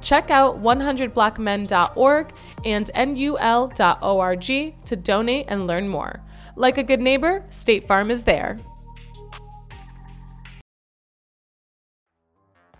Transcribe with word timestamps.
Check 0.00 0.30
out 0.30 0.62
100blackmen.org 0.62 2.32
and 2.64 2.90
nul.org 2.94 4.44
to 4.84 4.96
donate 4.96 5.46
and 5.48 5.66
learn 5.66 5.88
more. 5.88 6.22
Like 6.56 6.78
a 6.78 6.82
good 6.82 7.00
neighbor, 7.00 7.44
State 7.50 7.86
Farm 7.86 8.10
is 8.10 8.24
there. 8.24 8.56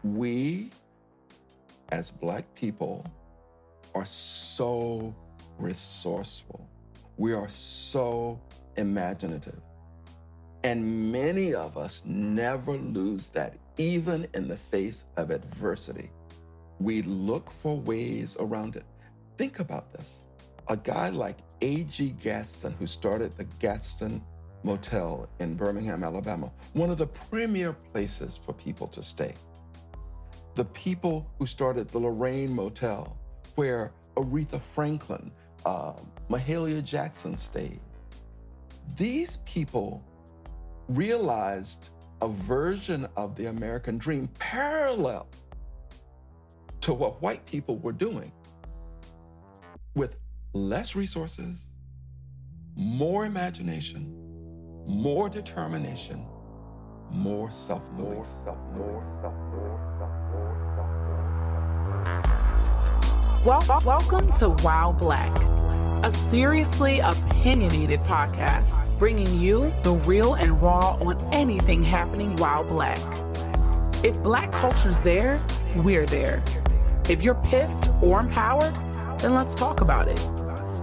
We, 0.02 0.70
as 1.90 2.10
Black 2.10 2.44
people, 2.54 3.04
are 3.94 4.04
so 4.04 5.14
resourceful. 5.58 6.68
We 7.16 7.32
are 7.32 7.48
so 7.48 8.40
imaginative. 8.76 9.60
And 10.64 11.12
many 11.12 11.54
of 11.54 11.76
us 11.76 12.02
never 12.04 12.72
lose 12.72 13.28
that, 13.30 13.54
even 13.78 14.26
in 14.34 14.48
the 14.48 14.56
face 14.56 15.04
of 15.16 15.30
adversity. 15.30 16.10
We 16.80 17.02
look 17.02 17.50
for 17.50 17.76
ways 17.76 18.36
around 18.38 18.76
it. 18.76 18.84
Think 19.38 19.60
about 19.60 19.92
this. 19.92 20.24
A 20.68 20.76
guy 20.76 21.10
like 21.10 21.38
A.G. 21.62 22.14
Gaston, 22.22 22.74
who 22.78 22.86
started 22.86 23.36
the 23.36 23.44
Gaston 23.58 24.22
Motel 24.62 25.28
in 25.38 25.54
Birmingham, 25.54 26.02
Alabama, 26.02 26.50
one 26.72 26.90
of 26.90 26.98
the 26.98 27.06
premier 27.06 27.72
places 27.92 28.36
for 28.36 28.52
people 28.52 28.88
to 28.88 29.02
stay. 29.02 29.34
The 30.54 30.64
people 30.66 31.30
who 31.38 31.46
started 31.46 31.88
the 31.88 31.98
Lorraine 31.98 32.54
Motel, 32.54 33.16
where 33.54 33.92
Aretha 34.16 34.60
Franklin, 34.60 35.30
uh, 35.64 35.92
Mahalia 36.28 36.82
Jackson 36.82 37.36
stayed. 37.36 37.80
These 38.96 39.38
people 39.38 40.02
realized 40.88 41.90
a 42.22 42.28
version 42.28 43.06
of 43.16 43.36
the 43.36 43.46
American 43.46 43.98
dream 43.98 44.28
parallel 44.38 45.28
to 46.86 46.94
what 46.94 47.20
white 47.20 47.44
people 47.46 47.78
were 47.78 47.90
doing 47.90 48.30
with 49.96 50.14
less 50.52 50.94
resources, 50.94 51.66
more 52.76 53.26
imagination, 53.26 54.14
more 54.86 55.28
determination, 55.28 56.24
more 57.10 57.50
self-belief. 57.50 58.24
Well, 63.44 63.64
welcome 63.84 64.30
to 64.34 64.50
While 64.50 64.92
Black, 64.92 65.36
a 66.04 66.10
seriously 66.12 67.00
opinionated 67.00 67.98
podcast 68.04 68.78
bringing 68.96 69.40
you 69.40 69.74
the 69.82 69.94
real 69.94 70.34
and 70.34 70.62
raw 70.62 70.92
on 71.00 71.20
anything 71.34 71.82
happening 71.82 72.36
while 72.36 72.62
black. 72.62 73.00
If 74.04 74.22
black 74.22 74.52
culture's 74.52 75.00
there, 75.00 75.40
we're 75.74 76.06
there. 76.06 76.44
If 77.08 77.22
you're 77.22 77.36
pissed 77.36 77.88
or 78.02 78.18
empowered, 78.18 78.74
then 79.20 79.32
let's 79.32 79.54
talk 79.54 79.80
about 79.80 80.08
it. 80.08 80.18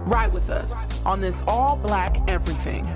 Ride 0.06 0.32
with 0.32 0.48
us 0.48 0.88
on 1.04 1.20
this 1.20 1.42
all 1.46 1.76
black 1.76 2.16
everything. 2.28 2.86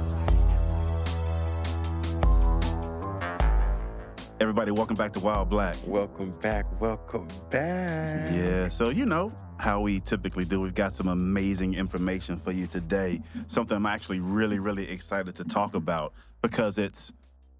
Everybody, 4.41 4.71
welcome 4.71 4.97
back 4.97 5.13
to 5.13 5.21
While 5.21 5.45
Black. 5.45 5.77
Welcome 5.87 6.31
back, 6.41 6.81
welcome 6.81 7.29
back. 7.51 8.33
Yeah, 8.35 8.71
so 8.71 8.89
you 8.89 9.05
know 9.05 9.31
how 9.59 9.83
we 9.83 10.01
typically 10.01 10.47
do. 10.47 10.63
We've 10.63 10.75
got 10.75 10.95
some 10.95 11.09
amazing 11.09 11.75
information 11.75 12.39
for 12.39 12.53
you 12.53 12.67
today. 12.67 13.21
Something 13.47 13.77
I'm 13.77 13.85
actually 13.85 14.21
really, 14.21 14.59
really 14.59 14.89
excited 14.91 15.35
to 15.35 15.45
talk 15.45 15.75
about 15.75 16.15
because 16.41 16.79
it's 16.79 17.13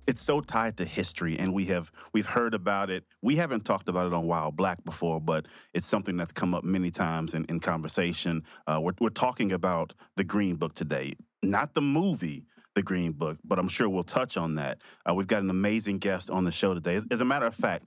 it's 0.09 0.23
so 0.23 0.41
tied 0.41 0.79
to 0.79 0.87
history 0.87 1.39
and 1.39 1.53
we 1.53 1.67
have 1.67 1.93
we've 2.15 2.27
heard 2.27 2.55
about 2.55 2.89
it. 2.89 3.05
We 3.21 3.37
haven't 3.37 3.67
talked 3.67 3.91
about 3.91 4.07
it 4.07 4.15
on 4.15 4.27
While 4.27 4.51
Black 4.51 4.83
before 4.83 5.21
but 5.21 5.47
it's 5.75 5.87
something 5.87 6.17
that's 6.17 6.33
come 6.33 6.55
up 6.55 6.65
many 6.65 6.91
times 6.91 7.35
in, 7.35 7.45
in 7.45 7.61
conversation. 7.61 8.43
Uh, 8.67 8.81
we're, 8.83 8.95
we're 9.01 9.11
talking 9.11 9.53
about 9.53 9.93
the 10.17 10.25
green 10.25 10.57
book 10.57 10.75
today. 10.75 11.13
Not 11.43 11.75
the 11.75 11.83
movie 11.83 12.47
the 12.75 12.83
green 12.83 13.11
book 13.11 13.39
but 13.45 13.59
i'm 13.59 13.67
sure 13.67 13.89
we'll 13.89 14.03
touch 14.03 14.37
on 14.37 14.55
that. 14.55 14.79
Uh, 15.09 15.13
we've 15.13 15.27
got 15.27 15.43
an 15.43 15.51
amazing 15.51 15.99
guest 15.99 16.31
on 16.31 16.45
the 16.45 16.53
show 16.53 16.73
today. 16.75 16.95
As, 16.95 17.07
as 17.11 17.21
a 17.21 17.25
matter 17.25 17.47
of 17.47 17.55
fact 17.55 17.85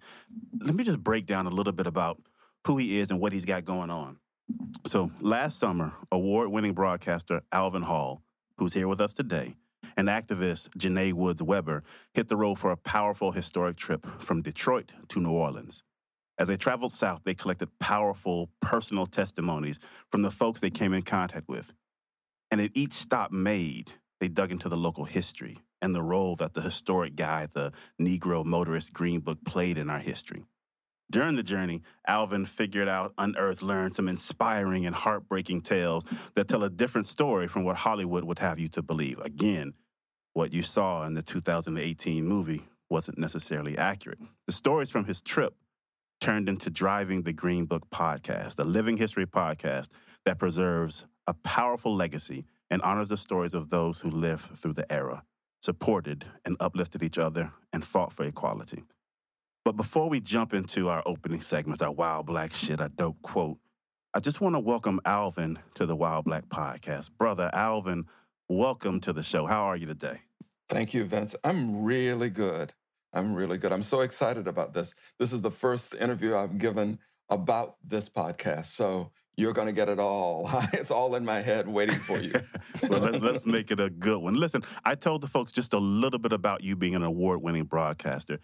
let 0.59 0.75
me 0.75 0.83
just 0.83 0.99
break 0.99 1.25
down 1.25 1.47
a 1.47 1.49
little 1.49 1.73
bit 1.73 1.87
about 1.87 2.21
who 2.67 2.77
he 2.77 2.99
is 2.99 3.09
and 3.09 3.19
what 3.19 3.33
he's 3.33 3.45
got 3.45 3.65
going 3.65 3.89
on. 3.89 4.19
So 4.85 5.11
last 5.21 5.57
summer 5.57 5.93
award-winning 6.11 6.73
broadcaster 6.73 7.41
alvin 7.51 7.81
hall 7.81 8.21
who's 8.57 8.73
here 8.73 8.87
with 8.87 9.01
us 9.01 9.15
today 9.15 9.55
and 9.97 10.07
activist 10.07 10.69
Janae 10.77 11.13
Woods 11.13 11.41
Weber 11.41 11.83
hit 12.13 12.29
the 12.29 12.37
road 12.37 12.59
for 12.59 12.71
a 12.71 12.77
powerful 12.77 13.31
historic 13.31 13.77
trip 13.77 14.05
from 14.19 14.41
Detroit 14.41 14.91
to 15.09 15.19
New 15.19 15.31
Orleans. 15.31 15.83
As 16.37 16.47
they 16.47 16.57
traveled 16.57 16.93
south, 16.93 17.21
they 17.23 17.35
collected 17.35 17.69
powerful 17.79 18.49
personal 18.61 19.05
testimonies 19.05 19.79
from 20.09 20.21
the 20.21 20.31
folks 20.31 20.59
they 20.59 20.69
came 20.69 20.93
in 20.93 21.03
contact 21.03 21.47
with. 21.47 21.73
And 22.49 22.59
at 22.59 22.71
each 22.73 22.93
stop 22.93 23.31
made, 23.31 23.91
they 24.19 24.27
dug 24.27 24.51
into 24.51 24.69
the 24.69 24.77
local 24.77 25.05
history 25.05 25.57
and 25.81 25.93
the 25.93 26.01
role 26.01 26.35
that 26.37 26.53
the 26.53 26.61
historic 26.61 27.15
guide, 27.15 27.51
the 27.53 27.71
Negro 27.99 28.45
motorist 28.45 28.93
Green 28.93 29.19
Book, 29.19 29.43
played 29.45 29.77
in 29.77 29.89
our 29.89 29.99
history. 29.99 30.43
During 31.11 31.35
the 31.35 31.43
journey, 31.43 31.81
Alvin 32.07 32.45
figured 32.45 32.87
out, 32.87 33.13
unearthed, 33.17 33.61
learned 33.61 33.93
some 33.93 34.07
inspiring 34.07 34.85
and 34.85 34.95
heartbreaking 34.95 35.59
tales 35.59 36.05
that 36.35 36.47
tell 36.47 36.63
a 36.63 36.69
different 36.69 37.05
story 37.05 37.49
from 37.49 37.65
what 37.65 37.75
Hollywood 37.75 38.23
would 38.23 38.39
have 38.39 38.59
you 38.59 38.69
to 38.69 38.81
believe. 38.81 39.19
Again, 39.19 39.73
what 40.31 40.53
you 40.53 40.63
saw 40.63 41.03
in 41.03 41.13
the 41.13 41.21
2018 41.21 42.25
movie 42.25 42.61
wasn't 42.89 43.17
necessarily 43.17 43.77
accurate. 43.77 44.19
The 44.47 44.53
stories 44.53 44.89
from 44.89 45.03
his 45.03 45.21
trip 45.21 45.53
turned 46.21 46.47
into 46.47 46.69
Driving 46.69 47.23
the 47.23 47.33
Green 47.33 47.65
Book 47.65 47.89
podcast, 47.89 48.57
a 48.57 48.63
living 48.63 48.95
history 48.95 49.25
podcast 49.25 49.89
that 50.25 50.39
preserves 50.39 51.09
a 51.27 51.33
powerful 51.33 51.93
legacy 51.93 52.45
and 52.69 52.81
honors 52.83 53.09
the 53.09 53.17
stories 53.17 53.53
of 53.53 53.69
those 53.69 53.99
who 53.99 54.09
lived 54.09 54.57
through 54.57 54.73
the 54.73 54.89
era, 54.89 55.23
supported 55.61 56.23
and 56.45 56.55
uplifted 56.61 57.03
each 57.03 57.17
other, 57.17 57.51
and 57.73 57.83
fought 57.83 58.13
for 58.13 58.23
equality. 58.23 58.83
But 59.63 59.77
before 59.77 60.09
we 60.09 60.19
jump 60.19 60.55
into 60.55 60.89
our 60.89 61.03
opening 61.05 61.39
segments, 61.39 61.83
our 61.83 61.91
While 61.91 62.23
Black 62.23 62.51
shit, 62.51 62.81
our 62.81 62.89
dope 62.89 63.21
quote, 63.21 63.59
I 64.11 64.19
just 64.19 64.41
want 64.41 64.55
to 64.55 64.59
welcome 64.59 64.99
Alvin 65.05 65.59
to 65.75 65.85
the 65.85 65.95
While 65.95 66.23
Black 66.23 66.49
Podcast. 66.49 67.11
Brother 67.15 67.51
Alvin, 67.53 68.05
welcome 68.49 68.99
to 69.01 69.13
the 69.13 69.21
show. 69.21 69.45
How 69.45 69.65
are 69.65 69.77
you 69.77 69.85
today? 69.85 70.21
Thank 70.67 70.95
you, 70.95 71.03
Vince. 71.03 71.35
I'm 71.43 71.83
really 71.83 72.31
good. 72.31 72.73
I'm 73.13 73.35
really 73.35 73.59
good. 73.59 73.71
I'm 73.71 73.83
so 73.83 74.01
excited 74.01 74.47
about 74.47 74.73
this. 74.73 74.95
This 75.19 75.31
is 75.31 75.41
the 75.41 75.51
first 75.51 75.93
interview 75.93 76.35
I've 76.35 76.57
given 76.57 76.97
about 77.29 77.75
this 77.87 78.09
podcast. 78.09 78.65
So 78.65 79.11
you're 79.37 79.53
going 79.53 79.67
to 79.67 79.73
get 79.73 79.89
it 79.89 79.99
all. 79.99 80.49
it's 80.73 80.89
all 80.89 81.13
in 81.13 81.23
my 81.23 81.39
head 81.39 81.67
waiting 81.67 81.99
for 81.99 82.19
you. 82.19 82.33
well, 82.89 82.99
let's, 82.99 83.19
let's 83.19 83.45
make 83.45 83.69
it 83.69 83.79
a 83.79 83.91
good 83.91 84.23
one. 84.23 84.33
Listen, 84.33 84.63
I 84.85 84.95
told 84.95 85.21
the 85.21 85.27
folks 85.27 85.51
just 85.51 85.73
a 85.73 85.79
little 85.79 86.19
bit 86.19 86.31
about 86.31 86.63
you 86.63 86.75
being 86.75 86.95
an 86.95 87.03
award 87.03 87.43
winning 87.43 87.65
broadcaster. 87.65 88.39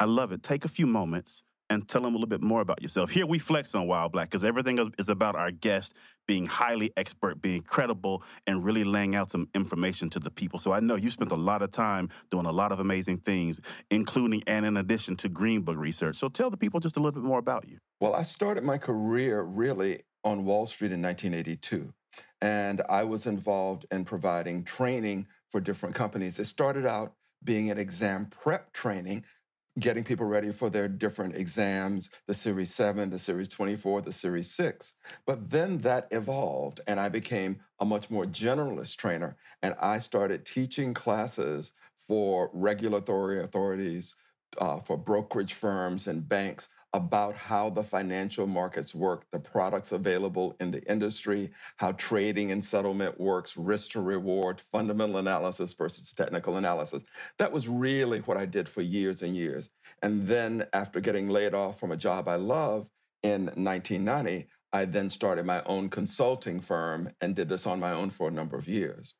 I 0.00 0.04
love 0.06 0.32
it. 0.32 0.42
Take 0.42 0.64
a 0.64 0.68
few 0.68 0.86
moments 0.86 1.42
and 1.68 1.86
tell 1.86 2.00
them 2.00 2.14
a 2.14 2.16
little 2.16 2.26
bit 2.26 2.40
more 2.40 2.62
about 2.62 2.80
yourself. 2.80 3.10
Here 3.10 3.26
we 3.26 3.38
flex 3.38 3.74
on 3.74 3.86
While 3.86 4.08
Black 4.08 4.30
because 4.30 4.42
everything 4.42 4.78
is 4.98 5.10
about 5.10 5.36
our 5.36 5.50
guest 5.50 5.92
being 6.26 6.46
highly 6.46 6.90
expert, 6.96 7.42
being 7.42 7.60
credible, 7.60 8.24
and 8.46 8.64
really 8.64 8.82
laying 8.82 9.14
out 9.14 9.30
some 9.30 9.46
information 9.54 10.08
to 10.10 10.18
the 10.18 10.30
people. 10.30 10.58
So 10.58 10.72
I 10.72 10.80
know 10.80 10.96
you 10.96 11.10
spent 11.10 11.30
a 11.32 11.36
lot 11.36 11.60
of 11.60 11.70
time 11.70 12.08
doing 12.30 12.46
a 12.46 12.50
lot 12.50 12.72
of 12.72 12.80
amazing 12.80 13.18
things, 13.18 13.60
including 13.90 14.42
and 14.46 14.64
in 14.64 14.78
addition 14.78 15.16
to 15.16 15.28
Green 15.28 15.60
Book 15.60 15.76
research. 15.76 16.16
So 16.16 16.30
tell 16.30 16.48
the 16.48 16.56
people 16.56 16.80
just 16.80 16.96
a 16.96 17.00
little 17.00 17.20
bit 17.20 17.26
more 17.26 17.38
about 17.38 17.68
you. 17.68 17.76
Well, 18.00 18.14
I 18.14 18.22
started 18.22 18.64
my 18.64 18.78
career 18.78 19.42
really 19.42 20.00
on 20.24 20.46
Wall 20.46 20.66
Street 20.66 20.92
in 20.92 21.02
1982. 21.02 21.92
And 22.40 22.80
I 22.88 23.04
was 23.04 23.26
involved 23.26 23.84
in 23.92 24.06
providing 24.06 24.64
training 24.64 25.26
for 25.50 25.60
different 25.60 25.94
companies. 25.94 26.38
It 26.38 26.46
started 26.46 26.86
out 26.86 27.12
being 27.44 27.70
an 27.70 27.78
exam 27.78 28.26
prep 28.26 28.72
training 28.72 29.24
getting 29.78 30.04
people 30.04 30.26
ready 30.26 30.52
for 30.52 30.68
their 30.68 30.88
different 30.88 31.36
exams, 31.36 32.10
the 32.26 32.34
Series 32.34 32.74
7, 32.74 33.10
the 33.10 33.18
Series 33.18 33.48
24, 33.48 34.02
the 34.02 34.12
Series 34.12 34.50
6. 34.50 34.94
But 35.26 35.50
then 35.50 35.78
that 35.78 36.08
evolved, 36.10 36.80
and 36.86 36.98
I 36.98 37.08
became 37.08 37.60
a 37.78 37.84
much 37.84 38.10
more 38.10 38.24
generalist 38.24 38.96
trainer, 38.96 39.36
and 39.62 39.74
I 39.80 39.98
started 40.00 40.44
teaching 40.44 40.92
classes 40.92 41.72
for 41.96 42.50
regulatory 42.52 43.42
authorities, 43.42 44.16
uh, 44.58 44.80
for 44.80 44.96
brokerage 44.96 45.54
firms 45.54 46.08
and 46.08 46.28
banks 46.28 46.68
about 46.92 47.36
how 47.36 47.70
the 47.70 47.82
financial 47.82 48.46
markets 48.46 48.94
work, 48.94 49.24
the 49.30 49.38
products 49.38 49.92
available 49.92 50.56
in 50.58 50.70
the 50.70 50.82
industry, 50.90 51.50
how 51.76 51.92
trading 51.92 52.50
and 52.50 52.64
settlement 52.64 53.18
works, 53.20 53.56
risk 53.56 53.92
to 53.92 54.00
reward, 54.00 54.60
fundamental 54.60 55.18
analysis 55.18 55.72
versus 55.72 56.12
technical 56.12 56.56
analysis. 56.56 57.04
That 57.38 57.52
was 57.52 57.68
really 57.68 58.18
what 58.20 58.36
I 58.36 58.44
did 58.44 58.68
for 58.68 58.82
years 58.82 59.22
and 59.22 59.36
years. 59.36 59.70
And 60.02 60.26
then 60.26 60.66
after 60.72 61.00
getting 61.00 61.28
laid 61.28 61.54
off 61.54 61.78
from 61.78 61.92
a 61.92 61.96
job 61.96 62.28
I 62.28 62.36
love 62.36 62.88
in 63.22 63.46
1990, 63.46 64.48
I 64.72 64.84
then 64.84 65.10
started 65.10 65.46
my 65.46 65.62
own 65.64 65.90
consulting 65.90 66.60
firm 66.60 67.10
and 67.20 67.36
did 67.36 67.48
this 67.48 67.66
on 67.66 67.78
my 67.78 67.92
own 67.92 68.10
for 68.10 68.28
a 68.28 68.32
number 68.32 68.56
of 68.56 68.68
years. 68.68 69.14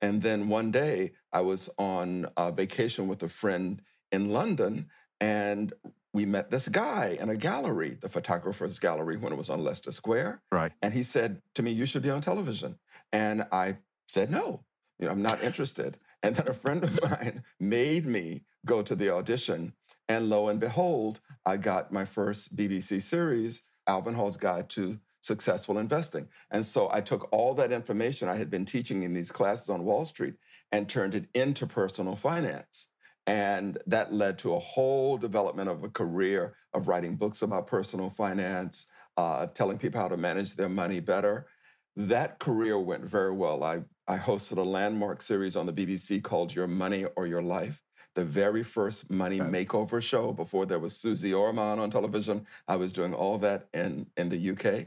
And 0.00 0.22
then 0.22 0.48
one 0.48 0.70
day 0.70 1.12
I 1.32 1.40
was 1.40 1.68
on 1.78 2.28
vacation 2.54 3.08
with 3.08 3.22
a 3.22 3.28
friend 3.28 3.82
in 4.12 4.30
London 4.30 4.88
and 5.20 5.72
we 6.16 6.24
met 6.24 6.50
this 6.50 6.66
guy 6.66 7.18
in 7.20 7.28
a 7.28 7.36
gallery, 7.36 7.98
the 8.00 8.08
photographer's 8.08 8.78
gallery, 8.78 9.18
when 9.18 9.34
it 9.34 9.36
was 9.36 9.50
on 9.50 9.62
Leicester 9.62 9.92
Square. 9.92 10.40
Right. 10.50 10.72
And 10.80 10.94
he 10.94 11.02
said 11.02 11.42
to 11.54 11.62
me, 11.62 11.70
You 11.70 11.84
should 11.84 12.02
be 12.02 12.08
on 12.08 12.22
television. 12.22 12.78
And 13.12 13.46
I 13.52 13.76
said, 14.08 14.30
No, 14.30 14.64
you 14.98 15.04
know, 15.04 15.12
I'm 15.12 15.22
not 15.22 15.42
interested. 15.42 15.98
And 16.22 16.34
then 16.34 16.48
a 16.48 16.54
friend 16.54 16.82
of 16.82 16.98
mine 17.02 17.44
made 17.60 18.04
me 18.04 18.42
go 18.64 18.82
to 18.82 18.96
the 18.96 19.10
audition. 19.14 19.74
And 20.08 20.28
lo 20.28 20.48
and 20.48 20.58
behold, 20.58 21.20
I 21.44 21.56
got 21.58 21.92
my 21.92 22.04
first 22.04 22.56
BBC 22.56 23.02
series, 23.02 23.62
Alvin 23.86 24.14
Hall's 24.14 24.38
Guide 24.38 24.68
to 24.70 24.98
Successful 25.20 25.78
Investing. 25.78 26.26
And 26.50 26.64
so 26.66 26.88
I 26.90 27.00
took 27.00 27.28
all 27.32 27.54
that 27.54 27.70
information 27.70 28.28
I 28.28 28.36
had 28.36 28.50
been 28.50 28.64
teaching 28.64 29.02
in 29.04 29.12
these 29.12 29.30
classes 29.30 29.68
on 29.68 29.84
Wall 29.84 30.04
Street 30.04 30.34
and 30.72 30.88
turned 30.88 31.14
it 31.14 31.26
into 31.34 31.66
personal 31.66 32.16
finance. 32.16 32.88
And 33.26 33.78
that 33.86 34.12
led 34.12 34.38
to 34.40 34.54
a 34.54 34.58
whole 34.58 35.18
development 35.18 35.68
of 35.68 35.82
a 35.82 35.88
career 35.88 36.54
of 36.74 36.88
writing 36.88 37.16
books 37.16 37.42
about 37.42 37.66
personal 37.66 38.08
finance, 38.08 38.86
uh, 39.16 39.46
telling 39.48 39.78
people 39.78 40.00
how 40.00 40.08
to 40.08 40.16
manage 40.16 40.54
their 40.54 40.68
money 40.68 41.00
better. 41.00 41.46
That 41.96 42.38
career 42.38 42.78
went 42.78 43.04
very 43.04 43.32
well. 43.32 43.64
I, 43.64 43.82
I 44.06 44.16
hosted 44.16 44.58
a 44.58 44.62
landmark 44.62 45.22
series 45.22 45.56
on 45.56 45.66
the 45.66 45.72
BBC 45.72 46.22
called 46.22 46.54
Your 46.54 46.68
Money 46.68 47.06
or 47.16 47.26
Your 47.26 47.42
Life, 47.42 47.82
the 48.14 48.24
very 48.24 48.62
first 48.62 49.10
money 49.10 49.40
makeover 49.40 50.00
show 50.00 50.32
before 50.32 50.66
there 50.66 50.78
was 50.78 50.96
Suze 50.96 51.32
Orman 51.32 51.80
on 51.80 51.90
television. 51.90 52.46
I 52.68 52.76
was 52.76 52.92
doing 52.92 53.14
all 53.14 53.38
that 53.38 53.68
in, 53.74 54.06
in 54.16 54.28
the 54.28 54.50
UK. 54.50 54.86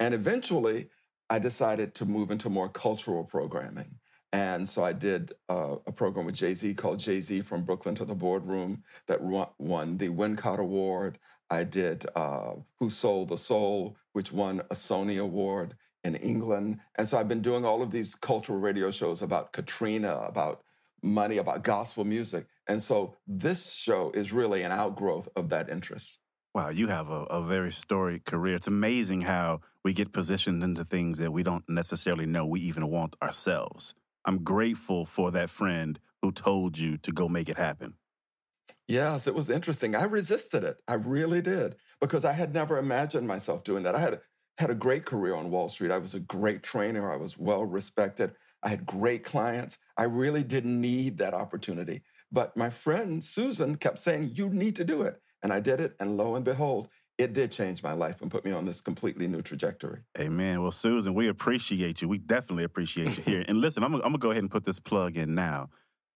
And 0.00 0.12
eventually, 0.12 0.88
I 1.28 1.38
decided 1.38 1.94
to 1.96 2.06
move 2.06 2.30
into 2.30 2.50
more 2.50 2.68
cultural 2.68 3.24
programming. 3.24 3.98
And 4.36 4.68
so 4.68 4.84
I 4.84 4.92
did 4.92 5.32
uh, 5.48 5.76
a 5.86 5.92
program 5.92 6.26
with 6.26 6.34
Jay 6.34 6.52
Z 6.52 6.74
called 6.74 6.98
Jay 6.98 7.22
Z 7.22 7.40
from 7.40 7.62
Brooklyn 7.62 7.94
to 7.94 8.04
the 8.04 8.14
Boardroom 8.14 8.82
that 9.06 9.22
won 9.22 9.96
the 9.96 10.10
Wincott 10.10 10.58
Award. 10.58 11.18
I 11.48 11.64
did 11.64 12.04
uh, 12.14 12.52
Who 12.78 12.90
Sold 12.90 13.30
the 13.30 13.38
Soul, 13.38 13.96
which 14.12 14.32
won 14.32 14.60
a 14.70 14.74
Sony 14.74 15.22
Award 15.22 15.74
in 16.04 16.16
England. 16.16 16.80
And 16.96 17.08
so 17.08 17.16
I've 17.16 17.30
been 17.30 17.40
doing 17.40 17.64
all 17.64 17.80
of 17.80 17.90
these 17.90 18.14
cultural 18.14 18.58
radio 18.58 18.90
shows 18.90 19.22
about 19.22 19.54
Katrina, 19.54 20.18
about 20.28 20.60
money, 21.02 21.38
about 21.38 21.64
gospel 21.64 22.04
music. 22.04 22.44
And 22.68 22.82
so 22.82 23.16
this 23.26 23.72
show 23.72 24.10
is 24.10 24.34
really 24.34 24.64
an 24.64 24.72
outgrowth 24.72 25.30
of 25.34 25.48
that 25.48 25.70
interest. 25.70 26.18
Wow, 26.54 26.68
you 26.68 26.88
have 26.88 27.08
a, 27.08 27.22
a 27.30 27.42
very 27.42 27.72
storied 27.72 28.26
career. 28.26 28.56
It's 28.56 28.66
amazing 28.66 29.22
how 29.22 29.62
we 29.82 29.94
get 29.94 30.12
positioned 30.12 30.62
into 30.62 30.84
things 30.84 31.16
that 31.20 31.32
we 31.32 31.42
don't 31.42 31.64
necessarily 31.70 32.26
know 32.26 32.44
we 32.44 32.60
even 32.60 32.88
want 32.88 33.16
ourselves. 33.22 33.94
I'm 34.26 34.42
grateful 34.42 35.04
for 35.04 35.30
that 35.30 35.50
friend 35.50 35.98
who 36.20 36.32
told 36.32 36.76
you 36.78 36.98
to 36.98 37.12
go 37.12 37.28
make 37.28 37.48
it 37.48 37.56
happen. 37.56 37.94
Yes, 38.88 39.26
it 39.26 39.34
was 39.34 39.50
interesting. 39.50 39.94
I 39.94 40.04
resisted 40.04 40.64
it. 40.64 40.78
I 40.86 40.94
really 40.94 41.40
did 41.40 41.76
because 42.00 42.24
I 42.24 42.32
had 42.32 42.52
never 42.52 42.78
imagined 42.78 43.26
myself 43.26 43.64
doing 43.64 43.84
that. 43.84 43.94
I 43.94 44.00
had 44.00 44.20
had 44.58 44.70
a 44.70 44.74
great 44.74 45.04
career 45.04 45.34
on 45.34 45.50
Wall 45.50 45.68
Street. 45.68 45.90
I 45.90 45.98
was 45.98 46.14
a 46.14 46.20
great 46.20 46.62
trainer. 46.62 47.12
I 47.12 47.16
was 47.16 47.38
well 47.38 47.64
respected. 47.64 48.34
I 48.62 48.68
had 48.68 48.86
great 48.86 49.22
clients. 49.24 49.78
I 49.96 50.04
really 50.04 50.42
didn't 50.42 50.80
need 50.80 51.18
that 51.18 51.34
opportunity. 51.34 52.02
But 52.32 52.56
my 52.56 52.70
friend 52.70 53.22
Susan 53.22 53.76
kept 53.76 53.98
saying, 53.98 54.30
You 54.34 54.48
need 54.50 54.76
to 54.76 54.84
do 54.84 55.02
it. 55.02 55.20
And 55.42 55.52
I 55.52 55.60
did 55.60 55.80
it. 55.80 55.94
And 56.00 56.16
lo 56.16 56.34
and 56.34 56.44
behold, 56.44 56.88
it 57.18 57.32
did 57.32 57.50
change 57.50 57.82
my 57.82 57.92
life 57.92 58.20
and 58.20 58.30
put 58.30 58.44
me 58.44 58.52
on 58.52 58.66
this 58.66 58.80
completely 58.80 59.26
new 59.26 59.40
trajectory. 59.40 60.00
Amen. 60.18 60.62
Well, 60.62 60.72
Susan, 60.72 61.14
we 61.14 61.28
appreciate 61.28 62.02
you. 62.02 62.08
We 62.08 62.18
definitely 62.18 62.64
appreciate 62.64 63.16
you 63.16 63.22
here. 63.22 63.44
and 63.48 63.60
listen, 63.60 63.82
I'm, 63.82 63.94
I'm 63.94 64.00
going 64.00 64.12
to 64.12 64.18
go 64.18 64.30
ahead 64.30 64.42
and 64.42 64.50
put 64.50 64.64
this 64.64 64.78
plug 64.78 65.16
in 65.16 65.34
now. 65.34 65.70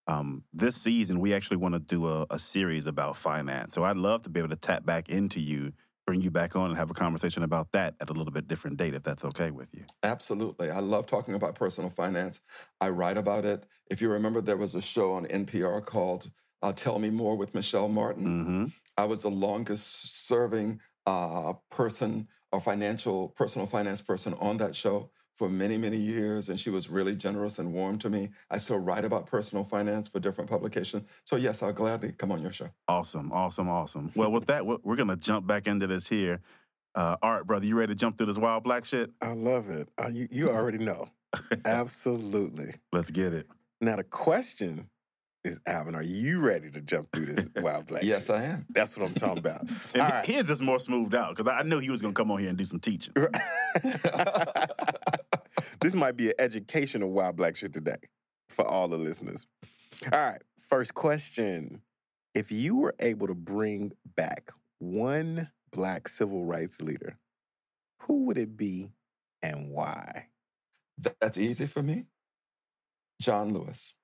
Um, 0.06 0.44
this 0.52 0.76
season, 0.76 1.20
we 1.20 1.32
actually 1.32 1.58
want 1.58 1.74
to 1.74 1.78
do 1.78 2.06
a, 2.08 2.26
a, 2.30 2.38
series 2.38 2.86
about 2.86 3.16
finance. 3.16 3.74
So 3.74 3.84
I'd 3.84 3.96
love 3.96 4.22
to 4.22 4.30
be 4.30 4.40
able 4.40 4.48
to 4.48 4.56
tap 4.56 4.84
back 4.84 5.08
into 5.08 5.38
you, 5.38 5.72
bring 6.06 6.20
you 6.20 6.30
back 6.30 6.56
on, 6.56 6.70
and 6.70 6.76
have 6.78 6.90
a 6.90 6.94
conversation 6.94 7.44
about 7.44 7.70
that 7.72 7.94
at 8.00 8.10
a 8.10 8.12
little 8.12 8.32
bit 8.32 8.48
different 8.48 8.76
date, 8.76 8.94
if 8.94 9.02
that's 9.02 9.24
okay 9.24 9.50
with 9.50 9.68
you. 9.72 9.84
Absolutely. 10.02 10.70
I 10.70 10.80
love 10.80 11.06
talking 11.06 11.34
about 11.34 11.54
personal 11.54 11.90
finance. 11.90 12.40
I 12.80 12.88
write 12.88 13.18
about 13.18 13.44
it. 13.44 13.66
If 13.88 14.02
you 14.02 14.10
remember, 14.10 14.40
there 14.40 14.56
was 14.56 14.74
a 14.74 14.82
show 14.82 15.12
on 15.12 15.26
NPR 15.26 15.84
called 15.84 16.30
uh, 16.62 16.72
Tell 16.72 16.98
Me 16.98 17.10
More 17.10 17.36
with 17.36 17.54
Michel 17.54 17.88
Martin. 17.88 18.26
Mm-hmm. 18.26 18.64
I 18.96 19.04
was 19.04 19.20
the 19.20 19.30
longest 19.30 20.26
serving 20.26 20.80
uh, 21.06 21.54
person 21.70 22.28
or 22.52 22.60
financial, 22.60 23.28
personal 23.28 23.66
finance 23.66 24.00
person 24.00 24.34
on 24.40 24.56
that 24.58 24.74
show 24.74 25.10
for 25.36 25.48
many, 25.48 25.78
many 25.78 25.96
years. 25.96 26.48
And 26.48 26.60
she 26.60 26.68
was 26.68 26.90
really 26.90 27.16
generous 27.16 27.58
and 27.58 27.72
warm 27.72 27.98
to 28.00 28.10
me. 28.10 28.30
I 28.50 28.58
still 28.58 28.78
write 28.78 29.04
about 29.04 29.26
personal 29.26 29.64
finance 29.64 30.08
for 30.08 30.20
different 30.20 30.50
publications. 30.50 31.04
So, 31.24 31.36
yes, 31.36 31.62
I'll 31.62 31.72
gladly 31.72 32.12
come 32.12 32.30
on 32.32 32.42
your 32.42 32.52
show. 32.52 32.68
Awesome, 32.88 33.32
awesome, 33.32 33.68
awesome. 33.68 34.12
Well, 34.14 34.32
with 34.32 34.46
that, 34.46 34.66
we're 34.66 34.96
going 34.96 35.08
to 35.08 35.16
jump 35.16 35.46
back 35.46 35.66
into 35.66 35.86
this 35.86 36.06
here. 36.06 36.40
Uh, 36.94 37.16
all 37.22 37.32
right, 37.32 37.46
brother, 37.46 37.64
you 37.64 37.78
ready 37.78 37.94
to 37.94 37.98
jump 37.98 38.18
through 38.18 38.26
this 38.26 38.36
While 38.36 38.60
Black 38.60 38.84
shit? 38.84 39.10
I 39.22 39.32
love 39.32 39.70
it. 39.70 39.88
Uh, 39.96 40.08
you, 40.08 40.28
you 40.30 40.50
already 40.50 40.78
know. 40.78 41.08
Absolutely. 41.64 42.74
Let's 42.92 43.10
get 43.10 43.32
it. 43.32 43.46
Now, 43.80 43.96
the 43.96 44.04
question 44.04 44.90
is 45.44 45.60
Alvin, 45.66 45.94
are 45.94 46.02
you 46.02 46.40
ready 46.40 46.70
to 46.70 46.80
jump 46.80 47.10
through 47.12 47.26
this 47.26 47.48
While 47.60 47.82
Black? 47.82 48.02
yes, 48.02 48.30
I 48.30 48.44
am. 48.44 48.66
That's 48.70 48.96
what 48.96 49.08
I'm 49.08 49.14
talking 49.14 49.38
about. 49.38 49.62
All 49.94 50.02
right. 50.02 50.26
His 50.26 50.48
just 50.48 50.62
more 50.62 50.78
smoothed 50.78 51.14
out 51.14 51.36
because 51.36 51.46
I 51.46 51.62
knew 51.62 51.78
he 51.78 51.90
was 51.90 52.02
going 52.02 52.14
to 52.14 52.18
come 52.18 52.30
on 52.30 52.38
here 52.38 52.48
and 52.48 52.58
do 52.58 52.64
some 52.64 52.80
teaching. 52.80 53.14
this 55.80 55.94
might 55.94 56.16
be 56.16 56.28
an 56.28 56.34
educational 56.38 57.10
While 57.10 57.32
Black 57.32 57.56
shit 57.56 57.72
today 57.72 57.96
for 58.48 58.66
all 58.66 58.88
the 58.88 58.98
listeners. 58.98 59.46
All 60.12 60.18
right, 60.18 60.42
first 60.58 60.94
question. 60.94 61.82
If 62.34 62.52
you 62.52 62.76
were 62.76 62.94
able 63.00 63.26
to 63.26 63.34
bring 63.34 63.92
back 64.16 64.52
one 64.78 65.50
black 65.72 66.08
civil 66.08 66.44
rights 66.44 66.80
leader, 66.80 67.18
who 68.02 68.24
would 68.26 68.38
it 68.38 68.56
be 68.56 68.88
and 69.42 69.70
why? 69.70 70.26
That's 71.20 71.38
easy 71.38 71.66
for 71.66 71.82
me. 71.82 72.06
John 73.20 73.52
Lewis. 73.52 73.94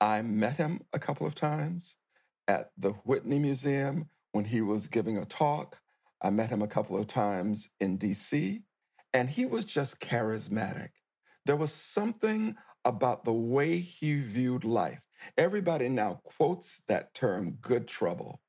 I 0.00 0.22
met 0.22 0.56
him 0.56 0.80
a 0.92 0.98
couple 0.98 1.26
of 1.26 1.34
times 1.34 1.96
at 2.48 2.70
the 2.76 2.92
Whitney 3.04 3.38
Museum 3.38 4.08
when 4.32 4.44
he 4.44 4.60
was 4.60 4.86
giving 4.86 5.18
a 5.18 5.24
talk. 5.24 5.78
I 6.20 6.30
met 6.30 6.50
him 6.50 6.62
a 6.62 6.68
couple 6.68 6.98
of 6.98 7.06
times 7.06 7.68
in 7.80 7.98
DC, 7.98 8.62
and 9.12 9.28
he 9.28 9.46
was 9.46 9.64
just 9.64 10.00
charismatic. 10.00 10.90
There 11.46 11.56
was 11.56 11.72
something 11.72 12.56
about 12.84 13.24
the 13.24 13.32
way 13.32 13.78
he 13.78 14.20
viewed 14.20 14.64
life. 14.64 15.04
Everybody 15.38 15.88
now 15.88 16.20
quotes 16.24 16.82
that 16.88 17.14
term, 17.14 17.58
good 17.62 17.86
trouble. 17.86 18.40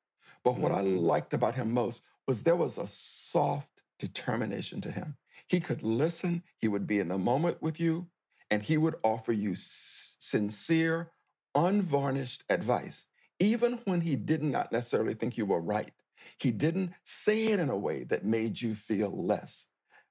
But 0.44 0.58
what 0.58 0.72
mm-hmm. 0.72 0.88
I 0.88 1.00
liked 1.00 1.34
about 1.34 1.56
him 1.56 1.74
most 1.74 2.04
was 2.28 2.44
there 2.44 2.56
was 2.56 2.78
a 2.78 2.88
soft 2.88 3.84
determination 4.00 4.82
to 4.82 4.92
him. 4.92 5.16
He 5.48 5.60
could 5.60 5.84
listen, 5.84 6.44
he 6.58 6.68
would 6.68 6.88
be 6.88 7.00
in 7.00 7.08
the 7.08 7.18
moment 7.18 7.62
with 7.62 7.80
you, 7.80 8.08
and 8.52 8.62
he 8.64 8.78
would 8.78 8.96
offer 9.04 9.32
you 9.32 9.54
sincere, 9.56 11.12
unvarnished 11.56 12.44
advice, 12.50 13.08
even 13.40 13.80
when 13.86 14.02
he 14.02 14.16
did 14.16 14.44
not 14.44 14.72
necessarily 14.72 15.14
think 15.14 15.38
you 15.38 15.46
were 15.46 15.62
right. 15.62 15.92
He 16.40 16.52
didn't 16.52 16.94
say 17.04 17.46
it 17.46 17.60
in 17.60 17.70
a 17.70 17.78
way 17.78 18.04
that 18.06 18.26
made 18.26 18.62
you 18.62 18.76
feel 18.76 19.26
less, 19.26 19.68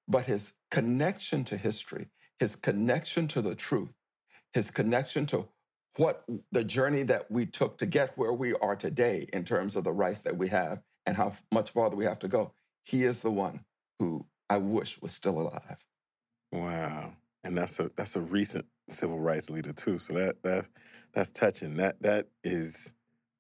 but 0.09 0.25
his 0.25 0.55
connection 0.71 1.45
to 1.45 1.57
history, 1.57 2.09
his 2.39 2.57
connection 2.57 3.29
to 3.29 3.43
the 3.43 3.55
truth, 3.55 3.95
his 4.53 4.71
connection 4.71 5.27
to 5.27 5.49
what 5.97 6.25
the 6.51 6.65
journey 6.65 7.03
that 7.05 7.31
we 7.31 7.47
took 7.47 7.79
to 7.79 7.87
get 7.87 8.17
where 8.17 8.33
we 8.33 8.55
are 8.55 8.77
today 8.77 9.29
in 9.33 9.45
terms 9.45 9.77
of 9.77 9.85
the 9.85 9.93
rights 9.93 10.21
that 10.23 10.37
we 10.37 10.49
have 10.49 10.83
and 11.07 11.17
how 11.17 11.33
much 11.53 11.71
farther 11.71 11.97
we 11.97 12.05
have 12.05 12.19
to 12.19 12.29
go. 12.29 12.53
He 12.83 13.05
is 13.05 13.21
the 13.21 13.31
one 13.31 13.61
who 13.99 14.27
I 14.51 14.59
wish 14.59 15.01
was 15.01 15.13
still 15.13 15.41
alive. 15.41 15.85
Wow. 16.53 17.15
And 17.45 17.57
that's 17.57 17.79
a 17.81 17.91
that's 17.97 18.17
a 18.17 18.21
recent 18.21 18.67
civil 18.89 19.19
rights 19.19 19.51
leader 19.51 19.73
too. 19.73 19.99
So 19.99 20.15
that 20.15 20.43
that 20.43 20.67
that's 21.15 21.31
touching. 21.31 21.77
That 21.77 22.03
that 22.03 22.29
is 22.43 22.93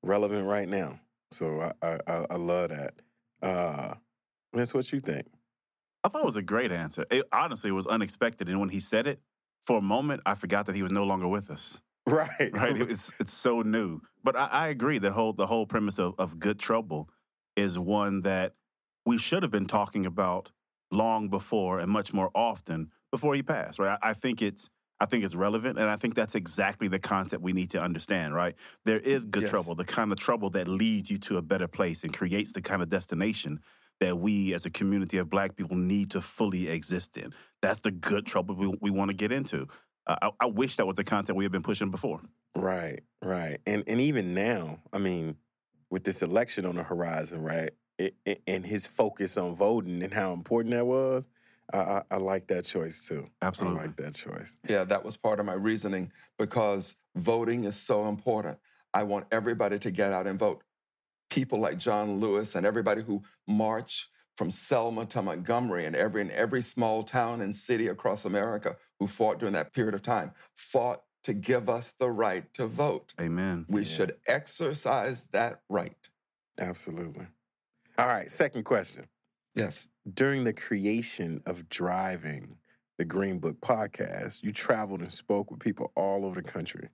relevant 0.02 0.46
right 0.46 0.68
now. 0.68 1.00
So 1.30 1.72
I 1.82 1.98
I, 2.06 2.26
I 2.30 2.36
love 2.36 2.70
that. 2.70 2.94
Uh, 3.42 3.94
Vince, 4.54 4.72
what 4.72 4.90
you 4.92 5.00
think? 5.00 5.26
I 6.02 6.08
thought 6.08 6.22
it 6.22 6.26
was 6.26 6.36
a 6.36 6.42
great 6.42 6.70
answer. 6.70 7.04
It, 7.10 7.24
honestly, 7.32 7.70
it 7.70 7.74
was 7.74 7.86
unexpected, 7.86 8.48
and 8.48 8.60
when 8.60 8.68
he 8.68 8.80
said 8.80 9.06
it, 9.06 9.20
for 9.66 9.78
a 9.78 9.82
moment, 9.82 10.22
I 10.26 10.34
forgot 10.34 10.66
that 10.66 10.76
he 10.76 10.82
was 10.82 10.92
no 10.92 11.04
longer 11.04 11.28
with 11.28 11.50
us. 11.50 11.80
Right, 12.06 12.50
right. 12.52 12.78
It's 12.78 13.14
it's 13.18 13.32
so 13.32 13.62
new, 13.62 14.02
but 14.22 14.36
I, 14.36 14.44
I 14.44 14.68
agree 14.68 14.98
that 14.98 15.12
whole 15.12 15.32
the 15.32 15.46
whole 15.46 15.64
premise 15.64 15.98
of, 15.98 16.14
of 16.18 16.38
good 16.38 16.58
trouble 16.58 17.08
is 17.56 17.78
one 17.78 18.20
that 18.22 18.52
we 19.06 19.16
should 19.16 19.42
have 19.42 19.50
been 19.50 19.64
talking 19.64 20.04
about 20.04 20.50
long 20.90 21.30
before 21.30 21.78
and 21.78 21.90
much 21.90 22.12
more 22.12 22.30
often 22.34 22.90
before 23.10 23.34
he 23.34 23.42
passed, 23.42 23.78
right? 23.78 23.98
I, 24.02 24.10
I 24.10 24.12
think 24.12 24.42
it's 24.42 24.68
I 25.04 25.06
think 25.06 25.23
it's 25.23 25.34
relevant, 25.34 25.78
and 25.78 25.87
I 25.90 25.96
think 25.96 26.14
that's 26.14 26.34
exactly 26.34 26.88
the 26.88 26.99
concept 26.99 27.42
we 27.42 27.52
need 27.52 27.68
to 27.70 27.82
understand, 27.82 28.34
right? 28.34 28.54
There 28.87 28.99
is 29.00 29.26
good 29.26 29.42
Yes. 29.42 29.50
trouble, 29.50 29.75
the 29.75 29.84
kind 29.84 30.11
of 30.11 30.18
trouble 30.18 30.49
that 30.50 30.66
leads 30.66 31.11
you 31.11 31.18
to 31.18 31.37
a 31.37 31.42
better 31.42 31.68
place 31.68 32.04
and 32.04 32.14
creates 32.14 32.52
the 32.52 32.62
kind 32.62 32.80
of 32.80 32.88
destination 32.88 33.61
that 34.00 34.16
we 34.18 34.54
as 34.54 34.64
a 34.64 34.70
community 34.70 35.18
of 35.18 35.28
black 35.28 35.56
people 35.56 35.76
need 35.76 36.11
to 36.12 36.23
fully 36.23 36.68
exist 36.70 37.18
in. 37.18 37.34
That's 37.61 37.82
the 37.82 37.90
good 37.90 38.25
trouble 38.25 38.54
we, 38.54 38.75
we 38.80 38.90
want 38.90 39.11
to 39.11 39.14
get 39.14 39.30
into. 39.30 39.68
Uh, 40.06 40.16
I, 40.23 40.30
I 40.40 40.46
wish 40.46 40.76
that 40.76 40.87
was 40.87 40.96
the 40.96 41.04
content 41.04 41.37
we 41.37 41.44
had 41.44 41.52
been 41.52 41.62
pushing 41.62 41.90
before. 41.90 42.23
Right, 42.56 43.00
right, 43.23 43.58
and 43.66 43.84
and 43.87 44.00
even 44.00 44.32
now, 44.32 44.78
I 44.90 44.99
mean, 44.99 45.37
with 45.90 46.04
this 46.04 46.23
election 46.23 46.64
on 46.64 46.76
the 46.76 46.82
horizon, 46.82 47.42
right, 47.42 47.73
it, 47.99 48.16
it, 48.25 48.40
and 48.46 48.64
his 48.64 48.87
focus 48.87 49.37
on 49.37 49.54
voting 49.54 50.02
and 50.02 50.14
how 50.14 50.32
important 50.32 50.73
that 50.75 50.87
was, 50.87 51.28
I, 51.73 51.78
I, 51.78 52.02
I 52.12 52.16
like 52.18 52.47
that 52.49 52.64
choice 52.64 53.06
too. 53.09 53.26
Absolutely. 53.42 53.80
I 53.80 53.83
like 53.87 53.97
that 53.97 54.14
choice. 54.14 54.56
Yeah, 54.68 54.85
that 54.85 55.04
was 55.04 55.16
part 55.16 55.40
of 55.40 55.47
my 55.47 55.54
reasoning 55.54 56.12
because 56.38 56.97
voting 57.16 57.64
is 57.64 57.76
so 57.76 58.09
important. 58.09 58.59
I 58.92 59.02
want 59.02 59.26
everybody 59.33 59.78
to 59.78 59.90
get 59.90 60.12
out 60.12 60.26
and 60.26 60.38
vote. 60.38 60.62
People 61.30 61.59
like 61.59 61.78
John 61.78 62.21
Lewis 62.21 62.54
and 62.54 62.64
everybody 62.66 63.02
who 63.02 63.23
march 63.49 64.09
from 64.37 64.50
Selma 64.50 65.06
to 65.06 65.23
Montgomery 65.23 65.87
and 65.87 65.97
every 65.97 66.21
in 66.21 66.30
every 66.33 66.61
small 66.62 67.02
town 67.02 67.40
and 67.40 67.54
city 67.54 67.88
across 67.88 68.25
America 68.25 68.76
who 68.99 69.06
fought 69.06 69.38
during 69.38 69.54
that 69.54 69.73
period 69.73 69.94
of 69.94 70.02
time 70.02 70.33
fought 70.54 71.02
to 71.23 71.33
give 71.33 71.71
us 71.71 71.94
the 71.99 72.11
right 72.11 72.52
to 72.54 72.66
vote. 72.66 73.14
Amen. 73.21 73.64
We 73.68 73.80
Yeah. 73.83 73.87
should 73.87 74.16
exercise 74.26 75.26
that 75.33 75.62
right. 75.71 75.97
Absolutely. 76.61 77.26
All 77.97 78.06
right, 78.06 78.30
second 78.30 78.64
question. 78.64 79.06
Yes. 79.54 79.88
During 80.12 80.44
the 80.44 80.52
creation 80.52 81.42
of 81.46 81.68
Driving, 81.68 82.56
the 82.99 83.04
Green 83.04 83.38
Book 83.38 83.61
podcast, 83.61 84.42
you 84.42 84.52
traveled 84.52 85.00
and 85.00 85.12
spoke 85.12 85.50
with 85.50 85.61
people 85.61 85.92
all 85.96 86.26
over 86.26 86.40
the 86.40 86.50
country. 86.50 86.88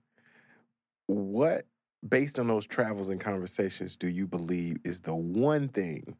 What, 1.07 1.65
based 2.07 2.39
on 2.39 2.47
those 2.47 2.67
travels 2.67 3.09
and 3.09 3.19
conversations, 3.19 3.97
do 3.97 4.07
you 4.07 4.27
believe 4.27 4.77
is 4.83 5.01
the 5.01 5.15
one 5.15 5.67
thing 5.67 6.15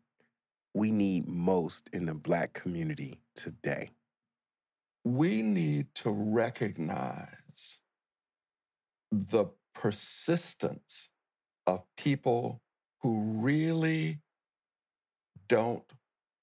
we 0.74 0.91
need 0.91 1.27
most 1.27 1.89
in 1.93 2.05
the 2.05 2.15
Black 2.15 2.53
community 2.53 3.19
today? 3.36 3.91
we 5.03 5.41
need 5.41 5.88
to 5.95 6.12
recognize 6.12 7.81
the 9.12 9.45
persistence 9.74 11.10
of 11.65 11.83
people 11.98 12.62
who 13.01 13.41
really 13.41 14.19
don't 15.48 15.83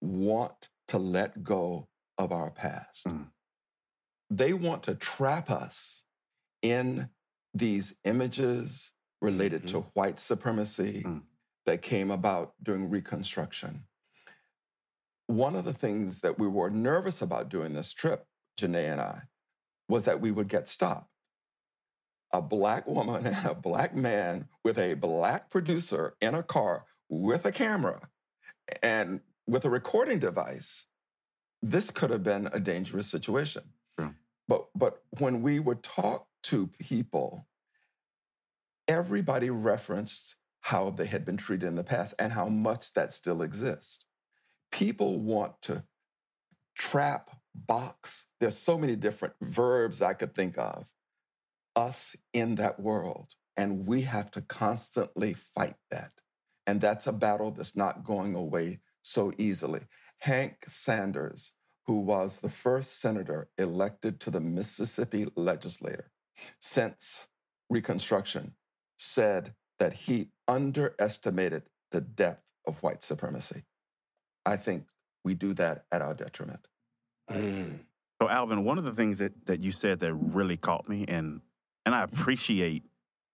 want 0.00 0.68
to 0.88 0.98
let 0.98 1.42
go 1.42 1.88
of 2.16 2.32
our 2.32 2.50
past. 2.50 3.06
Mm. 3.06 3.26
They 4.30 4.52
want 4.52 4.82
to 4.84 4.94
trap 4.94 5.50
us 5.50 6.04
in 6.62 7.08
these 7.54 7.98
images 8.04 8.92
related 9.20 9.66
to 9.68 9.80
white 9.94 10.18
supremacy 10.18 11.02
Mm. 11.04 11.22
that 11.66 11.82
came 11.82 12.10
about 12.10 12.54
during 12.62 12.88
Reconstruction. 12.88 13.84
One 15.26 15.56
of 15.56 15.64
the 15.64 15.74
things 15.74 16.20
that 16.20 16.38
we 16.38 16.46
were 16.46 16.70
nervous 16.70 17.20
about 17.20 17.48
doing 17.48 17.72
this 17.74 17.92
trip, 17.92 18.26
Janae 18.58 18.92
and 18.92 19.00
I, 19.00 19.22
was 19.88 20.04
that 20.04 20.20
we 20.20 20.30
would 20.30 20.48
get 20.48 20.68
stopped. 20.68 21.10
A 22.32 22.40
black 22.40 22.86
woman 22.86 23.26
and 23.26 23.46
a 23.46 23.54
black 23.54 23.94
man 23.94 24.48
with 24.64 24.78
a 24.78 24.94
black 24.94 25.50
producer 25.50 26.14
in 26.20 26.34
a 26.34 26.42
car 26.42 26.84
with 27.08 27.44
a 27.46 27.52
camera 27.52 28.08
and 28.82 29.20
with 29.48 29.64
a 29.64 29.70
recording 29.70 30.18
device. 30.18 30.84
This 31.62 31.90
could 31.90 32.10
have 32.10 32.22
been 32.22 32.48
a 32.52 32.60
dangerous 32.60 33.08
situation. 33.08 33.62
But 34.46 34.68
but 34.74 35.02
when 35.18 35.42
we 35.42 35.60
would 35.60 35.82
talk 35.82 36.26
to 36.44 36.68
people, 36.78 37.46
everybody 38.86 39.50
referenced 39.50 40.36
how 40.60 40.90
they 40.90 41.06
had 41.06 41.24
been 41.24 41.36
treated 41.36 41.66
in 41.66 41.74
the 41.74 41.84
past 41.84 42.14
and 42.18 42.32
how 42.32 42.48
much 42.48 42.94
that 42.94 43.12
still 43.12 43.42
exists. 43.42 44.06
People 44.72 45.20
want 45.20 45.60
to 45.62 45.84
trap, 46.76 47.30
box. 47.54 48.26
There's 48.40 48.56
so 48.56 48.78
many 48.78 48.96
different 48.96 49.34
verbs 49.42 50.00
I 50.00 50.14
could 50.14 50.34
think 50.34 50.56
of 50.56 50.90
us 51.76 52.16
in 52.32 52.54
that 52.56 52.80
world. 52.80 53.34
And 53.56 53.86
we 53.86 54.02
have 54.02 54.30
to 54.32 54.40
constantly 54.40 55.34
fight 55.34 55.76
that. 55.90 56.12
And 56.66 56.80
that's 56.80 57.06
a 57.06 57.12
battle 57.12 57.50
that's 57.50 57.76
not 57.76 58.04
going 58.04 58.34
away 58.34 58.80
so 59.08 59.32
easily. 59.38 59.80
Hank 60.18 60.64
Sanders, 60.66 61.52
who 61.86 62.00
was 62.00 62.40
the 62.40 62.48
first 62.48 63.00
senator 63.00 63.48
elected 63.56 64.20
to 64.20 64.30
the 64.30 64.40
Mississippi 64.40 65.26
legislature 65.36 66.10
since 66.60 67.28
Reconstruction, 67.70 68.54
said 68.98 69.54
that 69.78 69.92
he 69.92 70.30
underestimated 70.46 71.62
the 71.90 72.00
depth 72.00 72.42
of 72.66 72.82
white 72.82 73.02
supremacy. 73.02 73.62
I 74.44 74.56
think 74.56 74.84
we 75.24 75.34
do 75.34 75.54
that 75.54 75.84
at 75.92 76.02
our 76.02 76.14
detriment. 76.14 76.66
Mm. 77.30 77.80
So, 78.20 78.28
Alvin, 78.28 78.64
one 78.64 78.78
of 78.78 78.84
the 78.84 78.92
things 78.92 79.18
that, 79.18 79.46
that 79.46 79.60
you 79.60 79.72
said 79.72 80.00
that 80.00 80.14
really 80.14 80.56
caught 80.56 80.88
me, 80.88 81.04
and 81.06 81.40
and 81.86 81.94
I 81.94 82.02
appreciate 82.02 82.82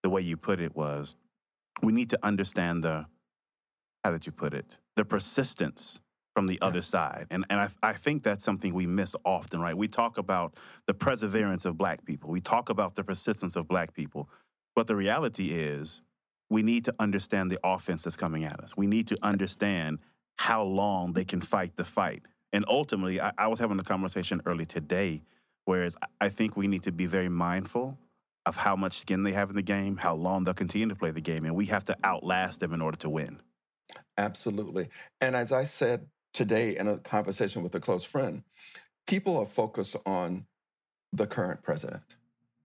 the 0.03 0.11
way 0.11 0.21
you 0.21 0.37
put 0.37 0.61
it, 0.61 0.77
was 0.77 1.17
we 1.83 1.93
need 1.93 2.11
to 2.11 2.19
understand 2.23 2.85
the 2.85 3.07
how 4.05 4.11
did 4.11 4.27
you 4.27 4.33
put 4.33 4.53
it? 4.53 4.77
The 4.97 5.05
persistence 5.05 6.01
from 6.35 6.47
the 6.47 6.59
other 6.61 6.83
side. 6.83 7.27
And 7.31 7.45
and 7.49 7.61
I, 7.61 7.69
I 7.83 7.93
think 7.93 8.23
that's 8.23 8.45
something 8.45 8.75
we 8.75 8.87
miss 8.87 9.15
often, 9.25 9.61
right? 9.61 9.77
We 9.77 9.89
talk 9.89 10.19
about 10.19 10.55
the 10.87 10.95
perseverance 10.95 11.65
of 11.65 11.79
black 11.79 12.05
people. 12.05 12.31
We 12.31 12.41
talk 12.41 12.69
about 12.69 12.97
the 12.97 13.05
persistence 13.05 13.57
of 13.57 13.69
black 13.69 13.95
people. 13.95 14.29
But 14.75 14.89
the 14.89 14.97
reality 14.97 15.51
is 15.53 16.03
we 16.51 16.63
need 16.63 16.85
to 16.87 16.95
understand 16.99 17.51
the 17.51 17.59
offense 17.65 18.03
that's 18.03 18.17
coming 18.17 18.45
at 18.45 18.61
us. 18.61 18.77
We 18.77 18.87
need 18.87 19.07
to 19.09 19.17
understand 19.23 19.99
how 20.39 20.65
long 20.65 21.13
they 21.13 21.25
can 21.25 21.41
fight 21.41 21.77
the 21.77 21.85
fight. 21.85 22.23
And 22.53 22.65
ultimately, 22.69 23.21
I, 23.21 23.33
I 23.39 23.47
was 23.47 23.59
having 23.59 23.79
a 23.79 23.85
conversation 23.85 24.41
early 24.47 24.67
today, 24.67 25.23
whereas 25.65 25.97
I 26.21 26.29
think 26.29 26.57
we 26.57 26.67
need 26.67 26.83
to 26.85 26.93
be 26.93 27.07
very 27.07 27.29
mindful 27.29 27.99
of 28.47 28.57
how 28.57 28.77
much 28.77 28.99
skin 28.99 29.23
they 29.23 29.33
have 29.33 29.51
in 29.51 29.57
the 29.57 29.63
game, 29.63 29.97
how 29.97 30.15
long 30.15 30.45
they'll 30.45 30.55
continue 30.55 30.89
to 30.89 30.95
play 30.95 31.11
the 31.11 31.21
game, 31.21 31.45
and 31.45 31.55
we 31.55 31.67
have 31.67 31.85
to 31.85 31.97
outlast 32.05 32.61
them 32.61 32.75
in 32.75 32.81
order 32.81 32.99
to 32.99 33.09
win. 33.09 33.41
Absolutely. 34.17 34.89
And 35.21 35.37
as 35.37 35.53
I 35.53 35.65
said 35.65 36.07
today 36.33 36.77
in 36.77 36.89
a 36.89 36.99
conversation 36.99 37.63
with 37.63 37.75
a 37.75 37.81
close 37.81 38.05
friend, 38.05 38.43
people 39.07 39.37
are 39.39 39.47
focused 39.47 39.97
on 40.07 40.47
the 41.13 41.27
current 41.27 41.63
president. 41.63 42.03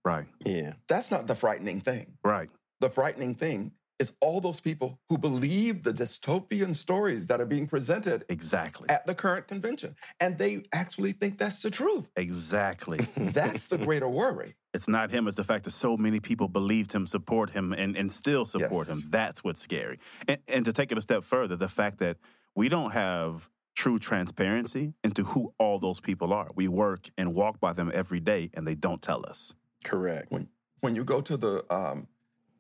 Right, 0.06 0.28
Yeah. 0.46 0.74
That's 0.88 1.12
not 1.12 1.28
the 1.28 1.36
frightening 1.36 1.82
thing. 1.82 2.18
right. 2.24 2.50
The 2.80 2.90
frightening 2.90 3.36
thing 3.36 3.74
is 4.00 4.14
all 4.22 4.40
those 4.40 4.60
people 4.62 4.98
who 5.10 5.18
believe 5.18 5.84
the 5.84 5.94
dystopian 5.94 6.74
stories 6.74 7.28
that 7.28 7.42
are 7.42 7.46
being 7.46 7.68
presented 7.68 8.24
Exactly. 8.30 8.90
at 8.90 9.06
the 9.06 9.14
current 9.14 9.48
convention. 9.48 9.96
And 10.20 10.38
they 10.38 10.64
actually 10.74 11.12
think 11.12 11.38
that's 11.38 11.62
the 11.62 11.70
truth. 11.70 12.10
Exactly. 12.16 13.00
That's 13.18 13.66
the 13.66 13.78
greater 13.78 14.08
worry. 14.08 14.56
It's 14.74 14.88
not 14.88 15.12
him, 15.12 15.28
it's 15.28 15.38
the 15.38 15.44
fact 15.44 15.66
that 15.66 15.72
so 15.72 15.98
many 15.98 16.20
people 16.20 16.48
believed 16.48 16.92
him, 16.94 17.06
support 17.08 17.50
him, 17.50 17.74
and, 17.74 17.96
and 17.98 18.12
still 18.12 18.46
support 18.46 18.88
Yes. 18.88 19.04
him. 19.04 19.10
That's 19.10 19.44
what's 19.44 19.60
scary. 19.62 20.00
And, 20.28 20.40
and 20.48 20.66
to 20.66 20.74
take 20.74 20.92
it 20.92 20.98
a 20.98 21.02
step 21.02 21.24
further, 21.24 21.56
the 21.56 21.68
fact 21.68 22.00
that 22.00 22.18
we 22.56 22.70
don't 22.70 22.92
have 22.92 23.50
true 23.76 24.00
transparency 24.00 24.94
into 25.04 25.24
who 25.24 25.54
all 25.58 25.80
those 25.80 26.00
people 26.00 26.34
are. 26.34 26.50
We 26.56 26.68
work 26.68 27.10
and 27.18 27.34
walk 27.34 27.60
by 27.60 27.74
them 27.74 27.92
every 27.94 28.20
day, 28.20 28.50
and 28.54 28.68
they 28.68 28.76
don't 28.76 29.02
tell 29.02 29.26
us. 29.26 29.54
Correct. 29.84 30.32
When 30.32 30.50
when 30.82 30.96
you 30.96 31.04
go 31.04 31.22
to 31.22 31.38
the 31.38 31.64
um, 31.74 32.08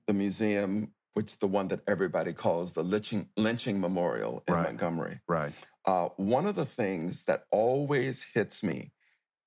the 0.08 0.13
museum, 0.13 0.91
which 1.13 1.27
is 1.27 1.35
the 1.37 1.47
one 1.47 1.67
that 1.69 1.81
everybody 1.87 2.33
calls 2.33 2.71
the 2.73 2.83
lynching 2.83 3.29
lynching 3.37 3.79
memorial 3.79 4.43
in 4.47 4.53
Right. 4.53 4.63
Montgomery, 4.63 5.19
Right. 5.27 5.53
uh, 5.85 6.09
one 6.17 6.45
of 6.47 6.55
the 6.55 6.65
things 6.65 7.23
that 7.23 7.45
always 7.51 8.21
hits 8.33 8.63
me 8.63 8.91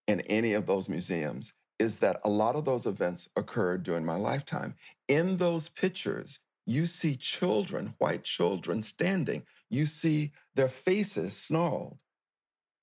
in 0.07 0.21
any 0.23 0.53
of 0.55 0.67
those 0.67 0.89
museums 0.89 1.53
is 1.79 1.99
that 2.01 2.21
a 2.25 2.29
lot 2.29 2.55
of 2.57 2.65
those 2.65 2.87
events 2.87 3.29
occurred 3.37 3.83
during 3.83 4.05
my 4.05 4.17
lifetime. 4.17 4.75
In 5.09 5.37
those 5.39 5.69
pictures, 5.69 6.39
you 6.67 6.87
see 6.87 7.17
children, 7.17 7.95
white 7.99 8.23
children, 8.23 8.83
standing. 8.83 9.45
You 9.69 9.87
see 9.87 10.33
their 10.55 10.69
faces 10.69 11.37
snarled. 11.37 11.99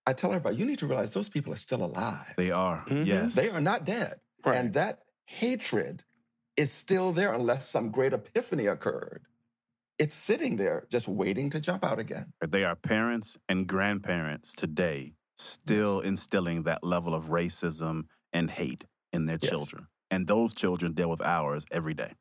I 0.06 0.14
tell 0.14 0.32
everybody, 0.32 0.58
you 0.58 0.66
need 0.66 0.80
to 0.80 0.88
realize 0.88 1.14
those 1.14 1.30
people 1.30 1.54
are 1.54 1.58
still 1.58 1.84
alive. 1.86 2.34
They 2.36 2.52
are. 2.52 2.84
Mhm. 2.88 3.06
Yes. 3.06 3.36
They 3.36 3.50
are 3.50 3.62
not 3.62 3.86
dead. 3.86 4.20
Right. 4.44 4.56
And 4.58 4.74
that 4.74 5.04
hatred 5.26 6.04
is 6.60 6.74
still 6.74 7.14
there 7.14 7.32
unless 7.32 7.70
some 7.70 7.90
great 7.90 8.12
epiphany 8.12 8.68
occurred. 8.68 9.22
It's 9.98 10.14
sitting 10.16 10.58
there 10.58 10.86
just 10.90 11.08
waiting 11.08 11.50
to 11.52 11.60
jump 11.62 11.86
out 11.86 12.00
again. 12.00 12.34
They 12.46 12.66
are 12.66 12.76
parents 12.76 13.38
and 13.48 13.66
grandparents 13.66 14.54
today 14.54 15.14
still 15.36 16.02
instilling 16.02 16.64
that 16.64 16.84
level 16.84 17.16
of 17.16 17.28
racism 17.30 18.04
and 18.34 18.52
hate 18.52 18.84
in 19.14 19.26
their 19.26 19.40
Yes. 19.42 19.50
children. 19.50 19.88
And 20.12 20.28
those 20.28 20.54
children 20.54 20.92
deal 20.94 21.10
with 21.10 21.22
ours 21.22 21.66
every 21.72 21.94
day. 21.94 22.12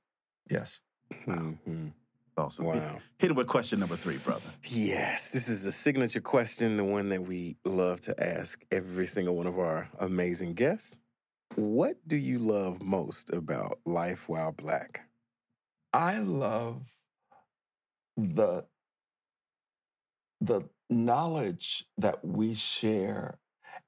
Yes. 0.49 0.83
Mhm. 1.27 1.93
Awesome. 2.37 2.67
Wow. 2.67 3.01
Hit 3.19 3.31
him 3.33 3.37
with 3.37 3.49
question 3.49 3.81
number 3.81 3.97
three, 3.97 4.19
brother. 4.19 4.49
Yes, 4.63 5.33
this 5.33 5.49
is 5.49 5.67
a 5.67 5.73
signature 5.73 6.21
question, 6.21 6.77
the 6.77 6.85
one 6.85 7.09
that 7.09 7.23
we 7.23 7.57
love 7.65 7.99
to 8.03 8.15
ask 8.23 8.65
every 8.71 9.07
single 9.07 9.35
one 9.35 9.49
of 9.49 9.59
our 9.59 9.89
amazing 9.99 10.55
guests. 10.55 10.95
What 11.55 11.97
do 12.07 12.17
you 12.17 12.39
love 12.39 12.83
most 12.83 13.33
about 13.33 13.81
life 13.85 14.29
while 14.29 14.53
black? 14.53 15.09
I 15.93 16.19
love 16.19 16.83
the 18.17 18.67
the 20.41 20.63
knowledge 20.91 21.85
that 21.97 22.25
we 22.25 22.55
share 22.55 23.39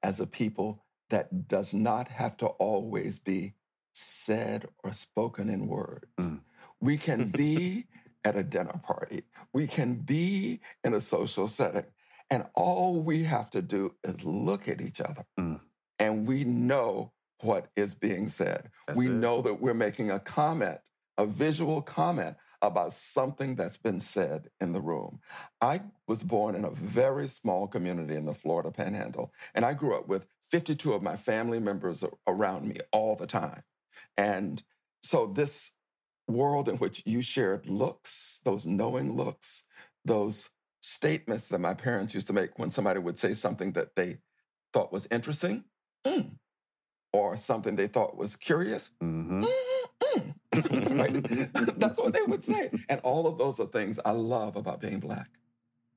as 0.02 0.21
a 0.21 0.26
people 0.26 0.85
that 1.11 1.49
does 1.49 1.73
not 1.73 2.09
have 2.09 2.37
to 2.38 2.47
always 2.47 3.19
be 3.19 3.55
said 3.93 4.67
or 4.83 4.93
spoken 4.93 5.49
in 5.49 5.67
words. 5.67 6.07
Mm. 6.19 6.40
We 6.81 6.97
can 6.97 7.29
be 7.37 7.87
at 8.25 8.37
a 8.37 8.43
dinner 8.43 8.81
party. 8.83 9.23
We 9.52 9.67
can 9.67 9.95
be 9.95 10.61
in 10.85 10.95
a 10.95 11.00
social 11.00 11.49
setting. 11.49 11.87
And 12.31 12.47
all 12.55 13.02
we 13.02 13.25
have 13.25 13.50
to 13.50 13.62
do 13.62 13.95
is 14.05 14.25
look 14.25 14.69
at 14.69 14.81
each 14.81 15.00
other. 15.00 15.25
Mm. 15.38 15.61
And 15.99 16.26
we 16.26 16.45
know 16.45 17.12
what 17.42 17.68
is 17.76 17.94
being 17.94 18.28
said. 18.28 18.70
That's 18.87 18.97
we 18.97 19.06
it. 19.06 19.11
know 19.11 19.40
that 19.42 19.61
we're 19.61 19.75
making 19.75 20.11
a 20.11 20.18
comment, 20.18 20.78
a 21.18 21.26
visual 21.26 21.82
comment 21.82 22.37
about 22.62 22.92
something 22.92 23.54
that's 23.54 23.76
been 23.76 24.00
said 24.00 24.49
in 24.61 24.73
the 24.73 24.80
room. 24.80 25.20
I 25.61 25.80
was 26.06 26.23
born 26.23 26.54
in 26.54 26.64
a 26.64 26.70
very 26.70 27.26
small 27.26 27.66
community 27.66 28.16
in 28.16 28.26
the 28.26 28.35
Florida 28.35 28.70
Panhandle, 28.70 29.32
and 29.54 29.64
I 29.64 29.73
grew 29.73 29.97
up 29.97 30.09
with 30.09 30.26
52 30.50 30.92
of 30.92 31.02
my 31.02 31.16
family 31.16 31.59
members 31.59 32.04
around 32.26 32.66
me 32.68 32.76
all 32.92 33.16
the 33.16 33.26
time. 33.26 33.62
And 34.16 34.62
so, 35.02 35.26
this 35.26 35.73
world 36.28 36.68
in 36.68 36.76
which 36.76 37.02
you 37.06 37.23
shared 37.23 37.66
looks, 37.66 38.40
those 38.44 38.66
knowing 38.66 39.16
looks, 39.16 39.64
those 40.04 40.50
statements 40.82 41.49
that 41.49 41.61
my 41.61 41.75
parents 41.75 42.14
used 42.14 42.26
to 42.26 42.32
make 42.32 42.59
when 42.59 42.70
somebody 42.70 43.00
would 43.00 43.18
say 43.18 43.35
something 43.35 43.73
that 43.73 43.94
they 43.97 44.18
thought 44.73 44.92
was 44.92 45.09
interesting, 45.11 45.64
"Mm," 46.06 46.38
or 47.12 47.37
something 47.37 47.76
they 47.76 47.87
thought 47.88 48.17
was 48.17 48.37
curious, 48.37 48.90
Mm-hmm. 49.02 49.45
"Mm, 49.45 50.99
right? 50.99 51.79
That's 51.79 51.99
what 51.99 52.12
they 52.12 52.23
would 52.23 52.45
say. 52.45 52.71
And 52.88 53.00
all 53.02 53.26
of 53.26 53.38
those 53.38 53.61
are 53.61 53.67
things 53.67 53.99
I 54.05 54.12
love 54.12 54.57
about 54.57 54.81
being 54.81 55.00
black. 55.00 55.29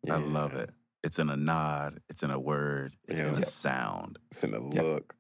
I 0.10 0.18
love 0.18 0.56
it. 0.56 0.70
It's 1.04 1.20
in 1.20 1.30
a 1.30 1.36
nod. 1.36 2.00
It's 2.10 2.24
in 2.24 2.32
a 2.32 2.40
word. 2.40 2.96
It's 3.08 3.20
in 3.20 3.26
Yeah. 3.26 3.32
a 3.34 3.40
Yep. 3.40 3.46
sound. 3.48 4.20
It's 4.32 4.44
in 4.44 4.52
the 4.52 4.62
Yep. 4.62 4.84
look. 4.84 5.16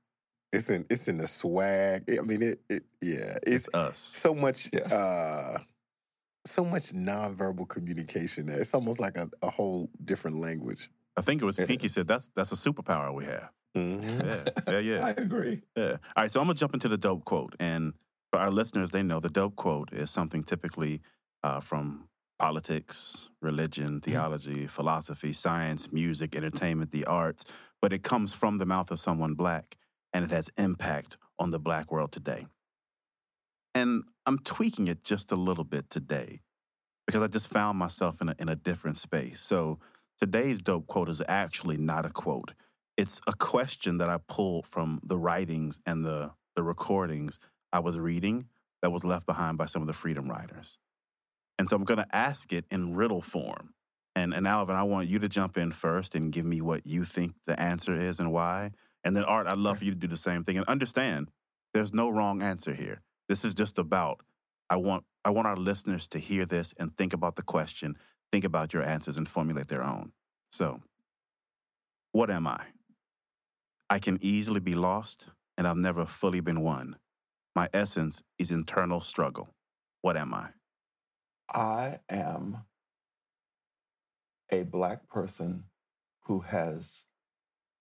It's 0.52 0.70
in 0.70 0.86
it's 0.90 1.08
in 1.08 1.18
the 1.18 1.28
swag. 1.28 2.04
I 2.18 2.22
mean, 2.22 2.42
it. 2.44 2.62
it 2.70 2.84
yeah, 3.02 3.38
it's 3.44 3.68
It's 3.68 3.70
us. 3.74 3.98
so 3.98 4.34
much. 4.34 4.70
Yes. 4.74 4.92
uh 4.92 5.58
so 6.46 6.66
much 6.66 6.92
nonverbal 6.92 7.68
communication. 7.70 8.46
There. 8.48 8.60
It's 8.60 8.74
almost 8.74 9.00
like 9.00 9.18
a, 9.18 9.30
a 9.42 9.50
whole 9.50 9.90
different 10.04 10.40
language. 10.40 10.90
I 11.16 11.22
think 11.22 11.42
it 11.42 11.46
was 11.46 11.56
Pinky 11.58 11.88
said 11.88 12.08
that's 12.08 12.30
that's 12.36 12.52
a 12.52 12.56
superpower 12.56 13.14
we 13.14 13.26
have. 13.26 13.50
Mhm. 13.76 14.26
Yeah, 14.26 14.72
yeah, 14.72 14.80
yeah. 14.80 15.06
I 15.06 15.10
agree. 15.12 15.62
Yeah. 15.76 15.98
All 16.16 16.24
right, 16.24 16.32
so 16.32 16.40
I'm 16.40 16.48
gonna 16.48 16.56
jump 16.56 16.74
into 16.74 16.88
the 16.88 16.98
dope 16.98 17.26
quote, 17.26 17.56
and 17.60 17.94
for 18.32 18.40
our 18.40 18.52
listeners, 18.52 18.92
they 18.92 19.04
know 19.04 19.20
the 19.20 19.30
dope 19.30 19.56
quote 19.56 19.92
is 19.92 20.10
something 20.10 20.44
typically 20.44 21.02
uh, 21.44 21.60
from 21.60 22.08
politics, 22.40 23.30
religion, 23.42 24.02
theology, 24.02 24.68
philosophy, 24.68 25.34
science, 25.34 25.92
music, 25.92 26.36
entertainment, 26.36 26.92
the 26.92 27.06
arts, 27.06 27.46
but 27.82 27.94
it 27.94 28.04
comes 28.04 28.34
from 28.34 28.58
the 28.58 28.66
mouth 28.66 28.92
of 28.92 29.00
someone 29.00 29.34
black, 29.34 29.78
and 30.14 30.26
it 30.26 30.32
has 30.32 30.50
impact 30.58 31.18
on 31.40 31.52
the 31.52 31.60
black 31.60 31.92
world 31.92 32.12
today. 32.12 32.46
And 33.76 34.04
I'm 34.26 34.40
tweaking 34.40 34.88
it 34.88 35.04
just 35.04 35.32
a 35.32 35.36
little 35.36 35.64
bit 35.64 35.90
today 35.90 36.42
because 37.08 37.22
I 37.24 37.28
just 37.28 37.48
found 37.48 37.78
myself 37.78 38.22
in 38.22 38.30
a, 38.30 38.36
in 38.40 38.50
a 38.50 38.56
different 38.56 38.98
space. 38.98 39.40
So 39.40 39.80
today's 40.20 40.60
dope 40.60 40.88
quote 40.88 41.10
is 41.10 41.22
actually 41.28 41.78
not 41.78 42.06
a 42.06 42.10
quote 42.10 42.54
it's 42.98 43.22
a 43.28 43.34
question 43.34 43.98
that 43.98 44.10
I 44.10 44.20
pulled 44.28 44.68
from 44.68 45.00
the 45.04 45.18
writings 45.18 45.80
and 45.86 46.06
the 46.06 46.32
the 46.56 46.64
recordings 46.64 47.40
I 47.72 47.80
was 47.80 47.98
reading 47.98 48.48
that 48.82 48.92
was 48.92 49.04
left 49.04 49.26
behind 49.26 49.58
by 49.58 49.66
some 49.66 49.82
of 49.82 49.88
the 49.88 49.94
freedom 49.94 50.28
riders. 50.28 50.78
And 51.58 51.68
so 51.68 51.76
I'm 51.76 51.84
going 51.84 51.98
to 51.98 52.16
ask 52.16 52.54
it 52.54 52.66
in 52.70 52.96
riddle 52.96 53.22
form. 53.22 53.74
And 54.16 54.34
and 54.34 54.48
Alvin, 54.48 54.76
I 54.76 54.84
want 54.84 55.08
you 55.08 55.18
to 55.20 55.30
jump 55.30 55.58
in 55.58 55.72
first 55.72 56.14
and 56.14 56.32
give 56.32 56.46
me 56.46 56.62
what 56.62 56.86
you 56.86 57.04
think 57.04 57.34
the 57.46 57.60
answer 57.60 57.96
is 57.96 58.20
and 58.20 58.32
why. 58.32 58.72
And 59.04 59.16
then 59.16 59.24
Art, 59.24 59.48
I'd 59.48 59.58
love 59.58 59.80
for 59.80 59.86
you 59.86 59.92
to 59.92 59.98
do 59.98 60.08
the 60.08 60.18
same 60.18 60.44
thing 60.44 60.58
and 60.58 60.68
understand 60.68 61.32
there's 61.74 61.94
no 61.94 62.10
wrong 62.10 62.44
answer 62.44 62.74
here. 62.74 63.02
This 63.28 63.44
is 63.44 63.54
just 63.56 63.80
about 63.80 64.22
I 64.70 64.76
want 64.76 65.04
I 65.26 65.32
want 65.32 65.48
our 65.48 65.58
listeners 65.58 66.08
to 66.10 66.20
hear 66.20 66.46
this 66.46 66.74
and 66.78 66.96
think 66.96 67.14
about 67.14 67.36
the 67.36 67.42
question, 67.42 67.98
think 68.32 68.44
about 68.44 68.74
your 68.74 68.84
answers 68.84 69.18
and 69.18 69.28
formulate 69.28 69.68
their 69.68 69.84
own. 69.84 70.12
So, 70.52 70.82
what 72.12 72.30
am 72.30 72.46
I? 72.46 72.60
I 73.90 74.00
can 74.00 74.18
easily 74.22 74.60
be 74.60 74.76
lost, 74.76 75.28
and 75.58 75.68
I've 75.68 75.78
never 75.78 76.06
fully 76.06 76.40
been 76.40 76.62
won. 76.62 76.96
My 77.56 77.70
essence 77.74 78.24
is 78.40 78.52
internal 78.52 79.02
struggle. 79.02 79.50
What 80.02 80.18
am 80.18 80.34
I? 80.34 80.50
I 81.54 82.00
am 82.10 82.58
a 84.52 84.64
Black 84.64 85.08
person 85.10 85.66
who 86.22 86.40
has 86.40 87.06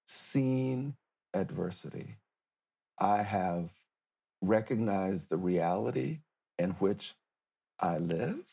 seen 0.07 0.95
adversity. 1.35 2.17
I 2.99 3.23
have 3.23 3.71
recognized 4.43 5.31
the 5.31 5.37
reality 5.37 6.21
in 6.59 6.71
which 6.73 7.15
I 7.81 7.99
live. 7.99 8.45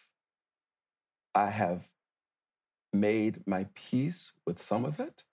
I 1.36 1.50
have 1.50 1.90
made 2.94 3.46
my 3.46 3.68
peace 3.76 4.34
with 4.46 4.62
some 4.62 4.86
of 4.86 5.00
it. 5.00 5.24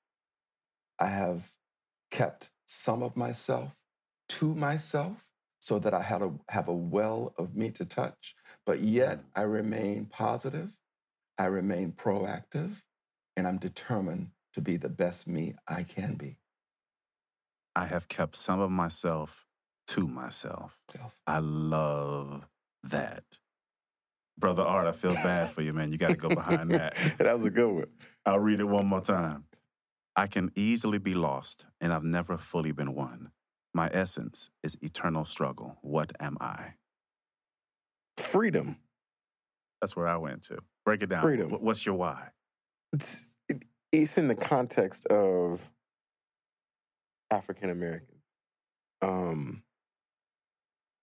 I 0.98 1.07
have 1.07 1.56
kept 2.11 2.51
some 2.66 3.03
of 3.03 3.16
myself 3.16 3.81
to 4.29 4.55
myself 4.55 5.29
so 5.61 5.79
that 5.79 5.95
I 5.95 6.03
had 6.03 6.23
a, 6.23 6.33
have 6.49 6.69
a 6.69 6.75
well 6.75 7.35
of 7.38 7.57
me 7.57 7.71
to 7.73 7.85
touch. 7.85 8.35
But 8.64 8.81
yet 8.81 9.21
I 9.35 9.42
remain 9.42 10.07
positive, 10.07 10.75
I 11.38 11.47
remain 11.47 11.92
proactive, 11.92 12.83
and 13.37 13.47
I'm 13.47 13.59
determined 13.59 14.31
to 14.55 14.61
be 14.61 14.77
the 14.77 14.88
best 14.88 15.29
me 15.29 15.55
I 15.69 15.83
can 15.83 16.14
be. 16.14 16.38
I 17.75 17.87
have 17.87 18.09
kept 18.09 18.37
some 18.37 18.61
of 18.61 18.71
myself 18.71 19.45
to 19.88 20.07
myself. 20.07 20.83
Self. 20.90 21.16
I 21.27 21.40
love 21.40 22.47
that. 22.85 23.25
Brother 24.38 24.62
Art, 24.62 24.87
I 24.87 24.92
feel 24.92 25.12
bad 25.12 25.51
for 25.51 25.62
you, 25.62 25.73
man. 25.73 25.92
You 25.92 25.99
got 25.99 26.11
to 26.11 26.16
go 26.16 26.29
behind 26.29 26.71
that. 26.71 26.95
that 27.19 27.33
was 27.33 27.45
a 27.45 27.51
good 27.51 27.71
one. 27.71 27.87
I'll 28.25 28.38
read 28.38 28.61
it 28.61 28.64
one 28.64 28.87
more 28.87 29.01
time. 29.01 29.45
I 30.16 30.26
can 30.26 30.50
easily 30.57 30.98
be 30.98 31.14
lost, 31.14 31.66
and 31.81 31.92
I've 31.92 32.02
never 32.02 32.38
fully 32.38 32.72
been 32.72 32.94
won. 32.94 33.31
My 33.74 33.90
essence 33.92 34.48
is 34.62 34.76
eternal 34.81 35.26
struggle. 35.26 35.76
What 35.83 36.12
am 36.18 36.38
I? 36.40 36.74
Freedom. 38.16 38.79
That's 39.83 39.94
where 39.94 40.09
I 40.09 40.16
went 40.16 40.44
to. 40.44 40.59
Break 40.87 41.02
it 41.02 41.11
down. 41.11 41.22
Freedom. 41.22 41.50
What's 41.50 41.85
your 41.85 41.96
why? 41.96 42.29
It's 42.94 43.26
it, 43.50 43.64
it's 43.92 44.16
in 44.16 44.29
the 44.29 44.35
context 44.35 45.07
of 45.09 45.70
African 47.31 47.68
Americans. 47.68 48.22
Um, 49.02 49.62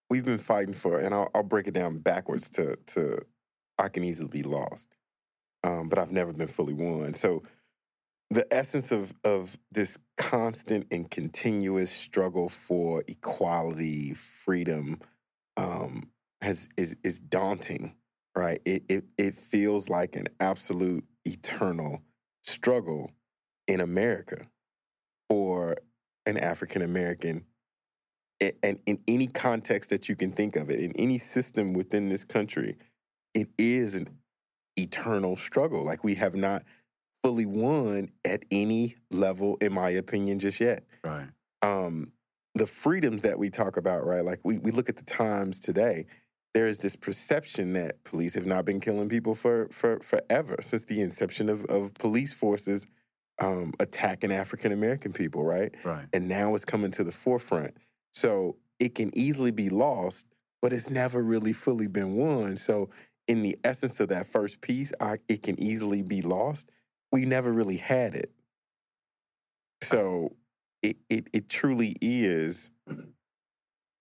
we've 0.10 0.26
been 0.26 0.40
fighting 0.40 0.74
for, 0.74 1.00
and 1.00 1.14
I'll, 1.14 1.30
I'll 1.36 1.44
break 1.44 1.68
it 1.68 1.76
down 1.76 2.00
backwards 2.00 2.50
to 2.52 2.78
to 2.88 3.20
I 3.78 3.90
can 3.90 4.04
easily 4.04 4.30
be 4.30 4.42
lost, 4.44 4.96
um, 5.64 5.90
but 5.90 6.00
I've 6.00 6.12
never 6.12 6.34
been 6.34 6.48
fully 6.48 6.74
won. 6.74 7.14
So 7.14 7.44
the 8.30 8.52
essence 8.52 8.92
of 8.92 9.14
of 9.24 9.58
this 9.72 9.98
constant 10.18 10.88
and 10.92 11.10
continuous 11.10 11.92
struggle 11.92 12.50
for 12.50 13.04
equality, 13.08 14.14
freedom, 14.14 15.00
um, 15.58 16.10
has 16.42 16.70
is 16.78 16.96
is 17.04 17.20
daunting, 17.20 17.96
right? 18.36 18.60
It 18.66 18.84
it 18.90 19.06
it 19.18 19.36
feels 19.36 19.90
like 19.90 20.16
an 20.16 20.28
absolute 20.40 21.06
eternal 21.26 22.02
struggle 22.44 23.12
in 23.68 23.80
America 23.80 24.48
for 25.30 25.78
an 26.26 26.38
African 26.38 26.82
American 26.82 27.46
and 28.62 28.80
in 28.86 29.00
any 29.08 29.28
context 29.28 29.90
that 29.90 30.10
you 30.10 30.16
can 30.16 30.32
think 30.32 30.56
of 30.56 30.70
it, 30.70 30.80
in 30.80 30.92
any 30.98 31.18
system 31.18 31.74
within 31.74 32.10
this 32.10 32.24
country, 32.24 32.78
it 33.34 33.48
is 33.58 33.96
an 33.96 34.08
eternal 34.78 35.36
struggle. 35.36 35.84
Like 35.84 36.04
we 36.04 36.16
have 36.16 36.36
not 36.36 36.64
fully 37.24 37.46
won 37.46 38.10
at 38.26 38.44
any 38.52 38.96
level, 39.10 39.58
in 39.62 39.74
my 39.74 39.90
opinion, 39.90 40.40
just 40.40 40.60
yet. 40.60 40.84
Right. 41.04 41.28
Um, 41.62 42.12
the 42.54 42.68
freedoms 42.68 43.24
that 43.24 43.40
we 43.40 43.50
talk 43.50 43.78
about, 43.78 44.06
right? 44.06 44.24
Like 44.24 44.42
we, 44.44 44.58
we 44.60 44.72
look 44.72 44.90
at 44.90 44.98
the 44.98 45.04
times 45.04 45.60
today, 45.60 46.06
there 46.54 46.68
is 46.68 46.80
this 46.80 46.96
perception 46.96 47.74
that 47.74 48.04
police 48.04 48.36
have 48.36 48.46
not 48.46 48.66
been 48.66 48.80
killing 48.80 49.10
people 49.10 49.34
for, 49.34 49.70
for 49.72 50.00
forever, 50.02 50.58
since 50.62 50.86
the 50.86 51.02
inception 51.02 51.50
of, 51.50 51.66
of 51.66 51.94
police 51.96 52.34
forces 52.34 52.86
um, 53.40 53.74
attacking 53.80 54.32
African 54.32 54.72
American 54.72 55.14
people, 55.14 55.44
right? 55.44 55.74
Right. 55.84 56.06
and 56.14 56.28
now 56.28 56.54
it's 56.54 56.66
coming 56.66 56.92
to 56.92 57.04
the 57.04 57.12
forefront. 57.12 57.76
So 58.12 58.58
it 58.80 58.94
can 58.94 59.10
easily 59.18 59.50
be 59.50 59.70
lost, 59.70 60.28
but 60.62 60.74
it's 60.74 60.90
never 60.90 61.24
really 61.24 61.54
fully 61.54 61.88
been 61.88 62.16
won. 62.16 62.56
So 62.56 62.90
in 63.28 63.42
the 63.42 63.58
essence 63.64 64.00
of 64.00 64.10
that 64.10 64.28
first 64.28 64.62
piece, 64.62 64.94
I, 65.00 65.18
it 65.28 65.42
can 65.42 65.60
easily 65.60 66.04
be 66.04 66.22
lost. 66.22 66.70
We 67.14 67.26
never 67.26 67.54
really 67.54 67.78
had 67.78 68.16
it. 68.16 68.32
So 69.84 70.36
it, 70.82 70.98
it, 71.10 71.28
it 71.32 71.48
truly 71.48 71.96
is 72.02 72.72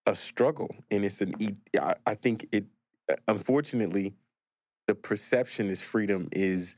a 0.07 0.14
struggle. 0.14 0.75
And 0.90 1.05
it's 1.05 1.20
an, 1.20 1.35
I 2.07 2.14
think 2.14 2.48
it, 2.53 2.64
uh, 3.11 3.16
unfortunately, 3.29 4.14
the 4.88 4.94
perception 4.94 5.68
is 5.68 5.83
freedom 5.83 6.29
is 6.33 6.77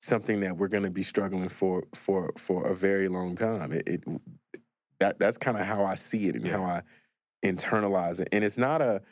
something 0.00 0.40
that 0.40 0.56
we're 0.56 0.68
going 0.68 0.84
to 0.84 0.90
be 0.90 1.02
struggling 1.02 1.48
for 1.48 1.84
for 1.94 2.32
for 2.36 2.66
a 2.66 2.74
very 2.74 3.08
long 3.08 3.34
time. 3.36 3.72
It, 3.72 3.84
it 3.86 4.04
that 5.00 5.18
that's 5.18 5.38
kind 5.38 5.56
of 5.56 5.66
how 5.66 5.84
I 5.84 5.94
see 5.94 6.28
it 6.28 6.34
and 6.34 6.46
Yeah. 6.46 6.58
how 6.58 6.64
I 6.64 6.82
internalize 7.44 8.20
it. 8.20 8.28
And 8.32 8.42
it's 8.44 8.58
not 8.58 8.82
a 8.82 9.02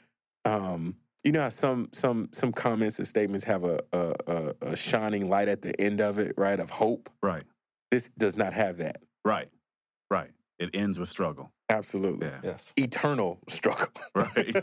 um 0.44 0.96
you 1.24 1.32
know 1.32 1.42
how 1.42 1.48
some 1.48 1.88
some 1.92 2.28
some 2.32 2.52
comments 2.52 2.98
and 2.98 3.06
statements 3.06 3.44
have 3.44 3.64
a 3.64 3.80
a, 3.92 4.14
a 4.26 4.54
a 4.62 4.76
shining 4.76 5.28
light 5.28 5.48
at 5.48 5.62
the 5.62 5.78
end 5.80 6.00
of 6.00 6.18
it, 6.18 6.34
right? 6.36 6.58
Of 6.58 6.70
hope. 6.70 7.10
Right. 7.22 7.44
This 7.90 8.10
does 8.10 8.36
not 8.36 8.52
have 8.54 8.78
that. 8.78 9.02
Right. 9.24 9.48
Right. 10.10 10.30
It 10.58 10.70
ends 10.74 10.98
with 10.98 11.08
struggle. 11.08 11.52
Absolutely. 11.68 12.26
Yeah. 12.28 12.40
Yes. 12.42 12.72
Eternal 12.76 13.40
struggle. 13.48 13.88
Right. 14.14 14.54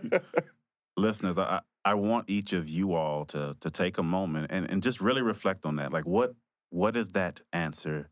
Listeners, 0.97 1.37
I, 1.37 1.61
I 1.85 1.93
want 1.93 2.29
each 2.29 2.51
of 2.51 2.67
you 2.67 2.93
all 2.93 3.25
to 3.27 3.55
to 3.61 3.69
take 3.71 3.97
a 3.97 4.03
moment 4.03 4.47
and, 4.49 4.69
and 4.69 4.83
just 4.83 4.99
really 4.99 5.21
reflect 5.21 5.65
on 5.65 5.77
that. 5.77 5.93
Like 5.93 6.05
what 6.05 6.35
what 6.71 6.97
is 6.97 7.09
that 7.09 7.41
answer 7.53 8.09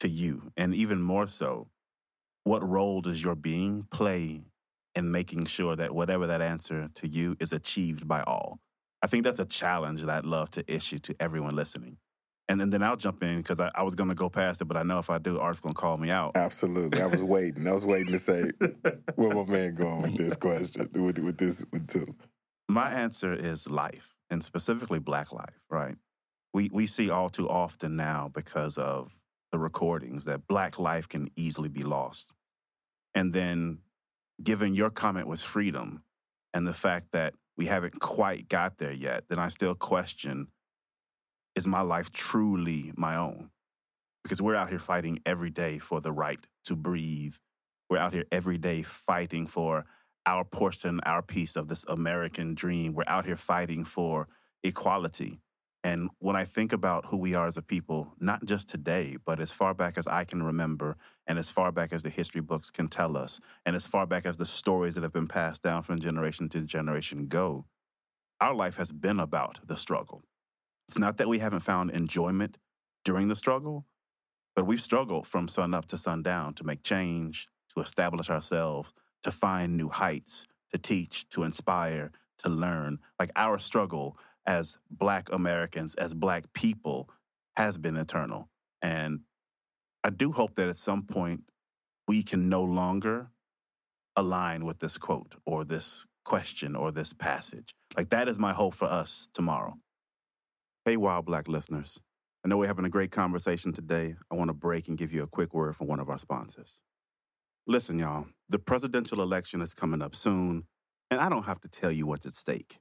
to 0.00 0.08
you? 0.08 0.52
And 0.56 0.74
even 0.74 1.00
more 1.00 1.26
so, 1.26 1.68
what 2.44 2.68
role 2.68 3.00
does 3.00 3.22
your 3.22 3.34
being 3.34 3.86
play 3.90 4.44
in 4.98 5.10
making 5.10 5.46
sure 5.46 5.76
that 5.76 5.94
whatever 5.94 6.26
that 6.26 6.42
answer 6.42 6.88
to 6.96 7.08
you 7.08 7.36
is 7.40 7.52
achieved 7.52 8.06
by 8.06 8.22
all? 8.22 8.58
I 9.00 9.06
think 9.06 9.24
that's 9.24 9.38
a 9.38 9.44
challenge 9.44 10.02
that 10.02 10.10
I'd 10.10 10.24
love 10.26 10.50
to 10.50 10.64
issue 10.72 10.98
to 10.98 11.14
everyone 11.20 11.54
listening. 11.54 11.98
And 12.48 12.60
then, 12.60 12.70
then 12.70 12.82
I'll 12.82 12.96
jump 12.96 13.22
in 13.22 13.36
because 13.36 13.60
I, 13.60 13.70
I 13.74 13.82
was 13.82 13.94
going 13.94 14.08
to 14.08 14.14
go 14.14 14.30
past 14.30 14.60
it, 14.60 14.64
but 14.64 14.76
I 14.76 14.82
know 14.82 14.98
if 14.98 15.10
I 15.10 15.18
do, 15.18 15.38
Art's 15.38 15.60
going 15.60 15.74
to 15.74 15.80
call 15.80 15.98
me 15.98 16.10
out. 16.10 16.32
Absolutely. 16.34 17.00
I 17.00 17.06
was 17.06 17.22
waiting. 17.22 17.66
I 17.68 17.72
was 17.72 17.84
waiting 17.84 18.12
to 18.12 18.18
say 18.18 18.50
where 19.16 19.34
my 19.34 19.44
man 19.44 19.74
going 19.74 20.02
with 20.02 20.16
this 20.16 20.34
question, 20.34 20.88
with 20.94 21.18
with 21.18 21.36
this 21.36 21.64
with 21.70 21.86
two. 21.86 22.16
My 22.68 22.90
answer 22.90 23.34
is 23.34 23.68
life, 23.68 24.14
and 24.30 24.42
specifically 24.42 24.98
Black 24.98 25.30
life. 25.30 25.60
Right? 25.70 25.96
We 26.54 26.70
we 26.72 26.86
see 26.86 27.10
all 27.10 27.28
too 27.28 27.48
often 27.48 27.96
now 27.96 28.30
because 28.34 28.78
of 28.78 29.14
the 29.52 29.58
recordings 29.58 30.24
that 30.24 30.48
Black 30.48 30.78
life 30.78 31.06
can 31.06 31.28
easily 31.36 31.68
be 31.68 31.82
lost, 31.82 32.32
and 33.14 33.34
then 33.34 33.80
given 34.42 34.74
your 34.74 34.90
comment 34.90 35.26
was 35.26 35.42
freedom, 35.42 36.02
and 36.54 36.66
the 36.66 36.74
fact 36.74 37.08
that 37.12 37.34
we 37.56 37.66
haven't 37.66 38.00
quite 38.00 38.48
got 38.48 38.78
there 38.78 38.92
yet, 38.92 39.24
then 39.28 39.38
I 39.38 39.48
still 39.48 39.74
question: 39.74 40.48
Is 41.54 41.66
my 41.66 41.80
life 41.80 42.10
truly 42.10 42.92
my 42.96 43.16
own? 43.16 43.50
Because 44.22 44.42
we're 44.42 44.56
out 44.56 44.68
here 44.68 44.78
fighting 44.78 45.20
every 45.24 45.50
day 45.50 45.78
for 45.78 46.00
the 46.00 46.12
right 46.12 46.38
to 46.64 46.76
breathe. 46.76 47.34
We're 47.88 47.98
out 47.98 48.12
here 48.12 48.24
every 48.30 48.58
day 48.58 48.82
fighting 48.82 49.46
for 49.46 49.86
our 50.26 50.44
portion, 50.44 51.00
our 51.06 51.22
piece 51.22 51.56
of 51.56 51.68
this 51.68 51.84
American 51.88 52.54
dream. 52.54 52.92
We're 52.92 53.04
out 53.06 53.24
here 53.24 53.36
fighting 53.36 53.84
for 53.84 54.28
equality. 54.62 55.40
And 55.84 56.10
when 56.18 56.34
I 56.34 56.44
think 56.44 56.72
about 56.72 57.06
who 57.06 57.16
we 57.16 57.34
are 57.34 57.46
as 57.46 57.56
a 57.56 57.62
people, 57.62 58.14
not 58.18 58.44
just 58.44 58.68
today, 58.68 59.16
but 59.24 59.40
as 59.40 59.52
far 59.52 59.74
back 59.74 59.96
as 59.96 60.06
I 60.06 60.24
can 60.24 60.42
remember, 60.42 60.96
and 61.26 61.38
as 61.38 61.50
far 61.50 61.70
back 61.70 61.92
as 61.92 62.02
the 62.02 62.10
history 62.10 62.40
books 62.40 62.70
can 62.70 62.88
tell 62.88 63.16
us, 63.16 63.38
and 63.64 63.76
as 63.76 63.86
far 63.86 64.06
back 64.06 64.26
as 64.26 64.36
the 64.36 64.46
stories 64.46 64.94
that 64.94 65.04
have 65.04 65.12
been 65.12 65.28
passed 65.28 65.62
down 65.62 65.82
from 65.82 66.00
generation 66.00 66.48
to 66.50 66.62
generation 66.62 67.28
go, 67.28 67.66
our 68.40 68.54
life 68.54 68.76
has 68.76 68.92
been 68.92 69.20
about 69.20 69.60
the 69.66 69.76
struggle. 69.76 70.22
It's 70.88 70.98
not 70.98 71.16
that 71.18 71.28
we 71.28 71.38
haven't 71.38 71.60
found 71.60 71.90
enjoyment 71.90 72.58
during 73.04 73.28
the 73.28 73.36
struggle, 73.36 73.86
but 74.56 74.66
we've 74.66 74.80
struggled 74.80 75.26
from 75.26 75.46
sun 75.46 75.74
up 75.74 75.86
to 75.86 75.96
sundown 75.96 76.54
to 76.54 76.64
make 76.64 76.82
change, 76.82 77.46
to 77.74 77.80
establish 77.80 78.30
ourselves, 78.30 78.92
to 79.22 79.30
find 79.30 79.76
new 79.76 79.88
heights, 79.88 80.46
to 80.72 80.78
teach, 80.78 81.28
to 81.28 81.44
inspire, 81.44 82.10
to 82.38 82.48
learn. 82.48 82.98
Like 83.18 83.30
our 83.36 83.58
struggle 83.58 84.18
as 84.48 84.78
Black 84.90 85.30
Americans, 85.30 85.94
as 85.96 86.14
Black 86.14 86.50
people, 86.54 87.10
has 87.56 87.76
been 87.76 87.96
eternal. 87.96 88.48
And 88.80 89.20
I 90.02 90.10
do 90.10 90.32
hope 90.32 90.54
that 90.54 90.70
at 90.70 90.76
some 90.78 91.02
point 91.02 91.42
we 92.08 92.22
can 92.22 92.48
no 92.48 92.64
longer 92.64 93.28
align 94.16 94.64
with 94.64 94.78
this 94.78 94.96
quote 94.96 95.34
or 95.44 95.64
this 95.64 96.06
question 96.24 96.74
or 96.74 96.90
this 96.90 97.12
passage. 97.12 97.74
Like 97.94 98.08
that 98.08 98.26
is 98.26 98.38
my 98.38 98.54
hope 98.54 98.74
for 98.74 98.86
us 98.86 99.28
tomorrow. 99.34 99.74
Hey, 100.86 100.96
While 100.96 101.22
Black 101.22 101.46
listeners. 101.46 102.00
I 102.42 102.48
know 102.48 102.56
we're 102.56 102.68
having 102.68 102.86
a 102.86 102.90
great 102.90 103.10
conversation 103.10 103.74
today. 103.74 104.14
I 104.30 104.34
want 104.34 104.48
to 104.48 104.54
break 104.54 104.88
and 104.88 104.96
give 104.96 105.12
you 105.12 105.22
a 105.22 105.26
quick 105.26 105.52
word 105.52 105.76
from 105.76 105.88
one 105.88 106.00
of 106.00 106.08
our 106.08 106.18
sponsors. 106.18 106.80
Listen, 107.66 107.98
y'all, 107.98 108.26
the 108.48 108.58
presidential 108.58 109.20
election 109.20 109.60
is 109.60 109.74
coming 109.74 110.00
up 110.00 110.14
soon, 110.14 110.64
and 111.10 111.20
I 111.20 111.28
don't 111.28 111.44
have 111.44 111.60
to 111.60 111.68
tell 111.68 111.92
you 111.92 112.06
what's 112.06 112.24
at 112.24 112.34
stake. 112.34 112.78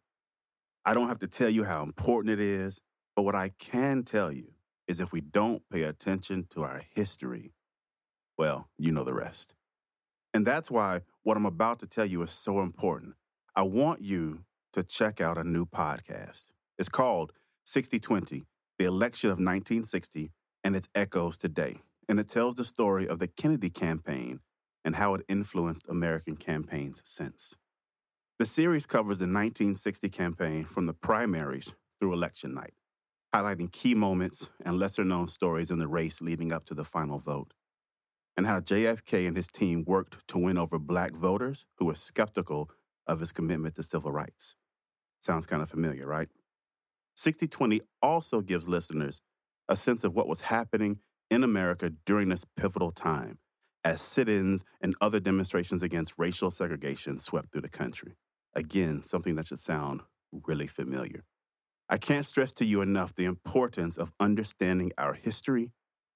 I 0.88 0.94
don't 0.94 1.10
have 1.10 1.20
to 1.20 1.28
tell 1.28 1.50
you 1.50 1.66
how 1.66 1.84
important 1.84 2.32
it 2.32 2.40
is, 2.40 2.82
but 3.14 3.24
what 3.24 3.36
I 3.36 3.50
can 3.60 4.04
tell 4.04 4.32
you 4.32 4.54
is 4.88 5.02
if 5.02 5.12
we 5.12 5.20
don't 5.20 5.62
pay 5.70 5.84
attention 5.84 6.46
to 6.52 6.64
our 6.64 6.82
history, 6.96 7.52
well, 8.38 8.70
you 8.78 8.94
know 8.94 9.04
the 9.04 9.14
rest. 9.14 9.54
And 10.34 10.48
that's 10.48 10.72
why 10.72 11.02
what 11.24 11.36
I'm 11.36 11.46
about 11.46 11.80
to 11.80 11.88
tell 11.88 12.06
you 12.06 12.22
is 12.22 12.32
so 12.32 12.62
important. 12.62 13.16
I 13.54 13.64
want 13.64 14.02
you 14.02 14.46
to 14.72 14.82
check 14.82 15.20
out 15.20 15.38
a 15.38 15.44
new 15.44 15.66
podcast. 15.66 16.54
It's 16.80 16.88
called 16.88 17.34
6020 17.66 18.46
The 18.80 18.86
Election 18.86 19.30
of 19.30 19.40
1960 19.40 20.32
and 20.64 20.74
Its 20.74 20.88
Echoes 20.96 21.38
Today. 21.38 21.82
And 22.08 22.18
it 22.18 22.30
tells 22.30 22.56
the 22.56 22.64
story 22.64 23.10
of 23.10 23.20
the 23.20 23.28
Kennedy 23.28 23.70
campaign 23.70 24.40
and 24.86 24.96
how 24.96 25.16
it 25.16 25.26
influenced 25.28 25.86
American 25.90 26.38
campaigns 26.38 27.02
since. 27.04 27.58
The 28.40 28.46
series 28.46 28.86
covers 28.86 29.18
the 29.18 29.24
1960 29.24 30.10
campaign 30.10 30.66
from 30.66 30.86
the 30.86 30.94
primaries 30.94 31.74
through 32.00 32.14
election 32.14 32.54
night, 32.54 32.76
highlighting 33.34 33.72
key 33.72 33.96
moments 33.96 34.52
and 34.64 34.78
lesser 34.78 35.04
known 35.04 35.26
stories 35.26 35.72
in 35.72 35.80
the 35.80 35.88
race 35.88 36.22
leading 36.22 36.52
up 36.52 36.64
to 36.66 36.76
the 36.76 36.84
final 36.84 37.18
vote, 37.18 37.56
and 38.38 38.46
how 38.46 38.60
JFK 38.60 39.28
and 39.28 39.36
his 39.36 39.48
team 39.48 39.84
worked 39.88 40.28
to 40.28 40.38
win 40.38 40.60
over 40.60 40.78
black 40.78 41.14
voters 41.14 41.66
who 41.80 41.86
were 41.86 41.96
skeptical 41.96 42.70
of 43.08 43.22
his 43.22 43.32
commitment 43.32 43.74
to 43.74 43.82
civil 43.82 44.12
rights. 44.12 44.56
Sounds 45.20 45.48
kind 45.48 45.64
of 45.64 45.70
familiar, 45.70 46.06
right? 46.06 46.30
6020 47.16 47.82
also 48.04 48.42
gives 48.42 48.68
listeners 48.68 49.20
a 49.68 49.76
sense 49.76 50.04
of 50.04 50.14
what 50.14 50.28
was 50.28 50.42
happening 50.42 51.00
in 51.32 51.44
America 51.44 51.92
during 52.06 52.30
this 52.30 52.46
pivotal 52.56 52.92
time 52.92 53.40
as 53.84 54.00
sit 54.00 54.30
ins 54.30 54.64
and 54.80 54.94
other 55.02 55.20
demonstrations 55.20 55.82
against 55.82 56.20
racial 56.20 56.52
segregation 56.52 57.18
swept 57.18 57.52
through 57.52 57.62
the 57.62 57.70
country. 57.70 58.14
Again, 58.56 59.04
something 59.04 59.36
that 59.36 59.48
should 59.48 59.60
sound 59.60 60.02
really 60.32 60.68
familiar. 60.68 61.24
I 61.90 61.98
can't 61.98 62.26
stress 62.26 62.52
to 62.54 62.66
you 62.66 62.82
enough 62.82 63.16
the 63.16 63.26
importance 63.26 63.98
of 63.98 64.12
understanding 64.20 64.92
our 64.98 65.14
history 65.14 65.72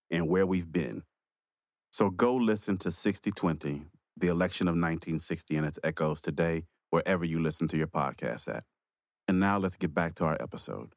and 0.09 0.27
where 0.27 0.45
we've 0.45 0.71
been. 0.71 1.03
So 1.91 2.09
go 2.09 2.35
listen 2.35 2.77
to 2.79 2.91
6020, 2.91 3.85
the 4.17 4.27
election 4.27 4.67
of 4.67 4.73
1960 4.73 5.55
and 5.55 5.65
its 5.65 5.79
echoes 5.83 6.21
today, 6.21 6.63
wherever 6.89 7.23
you 7.23 7.41
listen 7.41 7.67
to 7.69 7.77
your 7.77 7.87
podcast 7.87 8.53
at. 8.53 8.63
And 9.27 9.39
now 9.39 9.57
let's 9.57 9.77
get 9.77 9.93
back 9.93 10.15
to 10.15 10.25
our 10.25 10.37
episode. 10.41 10.93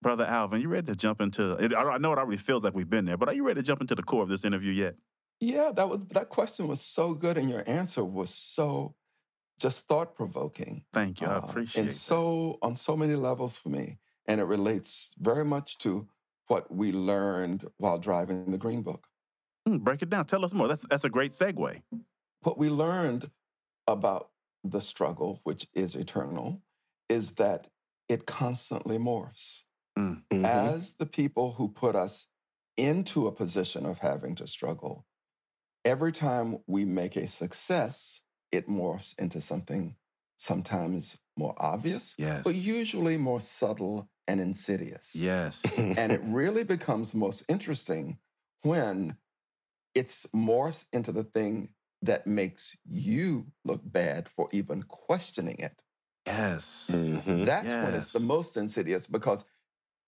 Brother 0.00 0.24
Alvin, 0.24 0.60
you 0.60 0.68
ready 0.68 0.86
to 0.86 0.96
jump 0.96 1.20
into? 1.20 1.56
I 1.58 1.94
I 1.94 1.98
know 1.98 2.12
it 2.12 2.18
already 2.18 2.36
feels 2.36 2.64
like 2.64 2.74
we've 2.74 2.88
been 2.88 3.04
there, 3.04 3.16
but 3.16 3.28
are 3.28 3.34
you 3.34 3.44
ready 3.44 3.60
to 3.60 3.66
jump 3.66 3.80
into 3.80 3.94
the 3.94 4.02
core 4.02 4.22
of 4.22 4.28
this 4.28 4.44
interview 4.44 4.72
yet? 4.72 4.94
Yeah, 5.40 5.72
that 5.74 5.88
was 5.88 6.00
that 6.10 6.28
question 6.28 6.68
was 6.68 6.80
so 6.80 7.14
good, 7.14 7.36
and 7.36 7.50
your 7.50 7.64
answer 7.66 8.04
was 8.04 8.30
so 8.30 8.94
just 9.58 9.86
thought 9.86 10.14
provoking. 10.14 10.84
Thank 10.92 11.20
you. 11.20 11.26
I 11.26 11.36
uh, 11.36 11.38
appreciate 11.38 11.80
and 11.80 11.90
that. 11.90 11.94
so 11.94 12.58
on 12.62 12.76
so 12.76 12.96
many 12.96 13.14
levels 13.14 13.56
for 13.56 13.68
me, 13.68 13.98
and 14.26 14.40
it 14.40 14.44
relates 14.44 15.14
very 15.18 15.44
much 15.44 15.78
to 15.78 16.08
what 16.46 16.72
we 16.74 16.92
learned 16.92 17.66
while 17.76 17.98
driving 17.98 18.50
the 18.50 18.58
Green 18.58 18.82
Book. 18.82 19.06
Hmm, 19.66 19.76
break 19.76 20.02
it 20.02 20.10
down. 20.10 20.26
Tell 20.26 20.44
us 20.44 20.54
more. 20.54 20.68
That's 20.68 20.86
that's 20.88 21.04
a 21.04 21.10
great 21.10 21.32
segue. 21.32 21.82
What 22.42 22.58
we 22.58 22.70
learned 22.70 23.30
about 23.86 24.30
the 24.64 24.80
struggle, 24.80 25.40
which 25.44 25.66
is 25.74 25.94
eternal, 25.94 26.62
is 27.08 27.32
that 27.32 27.68
it 28.08 28.26
constantly 28.26 28.98
morphs. 28.98 29.64
Mm. 29.98 30.22
Mhm. 30.30 30.44
As 30.44 30.94
the 30.94 31.06
people 31.06 31.52
who 31.52 31.68
put 31.68 31.96
us 31.96 32.26
into 32.76 33.26
a 33.26 33.32
position 33.32 33.84
of 33.84 33.98
having 33.98 34.34
to 34.36 34.46
struggle, 34.46 35.04
every 35.84 36.12
time 36.12 36.58
we 36.66 36.84
make 36.84 37.16
a 37.16 37.26
success, 37.26 38.20
it 38.52 38.68
morphs 38.68 39.18
into 39.18 39.40
something 39.40 39.96
sometimes 40.36 41.18
more 41.36 41.54
obvious, 41.58 42.14
Yes. 42.18 42.44
but 42.44 42.54
usually 42.54 43.16
more 43.16 43.40
subtle 43.40 44.08
and 44.26 44.40
insidious. 44.40 45.14
Yes. 45.14 45.78
And 45.98 46.12
it 46.12 46.20
really 46.24 46.64
becomes 46.64 47.14
most 47.14 47.44
interesting 47.48 48.18
when 48.62 49.16
it's 49.94 50.26
morphs 50.26 50.86
into 50.92 51.12
the 51.12 51.24
thing 51.24 51.70
that 52.02 52.26
makes 52.26 52.76
you 52.84 53.46
look 53.64 53.80
bad 53.84 54.28
for 54.28 54.48
even 54.52 54.84
questioning 54.84 55.56
it. 55.58 55.82
Yes. 56.26 56.90
Mhm. 56.92 57.44
That's 57.44 57.74
when 57.74 57.94
it's 57.94 58.12
the 58.12 58.20
most 58.20 58.56
insidious 58.56 59.06
because 59.06 59.44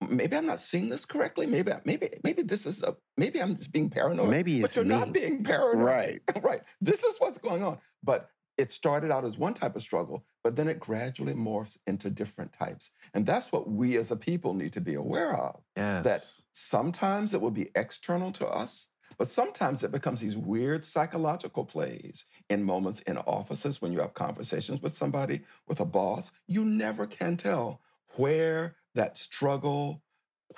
maybe 0.08 0.36
I'm 0.36 0.46
not 0.46 0.60
seeing 0.60 0.88
this 0.88 1.04
correctly. 1.04 1.46
Maybe 1.46 1.72
maybe 1.84 2.08
maybe 2.24 2.42
this 2.42 2.66
is 2.66 2.82
a 2.82 2.96
maybe 3.16 3.40
I'm 3.40 3.56
just 3.56 3.72
being 3.72 3.90
paranoid. 3.90 4.30
Maybe 4.30 4.60
but 4.60 4.74
you're 4.74 4.84
not 4.84 5.12
being 5.12 5.44
paranoid. 5.44 5.84
Right. 5.84 6.20
right. 6.42 6.60
This 6.80 7.04
is 7.04 7.18
what's 7.18 7.38
going 7.38 7.62
on. 7.62 7.78
But 8.02 8.30
it 8.60 8.72
started 8.72 9.10
out 9.10 9.24
as 9.24 9.38
one 9.38 9.54
type 9.54 9.74
of 9.74 9.80
struggle, 9.80 10.24
but 10.44 10.54
then 10.54 10.68
it 10.68 10.78
gradually 10.78 11.32
morphs 11.32 11.78
into 11.86 12.10
different 12.10 12.52
types. 12.52 12.90
And 13.14 13.24
that's 13.24 13.52
what 13.52 13.70
we 13.70 13.96
as 13.96 14.10
a 14.10 14.16
people 14.16 14.52
need 14.52 14.74
to 14.74 14.82
be 14.82 14.94
aware 14.94 15.34
of. 15.34 15.62
Yes. 15.76 16.04
That 16.04 16.20
sometimes 16.52 17.32
it 17.32 17.40
will 17.40 17.50
be 17.50 17.70
external 17.74 18.32
to 18.32 18.46
us, 18.46 18.88
but 19.16 19.28
sometimes 19.28 19.82
it 19.82 19.92
becomes 19.92 20.20
these 20.20 20.36
weird 20.36 20.84
psychological 20.84 21.64
plays 21.64 22.26
in 22.50 22.62
moments 22.62 23.00
in 23.00 23.16
offices 23.18 23.80
when 23.80 23.92
you 23.92 24.00
have 24.00 24.12
conversations 24.12 24.82
with 24.82 24.94
somebody, 24.94 25.40
with 25.66 25.80
a 25.80 25.86
boss. 25.86 26.30
You 26.46 26.64
never 26.64 27.06
can 27.06 27.38
tell 27.38 27.80
where 28.16 28.76
that 28.94 29.18
struggle, 29.18 30.03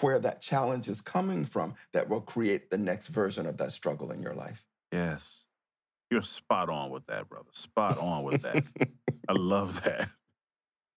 where 0.01 0.19
that 0.19 0.41
challenge 0.41 0.89
is 0.89 1.01
coming 1.01 1.45
from 1.45 1.75
that 1.93 2.09
will 2.09 2.21
create 2.21 2.71
the 2.71 2.79
next 2.79 3.09
version 3.09 3.47
of 3.47 3.59
that 3.59 3.73
struggle 3.73 4.11
in 4.11 4.23
your 4.23 4.35
life. 4.35 4.65
Yes. 4.93 5.47
You're 6.11 6.23
spot 6.23 6.69
on 6.69 6.91
with 6.91 7.07
that, 7.07 7.29
brother. 7.29 7.49
Spot 7.53 7.99
on 7.99 8.23
with 8.25 8.43
that. 8.43 8.65
I 9.29 9.33
love 9.33 9.83
that. 9.85 10.09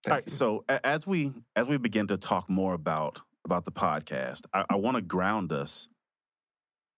Thank 0.04 0.08
All 0.08 0.12
right. 0.14 0.24
you. 0.28 0.32
So 0.32 0.66
as 0.68 1.08
we 1.08 1.32
as 1.56 1.68
we 1.68 1.78
begin 1.78 2.08
to 2.08 2.18
talk 2.18 2.50
more 2.50 2.74
about 2.74 3.22
about 3.46 3.66
the 3.66 3.72
podcast, 3.72 4.42
I, 4.54 4.66
I 4.70 4.76
want 4.76 4.96
to 4.96 5.02
ground 5.02 5.52
us 5.52 5.90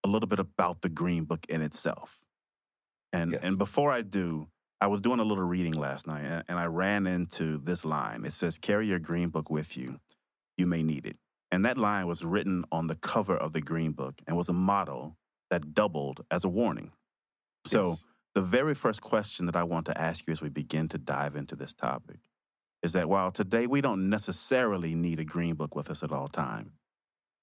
a 0.04 0.08
little 0.08 0.28
bit 0.28 0.40
about 0.40 0.82
the 0.82 0.90
Green 0.90 1.26
Book 1.26 1.46
in 1.50 1.62
itself. 1.62 2.22
And 3.14 3.34
Yes. 3.34 3.42
and 3.44 3.58
before 3.58 3.92
I 3.92 4.02
do, 4.02 4.48
I 4.82 4.88
was 4.88 5.02
doing 5.02 5.20
a 5.20 5.24
little 5.24 5.44
reading 5.44 5.74
last 5.74 6.08
night, 6.08 6.24
and, 6.26 6.44
and 6.48 6.60
I 6.60 6.66
ran 6.66 7.08
into 7.08 7.58
this 7.58 7.86
line. 7.86 8.26
It 8.26 8.34
says, 8.34 8.58
"Carry 8.58 8.88
your 8.88 9.00
Green 9.00 9.30
Book 9.30 9.50
with 9.50 9.78
you; 9.78 10.00
you 10.58 10.68
may 10.68 10.84
need 10.84 11.06
it." 11.06 11.18
And 11.52 11.66
that 11.66 11.78
line 11.78 12.08
was 12.08 12.26
written 12.26 12.66
on 12.72 12.88
the 12.88 12.96
cover 12.96 13.38
of 13.38 13.54
the 13.54 13.62
Green 13.62 13.94
Book 13.94 14.22
and 14.28 14.36
was 14.38 14.50
a 14.50 14.54
motto 14.54 15.18
that 15.50 15.74
doubled 15.74 16.26
as 16.32 16.44
a 16.44 16.50
warning. 16.50 16.92
So 17.66 17.90
Yes. 17.90 18.06
the 18.36 18.42
very 18.42 18.76
first 18.76 19.02
question 19.02 19.46
that 19.48 19.56
I 19.56 19.64
want 19.64 19.86
to 19.88 19.98
ask 20.00 20.28
you 20.28 20.34
as 20.34 20.42
we 20.42 20.50
begin 20.50 20.90
to 20.90 20.98
dive 20.98 21.36
into 21.36 21.56
this 21.56 21.74
topic 21.74 22.20
is 22.84 22.94
that 22.94 23.10
while 23.10 23.32
today 23.32 23.68
we 23.68 23.82
don't 23.82 24.10
necessarily 24.10 24.96
need 24.96 25.20
a 25.20 25.26
green 25.26 25.56
book 25.56 25.76
with 25.76 25.90
us 25.90 26.04
at 26.04 26.12
all 26.12 26.28
time, 26.28 26.74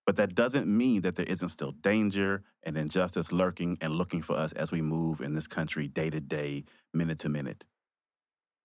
but 0.06 0.16
that 0.16 0.34
doesn't 0.34 0.66
mean 0.68 1.02
that 1.02 1.16
there 1.16 1.26
isn't 1.26 1.48
still 1.48 1.72
danger 1.72 2.44
and 2.62 2.76
injustice 2.78 3.32
lurking 3.32 3.78
and 3.80 3.94
looking 3.94 4.22
for 4.22 4.36
us 4.36 4.52
as 4.52 4.72
we 4.72 4.82
move 4.82 5.20
in 5.20 5.34
this 5.34 5.46
country 5.46 5.88
day 5.88 6.10
to 6.10 6.20
day, 6.20 6.64
minute 6.92 7.18
to 7.20 7.28
minute. 7.28 7.64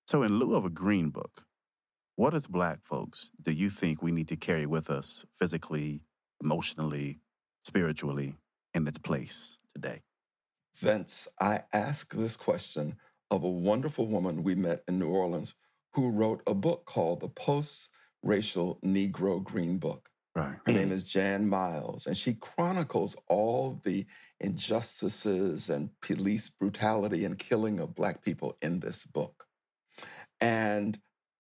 So, 0.08 0.24
in 0.24 0.38
lieu 0.40 0.56
of 0.56 0.66
a 0.66 0.70
green 0.70 1.10
book, 1.12 1.46
what 2.19 2.34
as 2.34 2.47
Black 2.47 2.79
folks 2.84 3.32
do 3.43 3.53
you 3.53 3.69
think 3.69 4.03
we 4.03 4.12
need 4.12 4.27
to 4.27 4.36
carry 4.36 4.65
with 4.65 4.89
us 4.89 5.25
physically, 5.32 6.01
emotionally, 6.43 7.17
spiritually 7.63 8.36
in 8.73 8.86
its 8.86 8.97
place 8.97 9.60
today? 9.73 10.01
Vince, 10.75 11.29
I 11.39 11.62
asked 11.71 12.17
this 12.17 12.36
question 12.36 12.97
of 13.32 13.45
a 13.45 13.49
wonderful 13.49 14.05
woman 14.05 14.43
we 14.43 14.53
met 14.53 14.84
in 14.89 14.99
New 14.99 15.08
Orleans 15.08 15.55
who 15.93 16.10
wrote 16.10 16.41
a 16.45 16.53
book 16.53 16.84
called 16.84 17.21
The 17.21 17.29
Post 17.29 17.89
Racial 18.21 18.79
Negro 18.86 19.41
Green 19.41 19.77
Book. 19.77 20.10
Right. 20.36 20.58
Her 20.65 20.73
name 20.73 20.91
is 20.91 21.05
Jan 21.05 21.47
Miles, 21.47 22.05
and 22.05 22.17
she 22.17 22.34
chronicles 22.34 23.15
all 23.29 23.79
the 23.86 24.05
injustices 24.41 25.69
and 25.69 25.89
police 26.01 26.49
brutality 26.49 27.23
and 27.23 27.39
killing 27.39 27.79
of 27.79 27.95
Black 27.95 28.21
people 28.21 28.58
in 28.62 28.82
this 28.82 29.05
book. 29.05 29.45
And 30.41 30.99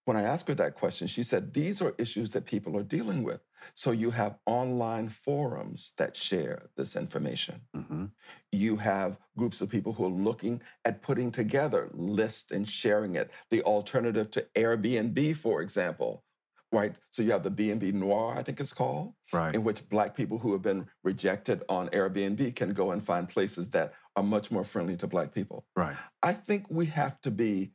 when 0.09 0.17
I 0.17 0.23
asked 0.23 0.47
her 0.47 0.55
that 0.55 0.73
question, 0.73 1.07
she 1.07 1.21
said, 1.21 1.53
These 1.53 1.83
are 1.83 1.93
issues 1.99 2.31
that 2.31 2.47
people 2.47 2.75
are 2.75 2.81
dealing 2.81 3.21
with. 3.21 3.41
So 3.75 3.91
you 3.91 4.09
have 4.09 4.39
online 4.47 5.07
forums 5.07 5.93
that 5.97 6.17
share 6.17 6.71
this 6.75 6.95
information 6.95 7.61
hmm 7.75 8.05
you 8.51 8.75
have 8.77 9.19
groups 9.37 9.61
of 9.61 9.69
people 9.69 9.93
who 9.93 10.05
are 10.05 10.23
looking 10.29 10.61
at 10.85 11.01
putting 11.03 11.31
together 11.31 11.89
lists 11.93 12.51
and 12.51 12.67
sharing 12.67 13.15
it. 13.15 13.29
The 13.51 13.61
alternative 13.63 14.31
to 14.31 14.47
Airbnb, 14.55 15.35
for 15.35 15.61
example, 15.61 16.23
right? 16.71 16.95
So 17.11 17.21
you 17.21 17.31
have 17.31 17.43
the 17.43 17.51
B&B 17.51 17.91
Noir, 17.91 18.33
I 18.35 18.41
think 18.43 18.59
it's 18.59 18.73
called, 18.73 19.13
Right. 19.31 19.53
in 19.53 19.63
which 19.63 19.87
Black 19.89 20.15
people 20.15 20.37
who 20.39 20.51
have 20.53 20.63
been 20.63 20.87
rejected 21.03 21.63
on 21.69 21.89
Airbnb 21.89 22.55
can 22.55 22.73
go 22.73 22.91
and 22.91 23.03
find 23.03 23.29
places 23.29 23.69
that 23.71 23.93
are 24.15 24.23
much 24.23 24.49
more 24.51 24.63
friendly 24.63 24.97
to 24.97 25.07
Black 25.07 25.31
people. 25.33 25.65
Right. 25.75 25.97
I 26.23 26.33
think 26.33 26.65
we 26.69 26.87
have 26.87 27.21
to 27.21 27.31
be 27.31 27.73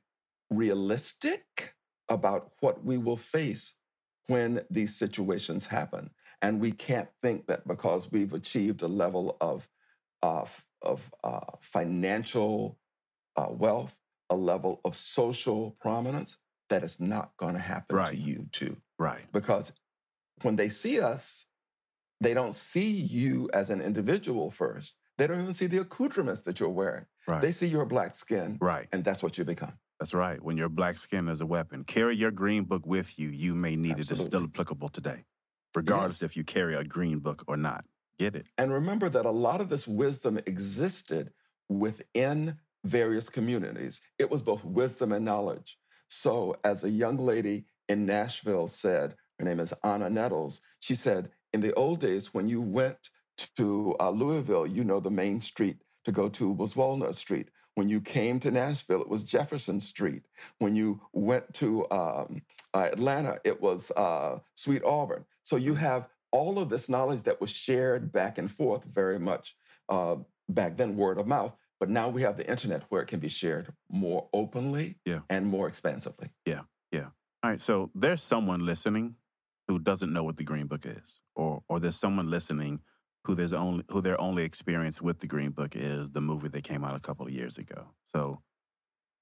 realistic 0.51 1.75
about 2.15 2.53
what 2.61 2.85
we 2.85 2.97
will 2.97 3.17
face 3.19 3.75
when 4.29 4.65
these 4.71 4.95
situations 4.97 5.67
happen. 5.67 6.11
And 6.41 6.61
we 6.61 6.73
can't 6.73 7.09
think 7.23 7.47
that 7.47 7.67
because 7.69 8.11
we've 8.11 8.33
achieved 8.33 8.83
a 8.83 8.89
level 8.89 9.37
of, 9.41 9.69
of, 10.23 10.65
of 10.83 11.11
uh, 11.23 11.41
financial 11.61 12.79
uh, 13.37 13.49
wealth, 13.51 13.99
a 14.31 14.37
level 14.37 14.81
of 14.85 14.97
social 14.97 15.77
prominence, 15.81 16.39
that 16.71 16.83
it's 16.83 16.99
not 17.01 17.37
going 17.37 17.55
to 17.55 17.61
happen 17.61 17.97
Right. 17.97 18.11
to 18.11 18.17
you 18.17 18.47
too. 18.53 18.77
Right. 18.99 19.25
Because 19.33 19.73
when 20.43 20.57
they 20.57 20.69
see 20.71 21.01
us, 21.01 21.47
they 22.21 22.33
don't 22.35 22.55
see 22.55 22.91
you 22.91 23.51
as 23.53 23.71
an 23.71 23.81
individual 23.81 24.51
first. 24.51 24.97
They 25.19 25.27
don't 25.27 25.41
even 25.43 25.55
see 25.55 25.67
the 25.67 25.79
accoutrements 25.79 26.41
that 26.43 26.59
you're 26.59 26.69
wearing. 26.71 27.07
Right. 27.29 27.41
They 27.41 27.53
see 27.53 27.67
your 27.67 27.85
black 27.87 28.15
skin, 28.15 28.59
right. 28.61 28.87
and 28.93 29.05
that's 29.05 29.23
what 29.23 29.39
you 29.39 29.45
become. 29.45 29.75
That's 30.05 30.13
right. 30.13 30.45
When 30.45 30.59
your 30.59 30.69
black 30.69 30.99
skin 30.99 31.29
is 31.29 31.41
a 31.41 31.47
weapon, 31.47 31.83
carry 31.83 32.15
your 32.15 32.31
green 32.31 32.65
book 32.65 32.85
with 32.85 33.19
you. 33.19 33.31
You 33.31 33.55
may 33.55 33.75
need 33.75 33.99
it. 33.99 34.11
It's 34.11 34.23
still 34.23 34.45
applicable 34.45 34.91
today, 34.91 35.25
regardless 35.75 36.21
Yes. 36.21 36.31
if 36.31 36.37
you 36.37 36.45
carry 36.45 36.75
a 36.75 36.85
green 36.85 37.21
book 37.21 37.43
or 37.47 37.57
not. 37.57 37.87
Get 38.19 38.37
it? 38.37 38.49
And 38.59 38.71
remember 38.71 39.09
that 39.09 39.25
a 39.25 39.31
lot 39.31 39.63
of 39.63 39.71
this 39.71 39.89
wisdom 39.89 40.37
existed 40.45 41.33
within 41.71 42.59
various 42.85 43.31
communities. 43.31 44.03
It 44.19 44.31
was 44.31 44.43
both 44.43 44.63
wisdom 44.63 45.11
and 45.11 45.25
knowledge. 45.25 45.79
So, 46.09 46.55
as 46.65 46.85
a 46.85 46.91
young 46.91 47.17
lady 47.17 47.65
in 47.89 48.05
Nashville 48.05 48.69
said, 48.69 49.15
her 49.39 49.47
name 49.47 49.59
is 49.59 49.73
Anna 49.85 50.11
Nettles, 50.11 50.61
she 50.81 50.95
said, 50.95 51.31
in 51.55 51.63
the 51.63 51.73
old 51.77 52.01
days, 52.01 52.35
when 52.35 52.47
you 52.47 52.61
went 52.61 53.09
to 53.57 53.97
uh, 53.99 54.11
Louisville, 54.11 54.67
you 54.67 54.85
know, 54.85 55.01
the 55.01 55.11
main 55.11 55.41
street 55.41 55.79
to 56.05 56.13
go 56.13 56.29
to 56.29 56.53
was 56.53 56.77
Walnut 56.77 57.15
Street. 57.15 57.49
When 57.77 57.89
you 57.89 58.01
came 58.01 58.39
to 58.41 58.51
Nashville, 58.51 59.01
it 59.01 59.09
was 59.09 59.25
Jefferson 59.25 59.81
Street. 59.81 60.23
When 60.59 60.75
you 60.77 61.01
went 61.13 61.53
to 61.55 61.91
um, 61.91 62.43
uh, 62.73 62.89
Atlanta, 62.93 63.39
it 63.45 63.61
was 63.61 63.91
uh, 63.93 64.39
Sweet 64.55 64.85
Auburn. 64.85 65.25
So 65.43 65.57
you 65.57 65.75
have 65.75 66.09
all 66.31 66.59
of 66.59 66.69
this 66.69 66.89
knowledge 66.89 67.23
that 67.23 67.41
was 67.41 67.51
shared 67.51 68.13
back 68.13 68.39
and 68.39 68.51
forth 68.51 68.85
very 68.85 69.19
much 69.19 69.57
uh, 69.89 70.17
back 70.49 70.77
then, 70.77 70.97
word 70.97 71.19
of 71.19 71.27
mouth. 71.27 71.55
But 71.81 71.91
now 71.91 72.09
we 72.09 72.23
have 72.23 72.37
the 72.37 72.49
internet 72.49 72.85
where 72.89 73.03
it 73.03 73.09
can 73.09 73.21
be 73.21 73.29
shared 73.29 73.73
more 73.91 74.29
openly 74.33 74.97
Yeah. 75.05 75.21
and 75.29 75.47
more 75.47 75.67
expansively. 75.67 76.31
Yeah, 76.47 76.61
yeah. 76.93 77.09
All 77.43 77.51
right. 77.51 77.61
So 77.61 77.91
there's 77.95 78.23
someone 78.23 78.65
listening 78.65 79.17
who 79.69 79.79
doesn't 79.81 80.13
know 80.13 80.23
what 80.23 80.37
the 80.37 80.45
green 80.45 80.67
book 80.67 80.87
is, 80.87 81.21
or 81.35 81.63
or 81.69 81.81
there's 81.81 81.97
someone 81.97 82.31
listening 82.31 82.81
who 83.25 83.35
there's 83.35 83.53
only 83.53 83.85
who 83.91 84.01
their 84.01 84.21
only 84.21 84.45
experience 84.45 85.01
with 85.01 85.21
the 85.21 85.27
green 85.27 85.51
book 85.51 85.75
is 85.75 86.11
the 86.11 86.21
movie 86.21 86.49
that 86.49 86.65
came 86.65 86.85
out 86.85 86.97
a 86.97 87.01
couple 87.01 87.27
of 87.27 87.33
years 87.33 87.59
ago. 87.59 87.89
So 88.05 88.41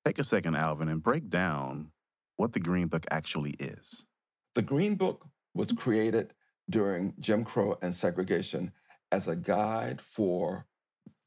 take 0.04 0.18
a 0.18 0.24
second, 0.24 0.56
Alvin, 0.56 0.88
and 0.88 1.02
break 1.02 1.28
down 1.28 1.92
what 2.36 2.52
the 2.52 2.60
green 2.60 2.88
book 2.88 3.06
actually 3.10 3.52
is. 3.58 4.04
The 4.54 4.62
Green 4.62 4.96
Book 4.96 5.26
was 5.54 5.68
mm-hmm. 5.68 5.76
created 5.76 6.34
during 6.68 7.14
Jim 7.20 7.44
Crow 7.44 7.78
and 7.82 7.94
segregation 7.94 8.72
as 9.10 9.28
a 9.28 9.36
guide 9.36 10.00
for 10.00 10.66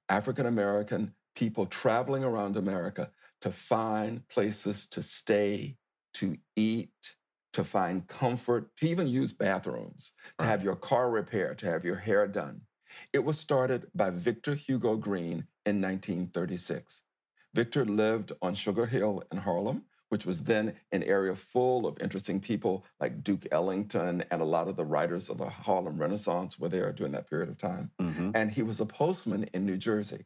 African 0.09 0.45
American 0.45 1.13
people 1.35 1.65
traveling 1.65 2.23
around 2.23 2.57
America 2.57 3.09
to 3.41 3.51
find 3.51 4.27
places 4.29 4.87
to 4.87 5.01
stay, 5.01 5.77
to 6.13 6.37
eat, 6.55 7.14
to 7.55 7.63
find 7.63 8.05
comfort, 8.07 8.75
to 8.75 8.85
even 8.85 9.07
use 9.07 9.31
bathrooms, 9.31 10.11
to 10.37 10.45
have 10.45 10.61
your 10.61 10.75
car 10.75 11.09
repaired, 11.09 11.57
to 11.57 11.65
have 11.65 11.85
your 11.85 11.95
hair 11.95 12.27
done. 12.27 12.59
It 13.13 13.23
was 13.23 13.39
started 13.39 13.87
by 13.95 14.09
Victor 14.09 14.55
Hugo 14.55 14.97
Green 14.97 15.47
in 15.65 15.81
1936. 15.81 17.03
Victor 17.53 17.85
lived 17.85 18.33
on 18.41 18.55
Sugar 18.55 18.85
Hill 18.85 19.23
in 19.31 19.37
Harlem, 19.37 19.85
which 20.09 20.25
was 20.25 20.41
then 20.41 20.73
an 20.91 21.01
area 21.03 21.33
full 21.33 21.87
of 21.87 21.97
interesting 22.01 22.41
people 22.41 22.83
like 22.99 23.23
Duke 23.23 23.47
Ellington 23.51 24.25
and 24.29 24.41
a 24.41 24.45
lot 24.45 24.67
of 24.67 24.75
the 24.75 24.83
writers 24.83 25.29
of 25.29 25.37
the 25.37 25.49
Harlem 25.49 25.97
Renaissance 25.97 26.59
were 26.59 26.67
there 26.67 26.91
during 26.91 27.13
that 27.13 27.29
period 27.29 27.47
of 27.47 27.57
time. 27.57 27.89
Mm-hmm. 28.01 28.31
And 28.35 28.51
he 28.51 28.63
was 28.63 28.81
a 28.81 28.85
postman 28.85 29.45
in 29.53 29.65
New 29.65 29.77
Jersey. 29.77 30.25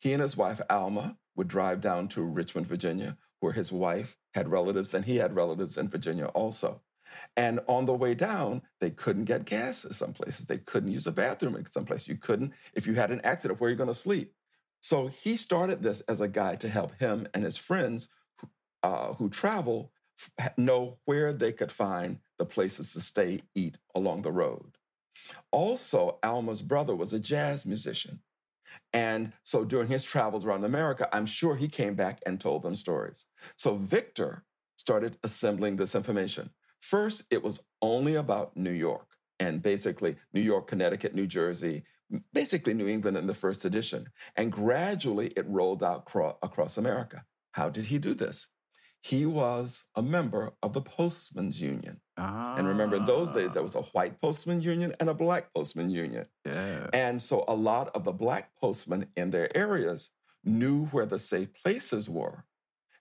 He 0.00 0.12
and 0.12 0.20
his 0.20 0.36
wife, 0.36 0.60
Alma, 0.68 1.18
would 1.36 1.46
drive 1.46 1.80
down 1.80 2.08
to 2.08 2.22
Richmond, 2.22 2.66
Virginia, 2.66 3.16
where 3.44 3.52
his 3.52 3.70
wife 3.70 4.16
had 4.32 4.48
relatives 4.48 4.94
and 4.94 5.04
he 5.04 5.16
had 5.16 5.36
relatives 5.36 5.76
in 5.76 5.86
Virginia 5.90 6.24
also. 6.28 6.80
And 7.36 7.60
on 7.66 7.84
the 7.84 7.92
way 7.94 8.14
down, 8.14 8.62
they 8.80 8.88
couldn't 8.88 9.26
get 9.26 9.44
gas 9.44 9.84
at 9.84 9.94
some 9.94 10.14
places. 10.14 10.46
They 10.46 10.56
couldn't 10.56 10.92
use 10.92 11.06
a 11.06 11.12
bathroom 11.12 11.54
in 11.54 11.70
some 11.70 11.84
places. 11.84 12.08
You 12.08 12.16
couldn't, 12.16 12.54
if 12.72 12.86
you 12.86 12.94
had 12.94 13.10
an 13.10 13.20
accident, 13.22 13.60
where 13.60 13.68
are 13.68 13.70
you 13.70 13.76
going 13.76 13.88
to 13.88 13.94
sleep? 13.94 14.32
So 14.80 15.08
he 15.08 15.36
started 15.36 15.82
this 15.82 16.00
as 16.02 16.22
a 16.22 16.28
guide 16.28 16.60
to 16.60 16.70
help 16.70 16.98
him 16.98 17.28
and 17.34 17.44
his 17.44 17.58
friends 17.58 18.08
who, 18.40 18.48
uh, 18.82 19.12
who 19.12 19.28
travel 19.28 19.92
know 20.56 20.96
where 21.04 21.34
they 21.34 21.52
could 21.52 21.70
find 21.70 22.20
the 22.38 22.46
places 22.46 22.94
to 22.94 23.00
stay, 23.02 23.42
eat 23.54 23.76
along 23.94 24.22
the 24.22 24.32
road. 24.32 24.78
Also, 25.50 26.18
Alma's 26.22 26.62
brother 26.62 26.96
was 26.96 27.12
a 27.12 27.20
jazz 27.20 27.66
musician. 27.66 28.20
And 28.92 29.32
so 29.42 29.64
during 29.64 29.88
his 29.88 30.04
travels 30.04 30.44
around 30.44 30.64
America, 30.64 31.08
I'm 31.12 31.26
sure 31.26 31.56
he 31.56 31.68
came 31.68 31.94
back 31.94 32.20
and 32.26 32.40
told 32.40 32.62
them 32.62 32.74
stories. 32.74 33.26
So 33.56 33.76
Victor 33.76 34.44
started 34.76 35.16
assembling 35.22 35.76
this 35.76 35.94
information. 35.94 36.50
First, 36.80 37.24
it 37.30 37.42
was 37.42 37.60
only 37.80 38.14
about 38.14 38.56
New 38.56 38.70
York 38.70 39.06
and 39.40 39.62
basically 39.62 40.16
New 40.32 40.40
York, 40.40 40.66
Connecticut, 40.66 41.14
New 41.14 41.26
Jersey, 41.26 41.84
basically 42.32 42.74
New 42.74 42.88
England 42.88 43.16
in 43.16 43.26
the 43.26 43.34
first 43.34 43.64
edition. 43.64 44.06
And 44.36 44.52
gradually 44.52 45.28
it 45.36 45.48
rolled 45.48 45.82
out 45.82 46.04
cro- 46.04 46.38
across 46.42 46.76
America. 46.76 47.24
How 47.52 47.70
did 47.70 47.86
he 47.86 47.98
do 47.98 48.14
this? 48.14 48.48
He 49.00 49.26
was 49.26 49.84
a 49.94 50.02
member 50.02 50.52
of 50.62 50.72
the 50.72 50.80
Postmen's 50.80 51.60
Union. 51.60 52.00
Ah, 52.16 52.54
And 52.56 52.68
remember, 52.68 52.96
in 52.96 53.04
those 53.06 53.30
days, 53.32 53.50
there 53.52 53.62
was 53.62 53.74
a 53.74 53.82
white 53.82 54.20
postman 54.20 54.60
union 54.60 54.94
and 55.00 55.08
a 55.08 55.14
black 55.14 55.52
postman 55.52 55.90
union. 55.90 56.26
yeah. 56.46 56.88
And 56.92 57.20
so 57.20 57.44
a 57.48 57.54
lot 57.54 57.90
of 57.94 58.04
the 58.04 58.12
black 58.12 58.54
postmen 58.60 59.06
in 59.16 59.30
their 59.30 59.54
areas 59.56 60.10
knew 60.44 60.86
where 60.86 61.06
the 61.06 61.18
safe 61.18 61.48
places 61.62 62.08
were. 62.08 62.44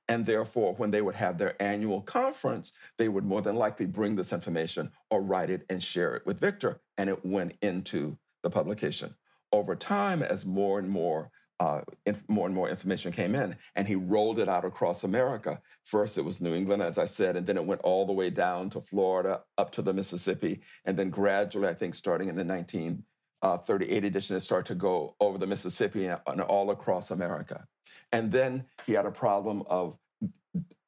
And 0.10 0.26
therefore, 0.26 0.73
when 0.76 0.91
they 0.91 1.02
would 1.02 1.15
have 1.15 1.38
their 1.38 1.62
annual 1.62 2.02
conference, 2.02 2.73
they 2.97 3.08
would 3.08 3.23
more 3.23 3.41
than 3.41 3.56
likely 3.56 3.86
bring 3.86 4.15
this 4.15 4.34
information 4.34 4.91
or 5.10 5.21
write 5.21 5.49
it 5.49 5.65
and 5.69 5.82
share 5.82 6.15
it 6.15 6.26
with 6.26 6.39
Victor. 6.39 6.82
And 6.97 7.10
it 7.10 7.26
went 7.26 7.54
into 7.62 8.17
the 8.41 8.49
publication. 8.49 9.15
Over 9.52 9.76
time, 9.76 10.23
as 10.23 10.45
more 10.45 10.80
and 10.80 10.89
more 10.89 11.30
uh, 11.63 11.82
more 12.28 12.45
and 12.45 12.54
more 12.54 12.67
information 12.67 13.13
came 13.13 13.36
in, 13.36 13.56
and 13.76 13.88
he 13.88 13.95
rolled 13.95 14.39
it 14.39 14.49
out 14.49 14.65
across 14.65 15.06
America. 15.06 15.62
First, 15.86 16.17
it 16.17 16.26
was 16.26 16.41
New 16.41 16.54
England, 16.54 16.82
as 16.82 16.97
I 16.97 17.06
said, 17.06 17.38
and 17.38 17.47
then 17.47 17.56
it 17.56 17.63
went 17.63 17.80
all 17.82 18.06
the 18.06 18.12
way 18.12 18.30
down 18.30 18.69
to 18.71 18.82
Florida, 18.82 19.41
up 19.58 19.71
to 19.71 19.82
the 19.82 19.93
Mississippi, 19.93 20.60
and 20.84 20.97
then 20.97 21.10
gradually, 21.10 21.69
I 21.69 21.73
think, 21.73 21.95
starting 21.95 22.28
in 22.28 22.36
the 22.36 22.43
1938 22.43 24.04
edition, 24.04 24.36
it 24.36 24.41
started 24.41 24.65
to 24.67 24.76
go 24.76 25.15
over 25.21 25.38
the 25.38 25.47
Mississippi 25.47 26.08
and, 26.08 26.19
and 26.28 26.41
all 26.41 26.69
across 26.71 27.12
America. 27.12 27.65
And 28.12 28.30
then 28.30 28.65
he 28.86 28.93
had 28.93 29.06
a 29.06 29.12
problem 29.12 29.63
of 29.67 29.97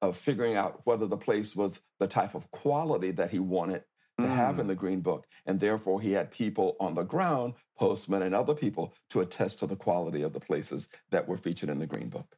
of 0.01 0.17
figuring 0.17 0.55
out 0.55 0.81
whether 0.83 1.07
the 1.07 1.17
place 1.17 1.55
was 1.55 1.79
the 1.99 2.05
type 2.05 2.35
of 2.35 2.51
quality 2.51 3.09
that 3.11 3.31
he 3.31 3.39
wanted 3.39 3.81
to 4.19 4.27
have 4.27 4.59
in 4.59 4.67
the 4.67 4.75
Green 4.75 5.01
Book. 5.01 5.25
And 5.45 5.59
therefore, 5.59 5.99
he 6.01 6.11
had 6.11 6.31
people 6.31 6.75
on 6.79 6.93
the 6.93 7.03
ground, 7.03 7.53
postmen 7.77 8.23
and 8.23 8.33
other 8.33 8.53
people, 8.53 8.93
to 9.09 9.21
attest 9.21 9.59
to 9.59 9.67
the 9.67 9.75
quality 9.75 10.21
of 10.21 10.33
the 10.33 10.39
places 10.39 10.89
that 11.11 11.27
were 11.27 11.37
featured 11.37 11.69
in 11.69 11.79
the 11.79 11.85
Green 11.85 12.09
Book. 12.09 12.35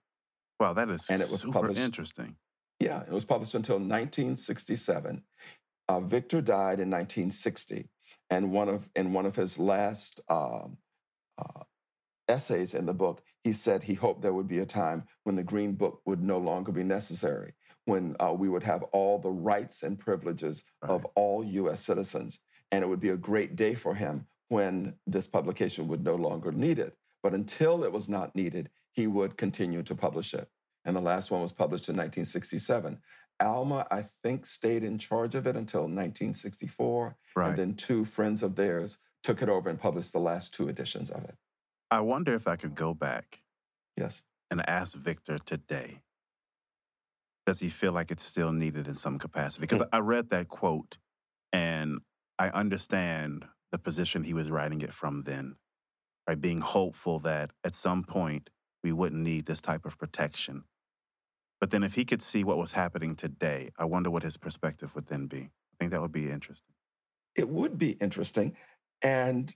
Wow, 0.59 0.73
that 0.73 0.89
is 0.89 1.07
and 1.09 1.21
it 1.21 1.29
was 1.29 1.41
super 1.41 1.53
published- 1.53 1.81
interesting. 1.81 2.35
Yeah, 2.79 3.01
it 3.01 3.11
was 3.11 3.25
published 3.25 3.55
until 3.55 3.77
1967. 3.77 5.23
Uh, 5.87 5.99
Victor 6.01 6.41
died 6.41 6.79
in 6.79 6.89
1960, 6.89 7.89
and 8.29 8.51
one 8.51 8.69
of 8.69 8.89
in 8.95 9.13
one 9.13 9.25
of 9.25 9.35
his 9.35 9.57
last 9.57 10.19
um, 10.29 10.77
uh, 11.37 11.63
essays 12.27 12.73
in 12.73 12.85
the 12.85 12.93
book, 12.93 13.23
he 13.43 13.53
said 13.53 13.83
he 13.83 13.93
hoped 13.93 14.21
there 14.21 14.33
would 14.33 14.47
be 14.47 14.59
a 14.59 14.65
time 14.65 15.03
when 15.23 15.35
the 15.35 15.43
Green 15.43 15.73
Book 15.73 16.01
would 16.05 16.21
no 16.21 16.37
longer 16.37 16.71
be 16.71 16.83
necessary, 16.83 17.53
when 17.87 18.15
uh, 18.19 18.33
we 18.37 18.49
would 18.49 18.63
have 18.63 18.83
all 18.91 19.17
the 19.17 19.31
rights 19.31 19.81
and 19.83 19.97
privileges 19.97 20.63
of 20.81 21.05
all 21.15 21.43
U.S. 21.43 21.79
citizens, 21.81 22.39
and 22.71 22.83
it 22.83 22.87
would 22.87 22.99
be 22.99 23.09
a 23.09 23.17
great 23.17 23.55
day 23.55 23.73
for 23.73 23.95
him 23.95 24.27
when 24.49 24.93
this 25.07 25.25
publication 25.27 25.87
would 25.87 26.03
no 26.03 26.15
longer 26.15 26.51
need 26.51 26.79
it. 26.79 26.97
But 27.23 27.33
until 27.33 27.83
it 27.85 27.91
was 27.91 28.09
not 28.09 28.35
needed, 28.35 28.69
he 28.91 29.07
would 29.07 29.37
continue 29.37 29.83
to 29.83 29.95
publish 29.95 30.33
it. 30.33 30.49
And 30.83 30.95
the 30.95 31.01
last 31.01 31.31
one 31.31 31.41
was 31.41 31.51
published 31.53 31.87
in 31.87 31.95
1967. 31.95 32.99
Alma, 33.39 33.87
I 33.89 34.03
think, 34.23 34.45
stayed 34.45 34.83
in 34.83 34.97
charge 34.97 35.33
of 35.35 35.47
it 35.47 35.55
until 35.55 35.81
1964. 35.81 37.15
Right. 37.35 37.49
And 37.49 37.57
then 37.57 37.73
two 37.75 38.03
friends 38.03 38.43
of 38.43 38.55
theirs 38.55 38.97
took 39.23 39.41
it 39.41 39.49
over 39.49 39.69
and 39.69 39.79
published 39.79 40.11
the 40.11 40.19
last 40.19 40.53
two 40.53 40.67
editions 40.67 41.09
of 41.09 41.23
it. 41.23 41.35
I 41.89 42.01
wonder 42.01 42.33
if 42.35 42.47
I 42.47 42.57
could 42.57 42.75
go 42.75 42.93
back 42.93 43.41
Yes. 43.95 44.23
and 44.51 44.67
ask 44.69 44.97
Victor 44.97 45.37
today, 45.37 45.99
does 47.47 47.61
he 47.61 47.69
feel 47.69 47.93
like 47.93 48.11
it's 48.11 48.25
still 48.25 48.53
needed 48.53 48.87
in 48.87 48.95
some 48.95 49.19
capacity? 49.19 49.61
Because 49.63 49.81
Hmm. 49.81 49.89
I 49.93 49.99
read 50.01 50.31
that 50.31 50.49
quote 50.49 50.99
and 51.53 51.99
I 52.39 52.49
understand 52.49 53.47
the 53.71 53.79
position 53.79 54.23
he 54.25 54.33
was 54.33 54.51
writing 54.51 54.81
it 54.81 54.93
from 54.93 55.23
then, 55.23 55.57
right? 56.27 56.39
Being 56.39 56.61
hopeful 56.61 57.19
that 57.19 57.51
at 57.63 57.75
some 57.75 58.03
point 58.03 58.49
we 58.83 58.93
wouldn't 58.93 59.21
need 59.21 59.45
this 59.47 59.61
type 59.61 59.85
of 59.85 59.97
protection. 59.97 60.65
But 61.61 61.71
then 61.71 61.83
if 61.83 61.95
he 61.95 62.05
could 62.05 62.21
see 62.21 62.43
what 62.43 62.57
was 62.57 62.73
happening 62.73 63.15
today, 63.15 63.71
I 63.77 63.85
wonder 63.85 64.11
what 64.11 64.23
his 64.23 64.37
perspective 64.37 64.95
would 64.95 65.07
then 65.07 65.27
be. 65.27 65.43
I 65.73 65.75
think 65.79 65.91
that 65.91 66.01
would 66.01 66.11
be 66.11 66.29
interesting. 66.31 66.75
It 67.35 67.49
would 67.49 67.77
be 67.77 67.91
interesting. 67.93 68.57
And 69.03 69.55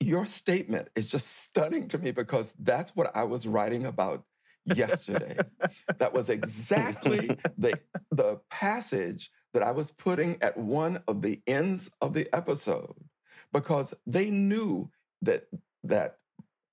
your 0.00 0.26
statement 0.26 0.90
is 0.96 1.10
just 1.10 1.28
stunning 1.28 1.88
to 1.88 1.98
me 1.98 2.12
because 2.12 2.54
that's 2.58 2.94
what 2.96 3.14
I 3.16 3.24
was 3.24 3.46
writing 3.46 3.86
about 3.86 4.24
yesterday. 4.74 5.36
that 5.98 6.12
was 6.12 6.28
exactly 6.30 7.30
the, 7.58 7.78
the 8.10 8.40
passage 8.50 9.30
that 9.54 9.62
I 9.62 9.70
was 9.70 9.90
putting 9.90 10.36
at 10.42 10.56
one 10.56 11.02
of 11.08 11.22
the 11.22 11.40
ends 11.46 11.90
of 12.00 12.12
the 12.14 12.28
episode 12.34 12.94
because 13.52 13.94
they 14.06 14.30
knew 14.30 14.90
that, 15.22 15.44
that 15.84 16.18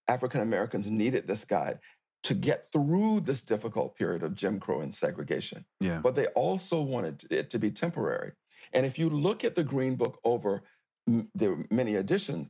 African 0.07 0.41
Americans 0.41 0.87
needed 0.89 1.27
this 1.27 1.45
guide 1.45 1.79
to 2.23 2.33
get 2.33 2.67
through 2.71 3.19
this 3.21 3.41
difficult 3.41 3.95
period 3.97 4.23
of 4.23 4.33
Jim 4.35 4.59
Crow 4.59 4.79
and 4.81 4.93
segregation 4.93 5.65
Yeah. 5.81 5.99
but 5.99 6.15
they 6.15 6.27
also 6.27 6.81
wanted 6.81 7.23
it 7.29 7.49
to 7.51 7.59
be 7.59 7.69
temporary. 7.71 8.31
And 8.71 8.85
if 8.85 8.97
you 8.97 9.09
look 9.09 9.43
at 9.43 9.55
the 9.55 9.63
Green 9.63 9.95
Book 9.95 10.19
over 10.23 10.63
m- 11.07 11.27
the 11.35 11.65
many 11.69 11.95
editions, 11.95 12.47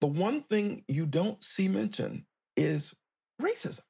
the 0.00 0.06
one 0.06 0.42
thing 0.44 0.82
you 0.88 1.04
don't 1.06 1.42
see 1.44 1.68
mentioned 1.68 2.24
is 2.56 2.94
racism. 3.40 3.80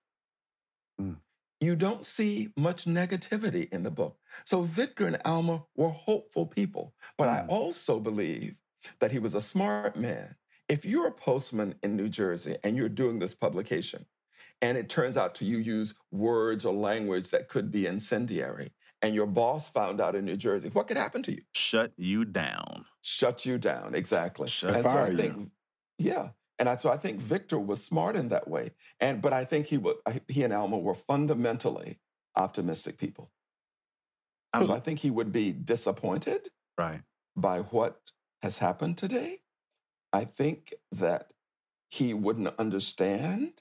Mm. 1.03 1.17
You 1.61 1.77
don't 1.77 2.05
see 2.05 2.53
much 2.57 2.87
negativity 2.87 3.73
in 3.73 3.83
the 3.83 3.91
book. 3.91 4.19
So 4.45 4.62
Victor 4.62 5.07
and 5.07 5.21
Alma 5.25 5.65
were 5.77 5.91
hopeful 5.91 6.47
people, 6.47 6.95
but 7.17 7.29
I 7.29 7.43
Mm. 7.43 7.49
also 7.49 8.01
believe 8.01 8.57
that 8.99 9.12
he 9.12 9.19
was 9.21 9.35
a 9.35 9.41
smart 9.41 9.97
man. 9.97 10.35
If 10.69 10.85
you're 10.85 11.07
a 11.09 11.12
postman 11.12 11.75
in 11.83 11.97
New 11.97 12.09
Jersey 12.09 12.57
and 12.65 12.77
you're 12.77 12.88
doing 12.88 13.19
this 13.19 13.35
publication, 13.35 14.07
and 14.61 14.77
it 14.79 14.88
turns 14.88 15.17
out 15.17 15.35
to 15.37 15.45
you 15.45 15.59
use 15.59 15.95
words 16.11 16.65
or 16.65 16.73
language 16.75 17.31
that 17.31 17.49
could 17.49 17.71
be 17.71 17.87
incendiary, 17.87 18.73
and 19.03 19.15
your 19.15 19.27
boss 19.27 19.69
found 19.71 20.01
out 20.01 20.15
in 20.15 20.25
New 20.25 20.37
Jersey, 20.37 20.69
what 20.71 20.88
could 20.88 20.97
happen 20.97 21.23
to 21.25 21.33
you? 21.33 21.43
Shut 21.55 21.93
you 21.97 22.25
down. 22.25 22.85
Shut 23.03 23.45
you 23.47 23.59
down, 23.59 23.95
exactly. 23.95 24.49
Shut 24.49 24.75
and 24.77 24.85
so 24.85 24.91
I 24.91 24.93
fire 25.07 25.12
you. 25.12 25.51
yeah, 25.99 26.31
and 26.62 26.68
I, 26.68 26.77
so 26.77 26.92
I 26.92 26.96
think 26.96 27.18
Victor 27.20 27.59
was 27.59 27.85
smart 27.85 28.14
in 28.14 28.29
that 28.29 28.46
way, 28.46 28.70
and 29.01 29.20
but 29.20 29.33
I 29.33 29.44
think 29.44 29.66
he 29.66 29.79
was 29.79 29.96
he 30.29 30.44
and 30.44 30.53
Alma 30.53 30.79
were 30.79 30.94
fundamentally 30.94 31.98
optimistic 32.37 32.98
people. 32.98 33.33
So 34.57 34.66
I'm- 34.66 34.70
I 34.70 34.79
think 34.79 35.01
he 35.01 35.11
would 35.11 35.33
be 35.33 35.51
disappointed 35.51 36.51
Right. 36.79 37.03
by 37.35 37.62
what 37.62 38.01
has 38.42 38.59
happened 38.59 38.96
today. 38.96 39.42
I 40.12 40.25
think 40.25 40.72
that 40.92 41.33
he 41.90 42.14
wouldn't 42.14 42.55
understand 42.61 43.61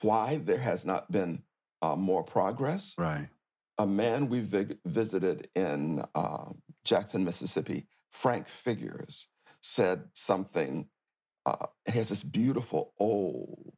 why 0.00 0.36
there 0.38 0.60
has 0.70 0.86
not 0.86 1.12
been 1.12 1.42
uh, 1.82 1.94
more 1.94 2.24
progress. 2.24 2.96
Right. 2.96 3.28
A 3.76 3.86
man 3.86 4.30
we 4.30 4.40
vi- 4.40 4.78
visited 4.86 5.50
in 5.54 6.02
um, 6.14 6.62
Jackson, 6.84 7.22
Mississippi, 7.22 7.86
Frank 8.12 8.48
Figgers, 8.48 9.28
said 9.60 10.08
something. 10.14 10.88
Uh, 11.48 11.66
he 11.90 11.98
has 11.98 12.10
this 12.10 12.22
beautiful, 12.22 12.92
old, 12.98 13.72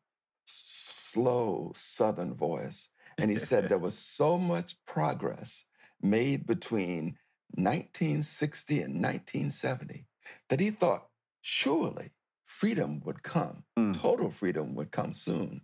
slow 0.44 1.70
Southern 1.74 2.34
voice. 2.34 2.88
And 3.18 3.30
he 3.30 3.36
said 3.36 3.68
there 3.68 3.78
was 3.78 3.96
so 3.96 4.38
much 4.38 4.74
progress 4.86 5.64
made 6.02 6.46
between 6.46 7.16
1960 7.54 8.82
and 8.82 8.94
1970 8.94 10.06
that 10.48 10.58
he 10.60 10.70
thought 10.70 11.08
surely 11.42 12.10
freedom 12.44 13.00
would 13.04 13.22
come, 13.22 13.64
Mm. 13.78 14.00
total 14.00 14.30
freedom 14.30 14.74
would 14.74 14.90
come 14.90 15.12
soon. 15.12 15.60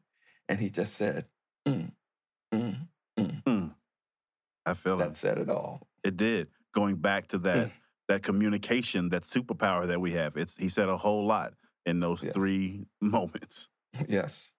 And 0.49 0.61
he 0.61 0.71
just 0.71 0.95
said, 0.95 1.27
mm, 1.67 1.93
mm, 2.53 2.87
mm. 3.19 3.75
I 4.65 4.75
feel 4.75 5.01
it. 5.01 5.05
That 5.05 5.17
said 5.17 5.39
it 5.39 5.49
all. 5.49 5.89
It 6.05 6.17
did. 6.17 6.49
Going 6.73 6.97
back 6.97 7.27
to 7.29 7.39
Mm. 7.39 7.43
that 7.43 7.73
that 8.09 8.23
communication, 8.23 9.09
that 9.09 9.23
superpower 9.23 9.85
that 9.89 10.01
we 10.01 10.13
have. 10.13 10.37
It's 10.37 10.57
he 10.57 10.69
said 10.69 10.89
a 10.89 10.97
whole 10.97 11.27
lot 11.27 11.55
in 11.87 12.01
those 12.01 12.25
Yes. 12.25 12.35
three 12.35 12.87
moments. 13.01 13.69
yes. 14.09 14.53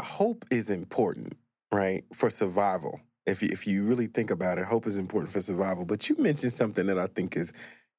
hope 0.00 0.44
is 0.50 0.70
important, 0.70 1.34
right, 1.72 2.04
for 2.14 2.30
survival. 2.30 3.00
If 3.26 3.42
you, 3.42 3.48
if 3.50 3.66
you 3.66 3.84
really 3.84 4.06
think 4.06 4.30
about 4.30 4.58
it, 4.58 4.66
hope 4.66 4.86
is 4.86 4.98
important 4.98 5.32
for 5.32 5.40
survival. 5.40 5.84
But 5.84 6.08
you 6.08 6.16
mentioned 6.18 6.52
something 6.52 6.86
that 6.86 6.98
I 6.98 7.06
think 7.08 7.36
is 7.36 7.52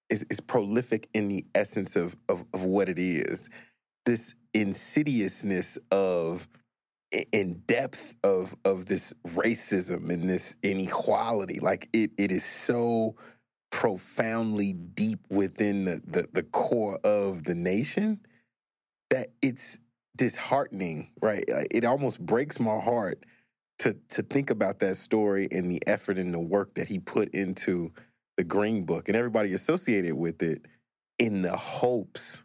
is, 0.10 0.26
is 0.30 0.40
prolific 0.40 1.10
in 1.14 1.28
the 1.28 1.46
essence 1.54 1.98
of, 1.98 2.16
of 2.30 2.46
of 2.54 2.64
what 2.64 2.88
it 2.88 2.98
is. 3.00 3.50
This 4.06 4.36
insidiousness 4.54 5.78
of 5.92 6.48
in 7.34 7.64
depth 7.68 8.16
of 8.24 8.56
of 8.64 8.86
this 8.86 9.14
racism 9.28 10.10
and 10.10 10.30
this 10.30 10.56
inequality. 10.64 11.60
Like 11.60 11.90
it 11.92 12.12
it 12.18 12.32
is 12.32 12.46
so 12.46 13.16
profoundly 13.70 14.74
deep 14.74 15.20
within 15.30 15.86
the 15.86 16.00
the, 16.06 16.28
the 16.32 16.44
core 16.44 17.00
of 17.04 17.44
the 17.44 17.56
nation 17.56 18.22
that 19.10 19.30
it's 19.42 19.80
disheartening, 20.16 21.12
right? 21.22 21.44
Uh, 21.52 21.64
it 21.72 21.86
almost 21.86 22.26
breaks 22.26 22.60
my 22.60 22.80
heart 22.80 23.24
to 23.80 23.96
to 24.10 24.24
think 24.24 24.50
about 24.50 24.80
that 24.80 24.96
story 24.96 25.48
and 25.52 25.70
the 25.70 25.82
effort 25.88 26.18
and 26.18 26.34
the 26.34 26.40
work 26.40 26.74
that 26.76 26.88
he 26.88 27.00
put 27.00 27.30
into 27.30 27.92
the 28.38 28.44
Green 28.44 28.84
Book 28.84 29.08
and 29.08 29.16
everybody 29.16 29.54
associated 29.54 30.14
with 30.14 30.42
it 30.42 30.66
in 31.20 31.42
the 31.42 31.56
hopes 31.56 32.44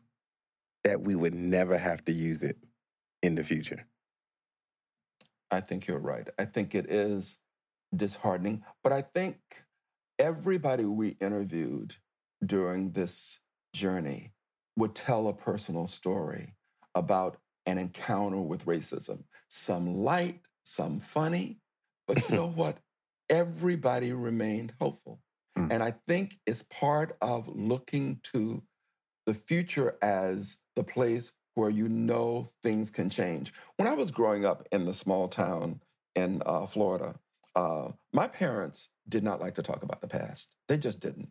that 0.85 1.01
we 1.01 1.15
would 1.15 1.35
never 1.35 1.79
have 1.79 2.05
to 2.05 2.13
use 2.13 2.43
it 2.43 2.57
in 3.23 3.35
the 3.35 3.45
future. 3.45 3.87
I 5.51 5.61
think 5.61 5.87
you're 5.87 5.99
right. 5.99 6.29
I 6.39 6.47
think 6.47 6.75
it 6.75 6.91
is 6.91 7.39
disheartening, 7.95 8.65
but 8.83 8.93
I 8.93 9.03
think 9.03 9.37
everybody 10.19 10.85
we 10.85 11.09
interviewed 11.21 11.95
during 12.45 12.93
this 12.93 13.41
journey 13.75 14.33
would 14.77 14.95
tell 14.95 15.29
a 15.29 15.35
personal 15.35 15.87
story 15.87 16.55
about 16.95 17.39
an 17.67 17.79
encounter 17.79 18.41
with 18.41 18.67
racism. 18.67 19.25
Some 19.49 20.03
light, 20.03 20.41
some 20.65 20.99
funny, 20.99 21.59
but 22.07 22.29
you 22.29 22.37
know 22.37 22.49
what? 22.55 22.79
Everybody 23.29 24.13
remained 24.13 24.75
hopeful. 24.81 25.21
Mm. 25.57 25.73
And 25.73 25.83
I 25.83 25.95
think 26.07 26.39
it's 26.47 26.63
part 26.63 27.17
of 27.21 27.49
looking 27.49 28.21
to 28.33 28.63
the 29.27 29.35
future 29.35 29.97
as 30.03 30.59
the 30.75 30.85
place 30.85 31.33
where 31.55 31.71
you 31.71 31.89
know 31.89 32.49
things 32.63 32.91
can 32.91 33.11
change. 33.11 33.53
When 33.77 33.87
I 33.87 33.95
was 33.95 34.11
growing 34.11 34.45
up 34.45 34.67
in 34.73 34.85
the 34.85 34.95
small 34.95 35.29
town 35.29 35.81
in 36.15 36.43
uh, 36.47 36.67
Florida, 36.67 37.15
uh, 37.55 37.89
my 38.13 38.27
parents 38.27 38.91
did 39.09 39.23
not 39.23 39.41
like 39.41 39.55
to 39.55 39.63
talk 39.63 39.83
about 39.83 40.01
the 40.01 40.09
past. 40.09 40.55
They 40.69 40.79
just 40.79 41.01
didn't. 41.01 41.31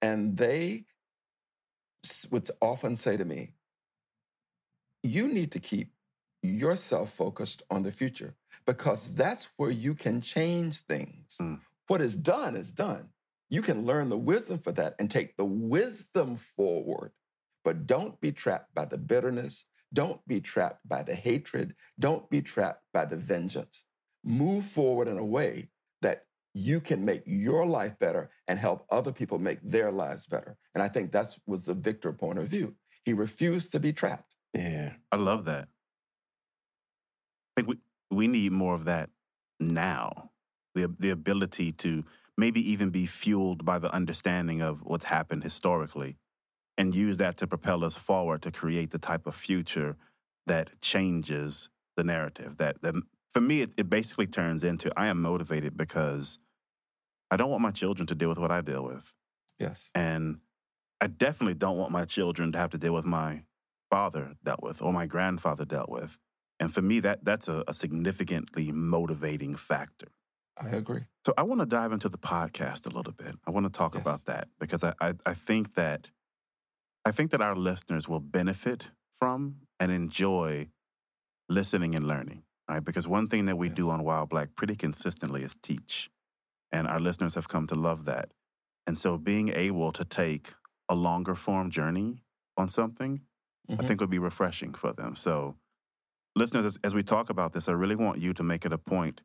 And 0.00 0.36
they 0.36 0.84
would 2.30 2.50
often 2.60 2.96
say 2.96 3.16
to 3.16 3.24
me, 3.24 3.52
You 5.02 5.28
need 5.28 5.52
to 5.52 5.60
keep 5.60 5.92
yourself 6.42 7.12
focused 7.12 7.62
on 7.70 7.82
the 7.82 7.92
future 7.92 8.34
because 8.66 9.14
that's 9.14 9.48
where 9.56 9.70
you 9.70 9.94
can 9.94 10.20
change 10.20 10.78
things. 10.80 11.38
Mm. 11.40 11.60
What 11.88 12.00
is 12.00 12.14
done 12.14 12.56
is 12.56 12.70
done. 12.72 13.08
You 13.48 13.62
can 13.62 13.86
learn 13.86 14.08
the 14.08 14.18
wisdom 14.18 14.58
for 14.58 14.72
that 14.72 14.94
and 14.98 15.10
take 15.10 15.36
the 15.36 15.44
wisdom 15.44 16.36
forward 16.36 17.12
but 17.66 17.84
don't 17.84 18.18
be 18.20 18.30
trapped 18.30 18.72
by 18.76 18.84
the 18.84 18.96
bitterness. 18.96 19.66
Don't 19.92 20.24
be 20.28 20.40
trapped 20.40 20.88
by 20.88 21.02
the 21.02 21.16
hatred. 21.16 21.74
Don't 21.98 22.30
be 22.30 22.40
trapped 22.40 22.84
by 22.94 23.04
the 23.04 23.16
vengeance. 23.16 23.82
Move 24.22 24.64
forward 24.64 25.08
in 25.08 25.18
a 25.18 25.24
way 25.24 25.68
you 26.56 26.80
can 26.80 27.04
make 27.04 27.22
your 27.26 27.66
life 27.66 27.98
better 27.98 28.30
and 28.48 28.58
help 28.58 28.86
other 28.90 29.12
people 29.12 29.38
make 29.38 29.58
their 29.62 29.92
lives 29.92 30.26
better. 30.26 30.56
And 30.74 30.82
I 30.82 30.88
think 30.88 31.12
that 31.12 31.36
was 31.46 31.66
the 31.66 31.74
Victor 31.74 32.14
point 32.14 32.38
of 32.38 32.48
view. 32.48 32.74
He 33.04 33.12
refused 33.12 33.72
to 33.72 33.80
be 33.80 33.92
trapped. 33.92 34.34
Yeah. 34.54 34.94
I 35.12 35.16
love 35.16 35.44
that. 35.44 35.68
I 37.56 37.60
think 37.60 37.68
we, 37.68 37.76
we 38.10 38.26
need 38.26 38.52
more 38.52 38.72
of 38.72 38.86
that 38.86 39.10
now. 39.60 40.30
The, 40.74 40.94
the 40.98 41.10
ability 41.10 41.72
to 41.72 42.04
maybe 42.38 42.60
even 42.70 42.88
be 42.88 43.04
fueled 43.04 43.66
by 43.66 43.78
the 43.78 43.92
understanding 43.92 44.62
of 44.62 44.82
what's 44.82 45.04
happened 45.04 45.42
historically 45.42 46.16
and 46.78 46.94
use 46.94 47.18
that 47.18 47.36
to 47.36 47.46
propel 47.46 47.84
us 47.84 47.98
forward 47.98 48.40
to 48.42 48.50
create 48.50 48.92
the 48.92 48.98
type 48.98 49.26
of 49.26 49.34
future 49.34 49.96
that 50.46 50.80
changes 50.80 51.68
the 51.98 52.04
narrative. 52.04 52.56
That, 52.56 52.80
that 52.80 52.94
for 53.30 53.42
me, 53.42 53.60
it, 53.60 53.74
it 53.76 53.90
basically 53.90 54.26
turns 54.26 54.64
into 54.64 54.90
I 54.96 55.08
am 55.08 55.20
motivated 55.20 55.76
because 55.76 56.38
I 57.30 57.36
don't 57.36 57.50
want 57.50 57.62
my 57.62 57.70
children 57.70 58.06
to 58.06 58.14
deal 58.14 58.28
with 58.28 58.38
what 58.38 58.50
I 58.50 58.60
deal 58.60 58.84
with. 58.84 59.14
Yes. 59.58 59.90
And 59.94 60.38
I 61.00 61.08
definitely 61.08 61.54
don't 61.54 61.76
want 61.76 61.92
my 61.92 62.04
children 62.04 62.52
to 62.52 62.58
have 62.58 62.70
to 62.70 62.78
deal 62.78 62.94
with 62.94 63.04
my 63.04 63.42
father 63.90 64.34
dealt 64.44 64.62
with 64.62 64.82
or 64.82 64.92
my 64.92 65.06
grandfather 65.06 65.64
dealt 65.64 65.88
with. 65.88 66.18
And 66.58 66.72
for 66.72 66.82
me, 66.82 67.00
that 67.00 67.24
that's 67.24 67.48
a, 67.48 67.64
a 67.68 67.74
significantly 67.74 68.72
motivating 68.72 69.54
factor. 69.54 70.08
I 70.58 70.70
agree. 70.70 71.02
So 71.26 71.34
I 71.36 71.42
want 71.42 71.60
to 71.60 71.66
dive 71.66 71.92
into 71.92 72.08
the 72.08 72.18
podcast 72.18 72.86
a 72.86 72.90
little 72.90 73.12
bit. 73.12 73.34
I 73.46 73.50
want 73.50 73.66
to 73.66 73.72
talk 73.72 73.94
yes. 73.94 74.00
about 74.00 74.24
that 74.24 74.48
because 74.58 74.82
I, 74.82 74.94
I, 75.00 75.14
I 75.26 75.34
think 75.34 75.74
that 75.74 76.10
I 77.04 77.12
think 77.12 77.30
that 77.32 77.42
our 77.42 77.54
listeners 77.54 78.08
will 78.08 78.20
benefit 78.20 78.90
from 79.12 79.56
and 79.78 79.92
enjoy 79.92 80.68
listening 81.48 81.94
and 81.94 82.06
learning, 82.06 82.42
right? 82.68 82.82
Because 82.82 83.06
one 83.06 83.28
thing 83.28 83.46
that 83.46 83.56
we 83.56 83.68
yes. 83.68 83.76
do 83.76 83.90
on 83.90 84.02
While 84.02 84.26
Black 84.26 84.56
pretty 84.56 84.74
consistently 84.74 85.42
is 85.42 85.54
teach. 85.62 86.10
And 86.72 86.86
our 86.86 87.00
listeners 87.00 87.34
have 87.34 87.48
come 87.48 87.66
to 87.68 87.74
love 87.74 88.04
that. 88.06 88.30
And 88.86 88.96
so 88.96 89.18
being 89.18 89.48
able 89.50 89.92
to 89.92 90.04
take 90.04 90.52
a 90.88 90.94
longer 90.94 91.34
form 91.34 91.70
journey 91.70 92.22
on 92.56 92.68
something, 92.68 93.20
mm-hmm. 93.68 93.80
I 93.80 93.84
think 93.84 94.00
would 94.00 94.10
be 94.10 94.18
refreshing 94.18 94.74
for 94.74 94.92
them. 94.92 95.16
So, 95.16 95.56
listeners, 96.34 96.64
as, 96.64 96.78
as 96.84 96.94
we 96.94 97.02
talk 97.02 97.30
about 97.30 97.52
this, 97.52 97.68
I 97.68 97.72
really 97.72 97.96
want 97.96 98.18
you 98.20 98.32
to 98.34 98.42
make 98.42 98.64
it 98.64 98.72
a 98.72 98.78
point 98.78 99.22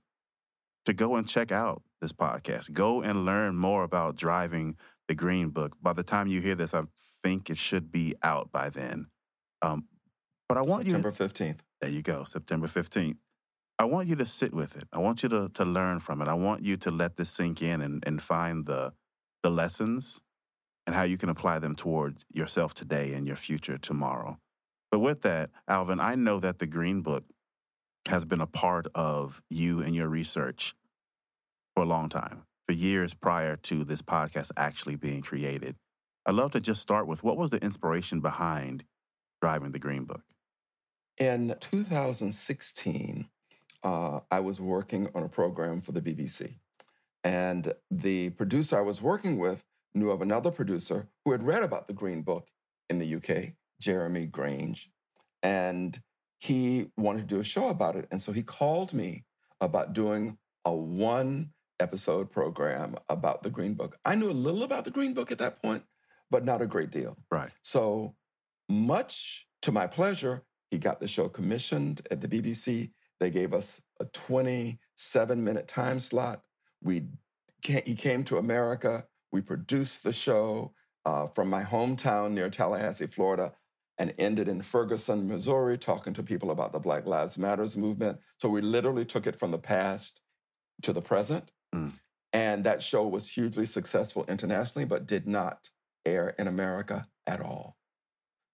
to 0.86 0.94
go 0.94 1.16
and 1.16 1.28
check 1.28 1.52
out 1.52 1.84
this 2.02 2.12
podcast. 2.12 2.72
Go 2.74 3.02
and 3.02 3.26
learn 3.26 3.56
more 3.56 3.84
about 3.84 4.16
driving 4.16 4.76
the 5.08 5.16
Green 5.16 5.50
Book. 5.50 5.76
By 5.82 5.94
the 5.94 6.04
time 6.04 6.28
you 6.28 6.42
hear 6.42 6.56
this, 6.56 6.74
I 6.74 6.84
think 7.24 7.50
it 7.50 7.58
should 7.58 7.92
be 7.92 8.16
out 8.24 8.52
by 8.52 8.70
then. 8.70 9.08
Um, 9.62 9.86
but 10.48 10.58
I 10.58 10.62
want 10.62 10.86
September 10.86 11.10
you 11.10 11.14
September 11.14 11.54
15th. 11.54 11.60
There 11.82 11.90
you 11.90 12.02
go, 12.02 12.24
September 12.24 12.68
15th. 12.68 13.18
I 13.80 13.86
want 13.86 14.08
you 14.08 14.16
to 14.18 14.26
sit 14.26 14.54
with 14.54 14.78
it. 14.78 14.84
I 14.94 15.00
want 15.00 15.24
you 15.24 15.30
to, 15.30 15.50
to 15.50 15.66
learn 15.66 16.00
from 16.00 16.22
it. 16.22 16.28
I 16.28 16.36
want 16.36 16.64
you 16.64 16.78
to 16.78 16.92
let 16.92 17.18
this 17.18 17.30
sink 17.30 17.62
in 17.62 17.82
and, 17.82 18.04
and 18.06 18.22
find 18.22 18.66
the, 18.66 18.94
the 19.42 19.50
lessons 19.50 20.22
and 20.86 20.96
how 20.96 21.04
you 21.04 21.18
can 21.18 21.30
apply 21.30 21.60
them 21.60 21.76
towards 21.76 22.26
yourself 22.32 22.74
today 22.74 23.14
and 23.14 23.26
your 23.26 23.36
future 23.36 23.78
tomorrow. 23.78 24.38
But 24.92 25.00
with 25.00 25.22
that, 25.22 25.50
Alvin, 25.68 26.00
I 26.00 26.16
know 26.16 26.40
that 26.40 26.60
the 26.60 26.68
Green 26.68 27.02
Book 27.02 27.24
has 28.08 28.26
been 28.26 28.42
a 28.42 28.48
part 28.48 28.88
of 28.94 29.42
you 29.50 29.82
and 29.82 29.96
your 29.96 30.08
research 30.08 30.76
for 31.76 31.84
a 31.84 31.88
long 31.88 32.10
time 32.10 32.44
for 32.68 32.74
years 32.74 33.14
prior 33.14 33.56
to 33.56 33.84
this 33.84 34.02
podcast 34.02 34.52
actually 34.58 34.96
being 34.96 35.22
created. 35.22 35.76
I'd 36.26 36.36
love 36.36 36.52
to 36.52 36.60
just 36.60 36.82
start 36.82 37.08
with 37.08 37.24
what 37.24 37.38
was 37.38 37.52
the 37.52 37.64
inspiration 37.64 38.20
behind 38.20 38.84
driving 39.42 39.72
the 39.72 39.80
Green 39.80 40.04
Book? 40.04 40.22
In 41.18 41.56
2016, 41.60 43.28
uh, 43.84 44.20
I 44.30 44.40
was 44.40 44.60
working 44.60 45.10
on 45.16 45.24
a 45.24 45.30
program 45.30 45.82
for 45.82 45.92
the 45.92 46.02
BBC. 46.02 46.56
And 47.24 47.74
the 47.90 48.32
producer 48.32 48.78
I 48.78 48.82
was 48.82 49.02
working 49.02 49.38
with 49.38 49.64
knew 49.94 50.10
of 50.10 50.22
another 50.22 50.52
producer 50.52 51.08
who 51.24 51.32
had 51.32 51.44
read 51.44 51.64
about 51.64 51.88
the 51.88 51.94
Green 51.94 52.22
Book 52.22 52.48
in 52.90 53.00
the 53.00 53.16
UK, 53.16 53.54
Jeremy 53.80 54.26
Grange. 54.26 54.90
And 55.44 56.00
he 56.40 56.88
wanted 56.98 57.28
to 57.28 57.36
do 57.36 57.40
a 57.40 57.44
show 57.44 57.70
about 57.70 57.96
it. 57.96 58.08
And 58.12 58.22
so 58.22 58.32
he 58.32 58.42
called 58.42 58.94
me 58.94 59.26
about 59.60 59.94
doing 59.94 60.38
a 60.66 60.74
one 60.74 61.52
episode 61.80 62.32
program 62.32 62.96
about 63.10 63.44
the 63.44 63.50
Green 63.50 63.74
Book. 63.74 63.98
I 64.06 64.16
knew 64.16 64.30
a 64.30 64.34
little 64.34 64.64
about 64.64 64.86
the 64.86 64.92
Green 64.92 65.14
Book 65.14 65.32
at 65.32 65.40
that 65.40 65.62
point, 65.62 65.84
but 66.30 66.46
not 66.46 66.62
a 66.62 66.68
great 66.68 66.92
deal. 66.92 67.18
Right. 67.30 67.52
So, 67.62 68.16
much 68.70 69.48
to 69.64 69.72
my 69.72 69.86
pleasure, 69.86 70.44
he 70.70 70.78
got 70.78 71.00
the 71.00 71.08
show 71.08 71.28
commissioned 71.28 72.08
at 72.10 72.22
the 72.22 72.28
BBC. 72.28 72.92
They 73.22 73.30
gave 73.30 73.54
us 73.54 73.80
a 74.00 74.06
27 74.06 75.44
minute 75.44 75.68
time 75.68 76.00
slot. 76.00 76.42
We 76.82 77.06
came, 77.62 77.84
he 77.86 77.94
came 77.94 78.24
to 78.26 78.40
America. 78.40 79.06
We 79.32 79.42
produced 79.42 80.04
the 80.04 80.12
show 80.12 80.74
uh, 81.06 81.28
from 81.28 81.48
my 81.48 81.64
hometown 81.64 82.32
near 82.32 82.50
Tallahassee, 82.50 83.06
Florida, 83.06 83.54
and 84.00 84.12
ended 84.18 84.48
in 84.48 84.64
Ferguson, 84.64 85.28
Missouri, 85.28 85.78
talking 85.78 86.14
to 86.14 86.24
people 86.24 86.50
about 86.50 86.74
the 86.74 86.80
Black 86.80 87.06
Lives 87.06 87.38
Matters 87.38 87.78
movement. 87.78 88.18
So 88.40 88.50
we 88.50 88.62
literally 88.62 89.06
took 89.06 89.28
it 89.28 89.36
from 89.36 89.52
the 89.52 89.60
past 89.60 90.20
to 90.82 90.92
the 90.92 91.02
present. 91.02 91.52
Mm. 91.76 91.94
And 92.34 92.64
that 92.64 92.82
show 92.82 93.08
was 93.08 93.30
hugely 93.30 93.68
successful 93.68 94.26
internationally, 94.30 94.86
but 94.86 95.06
did 95.06 95.28
not 95.28 95.70
air 96.08 96.34
in 96.40 96.48
America 96.48 97.08
at 97.28 97.40
all. 97.40 97.78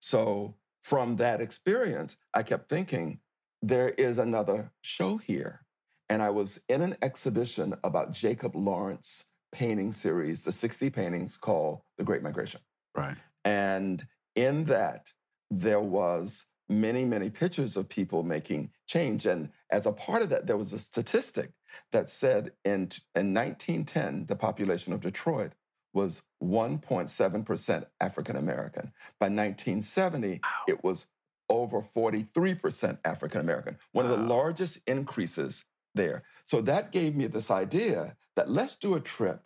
So 0.01 0.55
from 0.81 1.15
that 1.17 1.39
experience, 1.39 2.17
I 2.33 2.43
kept 2.43 2.67
thinking, 2.67 3.21
there 3.61 3.89
is 3.89 4.17
another 4.17 4.71
show 4.81 5.17
here. 5.17 5.61
And 6.09 6.21
I 6.21 6.29
was 6.29 6.63
in 6.69 6.81
an 6.81 6.95
exhibition 7.01 7.75
about 7.83 8.13
Jacob 8.13 8.55
Lawrence 8.55 9.25
painting 9.51 9.91
series, 9.91 10.43
the 10.43 10.51
60 10.51 10.89
paintings 10.89 11.37
called 11.37 11.81
The 11.97 12.03
Great 12.03 12.23
Migration. 12.23 12.61
Right. 12.95 13.17
And 13.43 14.05
in 14.35 14.65
that, 14.65 15.11
there 15.49 15.79
was 15.79 16.45
many, 16.69 17.05
many 17.05 17.29
pictures 17.29 17.77
of 17.77 17.87
people 17.87 18.23
making 18.23 18.71
change. 18.87 19.25
And 19.25 19.49
as 19.71 19.85
a 19.85 19.91
part 19.91 20.21
of 20.21 20.29
that, 20.29 20.47
there 20.47 20.57
was 20.57 20.73
a 20.73 20.79
statistic 20.79 21.51
that 21.91 22.09
said 22.09 22.51
in, 22.65 22.89
in 23.15 23.33
1910, 23.33 24.25
the 24.25 24.35
population 24.35 24.93
of 24.93 25.01
Detroit 25.01 25.53
was 25.93 26.23
1.7% 26.43 27.85
African 28.01 28.35
American. 28.35 28.91
By 29.19 29.27
1970, 29.27 30.41
wow. 30.43 30.49
it 30.67 30.83
was 30.83 31.07
over 31.49 31.81
43% 31.81 32.97
African 33.05 33.41
American, 33.41 33.77
one 33.91 34.05
of 34.05 34.11
the 34.11 34.25
largest 34.25 34.79
increases 34.87 35.65
there. 35.95 36.23
So 36.45 36.61
that 36.61 36.91
gave 36.91 37.15
me 37.15 37.27
this 37.27 37.51
idea 37.51 38.15
that 38.35 38.49
let's 38.49 38.75
do 38.75 38.95
a 38.95 38.99
trip 38.99 39.41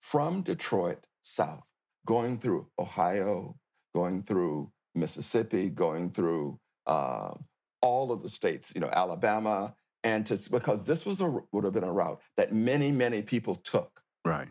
from 0.00 0.42
Detroit 0.42 1.06
south, 1.22 1.64
going 2.06 2.38
through 2.38 2.68
Ohio, 2.78 3.56
going 3.94 4.22
through 4.22 4.70
Mississippi, 4.94 5.70
going 5.70 6.10
through 6.10 6.58
uh, 6.86 7.34
all 7.80 8.12
of 8.12 8.22
the 8.22 8.28
states, 8.28 8.72
you 8.74 8.80
know, 8.80 8.90
Alabama, 8.92 9.74
and 10.04 10.26
to 10.26 10.38
because 10.50 10.82
this 10.82 11.06
was 11.06 11.20
a 11.20 11.40
would 11.52 11.64
have 11.64 11.72
been 11.72 11.84
a 11.84 11.92
route 11.92 12.20
that 12.36 12.52
many 12.52 12.90
many 12.90 13.22
people 13.22 13.54
took 13.54 14.02
Right. 14.24 14.48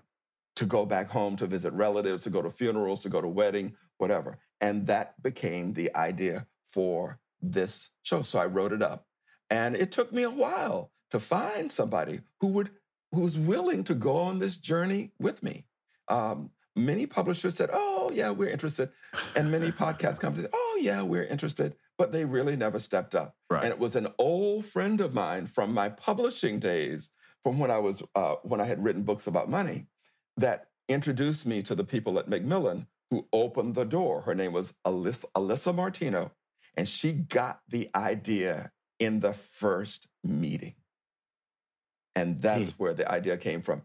to 0.56 0.66
go 0.66 0.86
back 0.86 1.10
home 1.10 1.36
to 1.38 1.47
visit 1.47 1.74
relatives, 1.74 2.24
to 2.24 2.30
go 2.30 2.41
to 2.41 2.49
funerals, 2.49 3.02
to 3.02 3.10
go 3.10 3.22
to 3.22 3.28
wedding, 3.28 3.76
whatever. 3.97 4.39
And 4.62 4.88
that 4.88 5.22
became 5.22 5.74
the 5.74 5.93
idea 5.95 6.45
for 6.72 7.19
this 7.41 7.89
show. 8.03 8.22
So 8.22 8.39
I 8.39 8.45
wrote 8.45 8.74
it 8.74 8.82
up. 8.82 9.05
And 9.49 9.76
it 9.76 9.91
took 9.91 10.13
me 10.13 10.24
a 10.24 10.30
while 10.30 10.91
to 11.11 11.19
find 11.19 11.72
somebody 11.72 12.22
who 12.39 12.47
would 12.47 12.72
who 13.11 13.22
was 13.22 13.38
willing 13.38 13.84
to 13.84 13.93
go 13.93 14.15
on 14.15 14.39
this 14.39 14.55
journey 14.55 15.11
with 15.19 15.43
me. 15.43 15.65
Um, 16.07 16.51
many 16.76 17.05
publishers 17.05 17.55
said, 17.55 17.69
"Oh, 17.74 18.09
yeah, 18.13 18.32
we're 18.32 18.49
interested," 18.49 18.89
and 19.36 19.51
many 19.51 19.72
podcast 19.84 20.19
companies, 20.19 20.43
said, 20.43 20.51
"Oh, 20.53 20.80
yeah, 20.82 21.01
we're 21.01 21.26
interested," 21.26 21.76
but 21.97 22.13
they 22.13 22.24
really 22.24 22.55
never 22.55 22.80
stepped 22.80 23.13
up. 23.13 23.36
Right. 23.49 23.63
And 23.63 23.74
it 23.74 23.80
was 23.80 23.97
an 23.97 24.07
old 24.17 24.65
friend 24.65 25.01
of 25.01 25.13
mine 25.13 25.47
from 25.47 25.74
my 25.74 25.89
publishing 25.89 26.59
days, 26.59 27.11
from 27.43 27.59
when 27.59 27.72
I 27.72 27.80
was 27.80 28.01
uh, 28.15 28.36
when 28.43 28.61
I 28.61 28.65
had 28.65 28.82
written 28.82 29.03
books 29.03 29.28
about 29.28 29.49
money, 29.49 29.88
that 30.38 30.67
introduced 30.88 31.45
me 31.45 31.61
to 31.63 31.76
the 31.76 31.84
people 31.84 32.17
at 32.19 32.30
Macmillan 32.30 32.88
who 33.09 33.28
opened 33.34 33.76
the 33.76 33.86
door. 33.86 34.22
Her 34.22 34.34
name 34.34 34.53
was 34.53 34.74
Alyssa, 34.88 35.26
Alyssa 35.36 35.76
Martino, 35.76 36.32
and 36.78 36.88
she 36.88 37.13
got 37.13 37.61
the 37.67 37.89
idea 37.95 38.72
in 38.99 39.19
the 39.19 39.34
first 39.34 40.07
meeting. 40.24 40.76
And 42.15 42.41
that's 42.41 42.72
where 42.78 42.93
the 42.93 43.09
idea 43.09 43.38
came 43.38 43.61
from. 43.61 43.84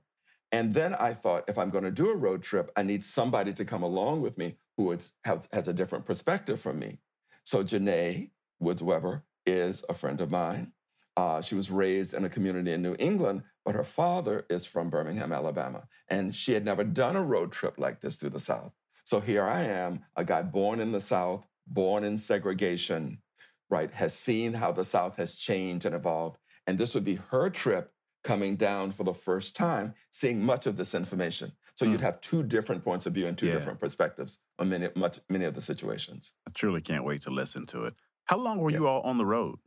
And 0.52 0.74
then 0.74 0.94
I 0.94 1.14
thought, 1.14 1.44
if 1.48 1.58
I'm 1.58 1.70
going 1.70 1.84
to 1.84 1.90
do 1.90 2.10
a 2.10 2.16
road 2.16 2.42
trip, 2.42 2.70
I 2.76 2.82
need 2.82 3.04
somebody 3.04 3.52
to 3.54 3.64
come 3.64 3.82
along 3.82 4.22
with 4.22 4.38
me 4.38 4.56
who 4.76 4.92
is, 4.92 5.12
have, 5.24 5.48
has 5.52 5.68
a 5.68 5.72
different 5.72 6.04
perspective 6.04 6.60
from 6.60 6.78
me. 6.78 6.98
So 7.44 7.62
Janae 7.62 8.30
Woods 8.60 8.82
Weber 8.82 9.24
is 9.44 9.84
a 9.88 9.94
friend 9.94 10.20
of 10.20 10.30
mine. 10.30 10.72
Uh, 11.16 11.40
she 11.40 11.54
was 11.54 11.70
raised 11.70 12.14
in 12.14 12.24
a 12.24 12.28
community 12.28 12.72
in 12.72 12.82
New 12.82 12.96
England, 12.98 13.42
but 13.64 13.74
her 13.74 13.84
father 13.84 14.44
is 14.50 14.66
from 14.66 14.90
Birmingham, 14.90 15.32
Alabama. 15.32 15.84
And 16.08 16.34
she 16.34 16.52
had 16.52 16.64
never 16.64 16.84
done 16.84 17.16
a 17.16 17.22
road 17.22 17.52
trip 17.52 17.78
like 17.78 18.00
this 18.00 18.16
through 18.16 18.30
the 18.30 18.40
South. 18.40 18.72
So 19.04 19.20
here 19.20 19.44
I 19.44 19.62
am, 19.62 20.04
a 20.16 20.24
guy 20.24 20.42
born 20.42 20.80
in 20.80 20.92
the 20.92 21.00
South, 21.00 21.46
born 21.66 22.04
in 22.04 22.18
segregation, 22.18 23.22
right, 23.70 23.90
has 23.92 24.14
seen 24.14 24.52
how 24.52 24.72
the 24.72 24.84
South 24.84 25.16
has 25.16 25.34
changed 25.34 25.86
and 25.86 25.94
evolved. 25.94 26.38
And 26.66 26.78
this 26.78 26.94
would 26.94 27.04
be 27.04 27.18
her 27.30 27.50
trip 27.50 27.92
coming 28.24 28.56
down 28.56 28.90
for 28.90 29.04
the 29.04 29.14
first 29.14 29.54
time, 29.54 29.94
seeing 30.10 30.44
much 30.44 30.66
of 30.66 30.76
this 30.76 30.94
information. 30.94 31.52
So 31.74 31.84
you'd 31.84 32.00
hmm. 32.00 32.06
have 32.06 32.20
two 32.20 32.42
different 32.42 32.82
points 32.82 33.06
of 33.06 33.12
view 33.12 33.26
and 33.26 33.36
two 33.36 33.46
Yeah. 33.46 33.54
different 33.54 33.78
perspectives 33.78 34.38
on 34.58 34.68
many, 34.68 34.88
much, 34.96 35.20
many 35.28 35.44
of 35.44 35.54
the 35.54 35.60
situations. 35.60 36.32
I 36.48 36.50
truly 36.52 36.80
can't 36.80 37.04
wait 37.04 37.22
to 37.22 37.30
listen 37.30 37.66
to 37.66 37.84
it. 37.84 37.94
How 38.24 38.38
long 38.38 38.58
were 38.58 38.70
you 38.70 38.88
all 38.88 39.02
on 39.02 39.18
the 39.18 39.26
road? 39.26 39.58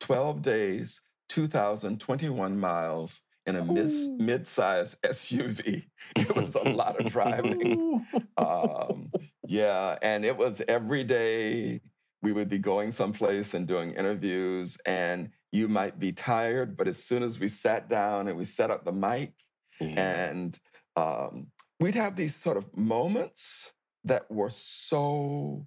12 0.00 0.42
days, 0.42 1.00
2,021 1.28 2.60
miles 2.60 3.22
in 3.46 3.56
a 3.56 3.62
Ooh. 3.62 4.16
mid-sized 4.18 5.00
SUV. 5.02 5.84
It 6.16 6.36
was 6.36 6.54
a 6.54 6.68
lot 6.70 7.00
of 7.00 7.10
driving. 7.10 8.04
Um, 8.36 9.12
yeah, 9.46 9.96
and 10.02 10.24
it 10.24 10.36
was 10.36 10.60
every 10.66 11.04
day 11.04 11.80
we 12.22 12.32
would 12.32 12.48
be 12.48 12.58
going 12.58 12.90
someplace 12.90 13.54
and 13.54 13.66
doing 13.66 13.92
interviews, 13.94 14.76
and 14.86 15.30
you 15.52 15.68
might 15.68 15.98
be 15.98 16.10
tired, 16.12 16.76
but 16.76 16.88
as 16.88 17.02
soon 17.02 17.22
as 17.22 17.38
we 17.38 17.48
sat 17.48 17.88
down 17.88 18.28
and 18.28 18.36
we 18.36 18.44
set 18.44 18.70
up 18.70 18.84
the 18.84 18.92
mic, 18.92 19.32
and 19.80 20.58
um, 20.96 21.46
we'd 21.80 21.94
have 21.94 22.16
these 22.16 22.34
sort 22.34 22.56
of 22.56 22.76
moments 22.76 23.72
that 24.04 24.30
were 24.30 24.50
so 24.50 25.66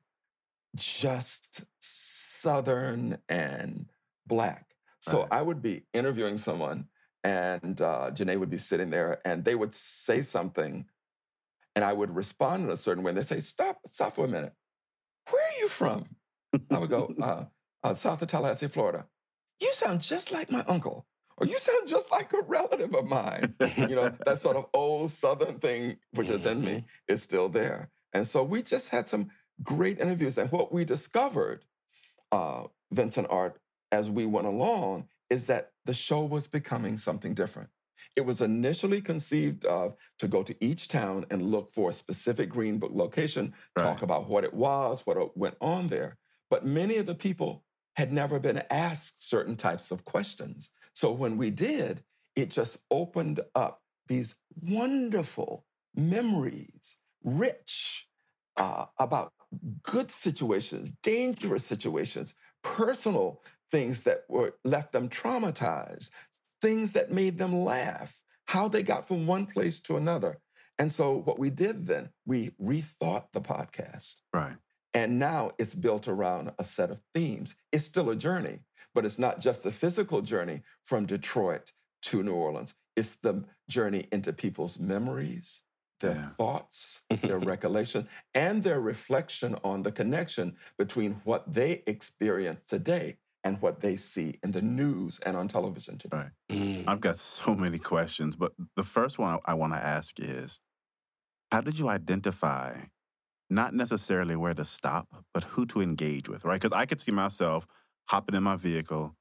just 0.75 1.65
Southern 1.79 3.17
and 3.29 3.89
Black. 4.25 4.65
So 4.99 5.21
Right. 5.21 5.27
I 5.31 5.41
would 5.41 5.61
be 5.61 5.83
interviewing 5.93 6.37
someone, 6.37 6.87
and 7.27 7.81
uh, 7.81 8.09
Janae 8.13 8.39
would 8.39 8.49
be 8.49 8.57
sitting 8.57 8.89
there, 8.89 9.19
and 9.25 9.43
they 9.43 9.53
would 9.53 9.73
say 9.73 10.21
something, 10.21 10.85
and 11.75 11.83
I 11.83 11.91
would 11.91 12.15
respond 12.15 12.63
in 12.63 12.69
a 12.69 12.77
certain 12.77 13.03
way. 13.03 13.09
And 13.09 13.17
they'd 13.17 13.27
say, 13.27 13.41
"Stop, 13.41 13.79
stop 13.87 14.15
for 14.15 14.23
a 14.23 14.29
minute. 14.29 14.53
Where 15.29 15.43
are 15.43 15.59
you 15.59 15.67
from?" 15.67 16.05
I 16.71 16.79
would 16.79 16.89
go, 16.89 17.13
uh, 17.21 17.43
uh, 17.83 17.93
"South 17.93 18.21
of 18.21 18.29
Tallahassee, 18.29 18.67
Florida." 18.67 19.05
You 19.59 19.73
sound 19.73 19.99
just 19.99 20.31
like 20.31 20.49
my 20.49 20.63
uncle, 20.69 21.05
or 21.37 21.47
you 21.47 21.59
sound 21.59 21.85
just 21.85 22.11
like 22.13 22.31
a 22.31 22.43
relative 22.43 22.95
of 22.95 23.09
mine. 23.09 23.55
you 23.75 23.95
know, 23.95 24.15
that 24.25 24.37
sort 24.37 24.55
of 24.55 24.67
old 24.73 25.11
Southern 25.11 25.59
thing, 25.59 25.97
which 26.13 26.29
is 26.29 26.45
in 26.45 26.63
me, 26.63 26.85
is 27.09 27.21
still 27.21 27.49
there. 27.49 27.89
And 28.13 28.25
so 28.25 28.41
we 28.41 28.61
just 28.61 28.87
had 28.87 29.09
some 29.09 29.31
great 29.63 29.99
interviews. 29.99 30.37
And 30.37 30.49
what 30.49 30.71
we 30.71 30.85
discovered, 30.85 31.65
uh, 32.31 32.63
Vincent 32.91 33.27
Art, 33.29 33.59
as 33.91 34.09
we 34.09 34.25
went 34.25 34.47
along, 34.47 35.09
is 35.29 35.45
that 35.47 35.71
the 35.85 35.93
show 35.93 36.23
was 36.23 36.47
becoming 36.47 36.97
something 36.97 37.33
different. 37.33 37.69
It 38.15 38.21
was 38.25 38.41
initially 38.41 39.01
conceived 39.01 39.65
of 39.65 39.95
to 40.19 40.27
go 40.27 40.43
to 40.43 40.55
each 40.63 40.87
town 40.87 41.25
and 41.29 41.51
look 41.51 41.69
for 41.69 41.89
a 41.89 41.93
specific 41.93 42.49
Green 42.49 42.77
Book 42.79 42.91
location, 42.93 43.53
Right. 43.75 43.83
talk 43.83 44.01
about 44.01 44.27
what 44.29 44.43
it 44.43 44.53
was, 44.53 45.05
what 45.05 45.37
went 45.37 45.55
on 45.61 45.87
there. 45.87 46.17
But 46.49 46.65
many 46.65 46.97
of 46.97 47.05
the 47.05 47.15
people 47.15 47.63
had 47.95 48.11
never 48.11 48.39
been 48.39 48.63
asked 48.69 49.27
certain 49.27 49.55
types 49.55 49.91
of 49.91 50.05
questions. 50.05 50.69
So 50.93 51.11
when 51.11 51.37
we 51.37 51.49
did, 51.49 52.03
it 52.35 52.49
just 52.49 52.77
opened 52.91 53.39
up 53.55 53.81
these 54.07 54.35
wonderful 54.61 55.65
memories, 55.95 56.97
rich 57.23 58.07
uh, 58.55 58.85
about 58.99 59.33
good 59.83 60.11
situations, 60.11 60.91
dangerous 61.03 61.65
situations, 61.65 62.35
personal 62.63 63.41
things 63.71 64.03
that 64.03 64.23
were 64.29 64.55
left 64.63 64.91
them 64.91 65.09
traumatized, 65.09 66.09
things 66.61 66.93
that 66.93 67.11
made 67.11 67.37
them 67.37 67.63
laugh, 67.63 68.21
how 68.45 68.67
they 68.67 68.83
got 68.83 69.07
from 69.07 69.27
one 69.27 69.45
place 69.45 69.79
to 69.81 69.97
another. 69.97 70.39
And 70.79 70.91
so 70.91 71.17
what 71.17 71.39
we 71.39 71.49
did 71.49 71.85
then, 71.87 72.09
we 72.25 72.51
rethought 72.61 73.25
the 73.33 73.41
podcast. 73.41 74.21
right. 74.33 74.55
And 74.93 75.19
now 75.19 75.51
it's 75.59 75.75
built 75.75 76.07
around 76.07 76.51
a 76.57 76.63
set 76.63 76.89
of 76.89 77.01
themes. 77.13 77.55
It's 77.71 77.85
still 77.85 78.09
a 78.09 78.15
journey, 78.15 78.59
but 78.95 79.05
it's 79.05 79.19
not 79.19 79.39
just 79.39 79.61
the 79.61 79.71
physical 79.71 80.21
journey 80.21 80.63
from 80.83 81.05
Detroit 81.05 81.71
to 82.03 82.23
New 82.23 82.33
Orleans. 82.33 82.73
It's 82.95 83.15
the 83.17 83.43
journey 83.69 84.07
into 84.11 84.33
people's 84.33 84.79
memories, 84.79 85.61
their 85.99 86.15
Yeah. 86.15 86.29
thoughts, 86.29 87.03
their 87.21 87.37
recollection, 87.37 88.07
and 88.33 88.63
their 88.63 88.79
reflection 88.81 89.55
on 89.63 89.83
the 89.83 89.91
connection 89.91 90.55
between 90.79 91.11
what 91.25 91.51
they 91.53 91.83
experience 91.85 92.61
today 92.67 93.17
and 93.47 93.61
what 93.61 93.79
they 93.79 93.95
see 93.95 94.37
in 94.43 94.51
the 94.51 94.61
news 94.61 95.19
and 95.25 95.37
on 95.37 95.47
television 95.47 95.97
today. 95.97 96.17
Right. 96.17 96.31
Mm. 96.51 96.83
I've 96.85 96.99
got 96.99 97.17
so 97.17 97.55
many 97.65 97.79
questions, 97.79 98.35
but 98.35 98.51
the 98.75 98.83
first 98.83 99.17
one 99.17 99.39
I, 99.45 99.53
want 99.53 99.71
to 99.71 99.79
ask 99.79 100.19
is 100.19 100.59
how 101.51 101.61
did 101.61 101.79
you 101.79 101.87
identify 101.87 102.75
not 103.49 103.73
necessarily 103.73 104.35
where 104.35 104.53
to 104.53 104.65
stop, 104.65 105.07
but 105.33 105.45
who 105.45 105.65
to 105.67 105.79
engage 105.79 106.27
with, 106.27 106.43
right? 106.43 106.59
Because 106.61 106.75
I 106.75 106.85
could 106.85 106.99
see 106.99 107.13
myself 107.13 107.65
hopping 108.09 108.35
in 108.35 108.43
my 108.43 108.57
vehicle, 108.57 109.15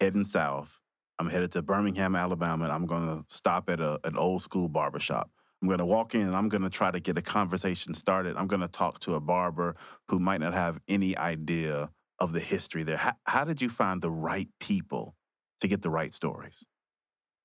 heading 0.00 0.24
south. 0.24 0.80
I'm 1.20 1.30
headed 1.30 1.52
to 1.52 1.62
Birmingham, 1.62 2.16
Alabama, 2.16 2.64
and 2.64 2.72
I'm 2.72 2.86
going 2.86 3.06
to 3.06 3.24
stop 3.28 3.70
at 3.70 3.80
a, 3.80 4.00
an 4.02 4.16
old 4.16 4.42
school 4.42 4.68
barbershop. 4.68 5.30
I'm 5.62 5.68
going 5.68 5.78
to 5.78 5.86
walk 5.86 6.16
in 6.16 6.22
and 6.22 6.34
I'm 6.34 6.48
going 6.48 6.62
to 6.62 6.70
try 6.70 6.90
to 6.90 6.98
get 6.98 7.16
a 7.16 7.22
conversation 7.22 7.94
started. 7.94 8.36
I'm 8.36 8.48
going 8.48 8.62
to 8.62 8.68
talk 8.68 8.98
to 9.00 9.14
a 9.14 9.20
barber 9.20 9.76
who 10.08 10.18
might 10.18 10.40
not 10.40 10.54
have 10.54 10.80
any 10.88 11.16
idea 11.16 11.90
of 12.20 12.32
the 12.32 12.40
history 12.40 12.82
there. 12.82 12.96
How, 12.96 13.12
how 13.26 13.44
did 13.44 13.62
you 13.62 13.68
find 13.68 14.02
the 14.02 14.10
right 14.10 14.48
people 14.60 15.14
to 15.60 15.68
get 15.68 15.82
the 15.82 15.90
right 15.90 16.12
stories? 16.12 16.64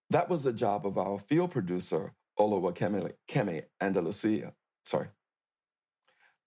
That 0.09 0.29
was 0.29 0.43
the 0.43 0.53
job 0.53 0.85
of 0.85 0.97
our 0.97 1.17
field 1.17 1.51
producer, 1.51 2.13
Olawakemi 2.39 3.11
Kemi 3.27 3.63
Andalusia. 3.81 4.53
Sorry. 4.83 5.07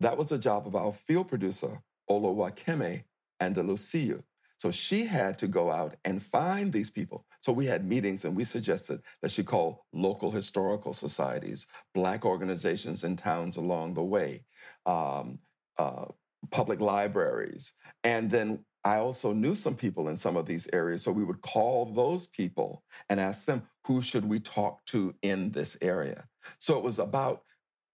That 0.01 0.19
was 0.19 0.29
the 0.29 0.39
job 0.39 0.67
of 0.67 0.77
our 0.77 0.93
field 0.93 1.29
producer, 1.29 1.81
Olawakemi 2.11 3.05
Andalusia. 3.41 4.23
So 4.59 4.71
she 4.71 5.05
had 5.05 5.39
to 5.39 5.49
go 5.49 5.71
out 5.71 5.97
and 6.05 6.23
find 6.23 6.73
these 6.73 6.91
people. 6.91 7.27
So 7.41 7.53
we 7.53 7.67
had 7.67 7.85
meetings 7.85 8.25
and 8.25 8.35
we 8.35 8.45
suggested 8.45 9.03
that 9.23 9.31
she 9.31 9.43
call 9.43 9.87
local 9.93 10.31
historical 10.31 10.93
societies, 10.93 11.67
Black 11.95 12.25
organizations 12.25 13.05
in 13.05 13.17
towns 13.17 13.57
along 13.57 13.95
the 13.95 14.05
way, 14.05 14.45
um, 14.87 15.39
uh, 15.79 16.07
public 16.51 16.81
libraries. 16.81 17.73
And 18.05 18.31
then 18.31 18.65
I 18.85 18.97
also 18.99 19.33
knew 19.33 19.55
some 19.55 19.75
people 19.75 20.09
in 20.09 20.17
some 20.17 20.37
of 20.37 20.47
these 20.47 20.69
areas. 20.73 21.03
So 21.03 21.11
we 21.11 21.25
would 21.25 21.41
call 21.43 21.87
those 21.87 22.27
people 22.29 22.85
and 23.09 23.19
ask 23.19 23.45
them, 23.47 23.63
who 23.87 24.01
should 24.01 24.25
we 24.25 24.39
talk 24.41 24.85
to 24.87 25.15
in 25.23 25.51
this 25.51 25.77
area? 25.83 26.29
So 26.59 26.77
it 26.79 26.85
was 26.85 26.99
about 26.99 27.43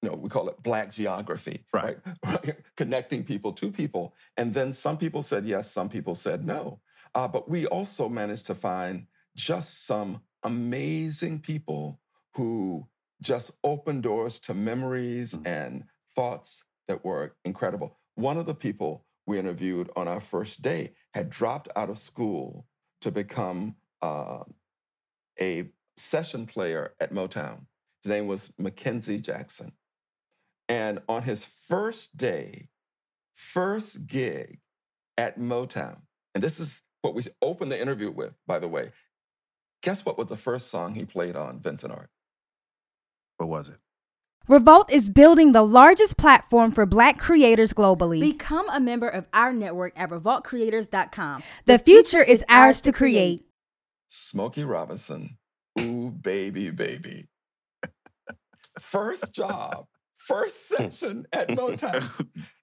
you 0.03 0.11
know, 0.11 0.17
we 0.17 0.29
call 0.29 0.49
it 0.49 0.61
black 0.65 0.91
geography, 0.91 1.65
Right. 1.73 1.97
right? 2.27 2.57
Connecting 2.77 3.23
people 3.23 3.53
to 3.53 3.71
people. 3.71 4.15
And 4.37 4.53
then 4.53 4.73
some 4.73 4.99
people 4.99 5.23
said 5.23 5.45
yes, 5.45 5.71
some 5.71 5.89
people 5.89 6.17
said 6.17 6.45
no. 6.45 6.81
Uh, 7.15 7.29
but 7.29 7.49
we 7.49 7.67
also 7.67 8.09
managed 8.09 8.47
to 8.47 8.55
find 8.57 9.07
just 9.37 9.87
some 9.87 10.21
amazing 10.43 11.39
people 11.39 12.01
who 12.35 12.85
just 13.21 13.53
opened 13.63 14.03
doors 14.03 14.41
to 14.41 14.55
memories 14.55 15.35
Mhm. 15.35 15.47
and 15.47 15.85
thoughts 16.17 16.65
that 16.89 17.05
were 17.05 17.37
incredible. 17.45 17.97
One 18.15 18.37
of 18.37 18.47
the 18.47 18.55
people 18.55 19.05
we 19.27 19.39
interviewed 19.39 19.91
on 19.97 20.09
our 20.09 20.21
first 20.21 20.63
day 20.63 20.93
had 21.15 21.31
dropped 21.31 21.69
out 21.77 21.91
of 21.91 21.99
school 21.99 22.67
to 23.01 23.11
become 23.11 23.75
uh, 24.03 24.45
a 25.41 25.71
session 25.97 26.47
player 26.47 26.95
at 27.01 27.13
Motown. 27.13 27.67
His 28.03 28.11
name 28.11 28.27
was 28.27 28.53
Mackenzie 28.59 29.21
Jackson. 29.21 29.73
And 30.69 31.01
on 31.09 31.23
his 31.23 31.45
first 31.45 32.17
day, 32.17 32.69
first 33.35 34.07
gig 34.07 34.61
at 35.19 35.39
Motown, 35.39 36.01
and 36.35 36.43
this 36.43 36.59
is 36.59 36.81
what 37.03 37.15
we 37.15 37.23
opened 37.43 37.71
the 37.71 37.81
interview 37.81 38.11
with, 38.11 38.33
by 38.47 38.59
the 38.59 38.69
way. 38.69 38.93
Guess 39.83 40.05
what 40.07 40.17
was 40.17 40.29
the 40.29 40.37
first 40.37 40.69
song 40.69 40.95
he 40.95 41.05
played 41.05 41.37
on 41.37 41.61
Vincent 41.61 41.93
Art? 41.93 42.11
What 43.37 43.49
was 43.49 43.69
it? 43.69 43.79
Revolt 44.49 44.93
is 44.93 45.09
building 45.09 45.53
the 45.53 45.63
largest 45.63 46.17
platform 46.17 46.73
for 46.73 46.85
black 46.85 47.19
creators 47.19 47.73
globally. 47.73 48.21
Become 48.21 48.69
a 48.71 48.81
member 48.81 49.09
of 49.09 49.27
our 49.33 49.53
network 49.53 49.93
at 49.97 50.11
revoltcreators.com. 50.11 51.43
the 51.67 51.79
future 51.79 52.23
is 52.23 52.45
ours 52.49 52.81
to 52.83 52.93
create. 52.93 53.45
Smokey 54.09 54.65
Robinson. 54.65 55.39
Ooh, 55.81 56.11
baby, 56.11 56.71
baby. 56.71 57.29
First 58.79 59.35
job, 59.35 59.87
first 60.19 60.69
session 60.69 61.27
at 61.33 61.49
Motown. 61.51 62.03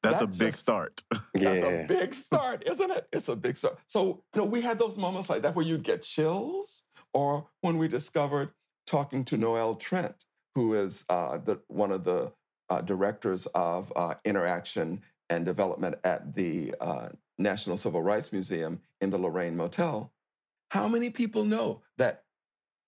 That's 0.04 0.20
That 0.20 0.24
a 0.24 0.28
big 0.28 0.38
just- 0.52 0.60
start. 0.60 1.02
That's 1.12 1.26
Yeah. 1.60 1.66
a 1.66 1.88
big 1.88 2.14
start, 2.14 2.64
isn't 2.68 2.92
it? 2.92 3.08
It's 3.14 3.30
a 3.30 3.36
big 3.36 3.58
start. 3.58 3.78
So, 3.88 4.24
you 4.36 4.42
know, 4.42 4.46
we 4.46 4.62
had 4.62 4.80
those 4.80 4.98
moments 4.98 5.30
like 5.30 5.44
that 5.44 5.56
where 5.56 5.66
you'd 5.66 5.84
get 5.84 6.04
chills, 6.04 6.84
or 7.14 7.48
when 7.62 7.78
we 7.78 7.88
discovered 7.88 8.52
talking 8.86 9.24
to 9.26 9.38
Noelle 9.38 9.76
Trent, 9.76 10.26
who 10.56 10.74
is 10.74 11.06
uh, 11.10 11.38
the, 11.38 11.60
one 11.68 11.92
of 11.92 12.04
the 12.04 12.32
uh, 12.70 12.82
directors 12.82 13.46
of 13.48 13.92
uh, 13.96 14.16
interaction 14.26 15.02
and 15.30 15.46
development 15.46 15.96
at 16.04 16.36
the 16.36 16.74
uh, 16.82 17.10
National 17.38 17.78
Civil 17.78 18.02
Rights 18.02 18.32
Museum 18.32 18.82
in 19.02 19.10
the 19.10 19.18
Lorraine 19.18 19.56
Motel. 19.56 20.12
How 20.70 20.88
many 20.88 21.10
people 21.10 21.46
know 21.46 21.82
that 21.98 22.24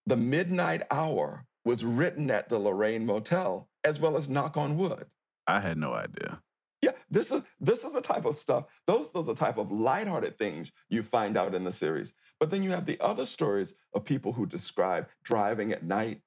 the 0.05 0.17
midnight 0.17 0.83
hour 0.91 1.45
was 1.65 1.85
written 1.85 2.29
at 2.29 2.49
the 2.49 2.59
Lorraine 2.59 3.05
Motel 3.05 3.69
as 3.83 3.99
well 3.99 4.17
as 4.17 4.29
Knock 4.29 4.57
on 4.57 4.77
Wood? 4.77 5.05
I 5.47 5.59
had 5.59 5.77
no 5.77 5.93
idea. 5.93 6.41
Yeah, 6.81 6.91
this 7.11 7.31
is 7.31 7.43
this 7.59 7.83
is 7.83 7.91
the 7.91 8.01
type 8.01 8.25
of 8.25 8.35
stuff. 8.35 8.65
Those 8.87 9.09
are 9.13 9.21
the 9.23 9.35
type 9.35 9.57
of 9.57 9.71
lighthearted 9.71 10.37
things 10.37 10.71
you 10.89 11.03
find 11.03 11.37
out 11.37 11.53
in 11.53 11.63
the 11.63 11.71
series. 11.71 12.13
But 12.39 12.49
then 12.49 12.63
you 12.63 12.71
have 12.71 12.87
the 12.87 12.99
other 12.99 13.27
stories 13.27 13.75
of 13.93 14.03
people 14.03 14.33
who 14.33 14.47
describe 14.47 15.07
driving 15.23 15.71
at 15.71 15.83
night 15.83 16.21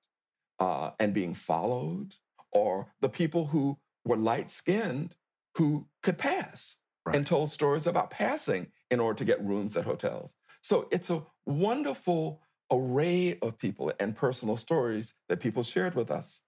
uh, 0.59 0.92
and 1.00 1.14
being 1.14 1.34
followed, 1.34 2.14
or 2.52 2.92
the 3.00 3.09
people 3.09 3.46
who 3.46 3.78
were 4.05 4.16
light 4.16 4.50
skinned 4.50 5.16
who 5.57 5.88
could 6.02 6.18
pass 6.18 6.80
Right. 7.07 7.16
and 7.16 7.26
told 7.26 7.50
stories 7.50 7.86
about 7.86 8.11
passing 8.11 8.72
in 8.90 8.98
order 8.98 9.18
to 9.18 9.24
get 9.26 9.44
rooms 9.44 9.76
at 9.76 9.84
hotels. 9.84 10.36
So 10.62 10.88
it's 10.90 11.11
a 11.11 11.26
wonderful 11.44 12.42
array 12.72 13.38
of 13.40 13.59
people 13.59 13.92
and 14.00 14.16
personal 14.16 14.57
stories 14.57 15.14
that 15.28 15.40
people 15.40 15.62
shared 15.62 15.94
with 15.94 16.11
us. 16.11 16.40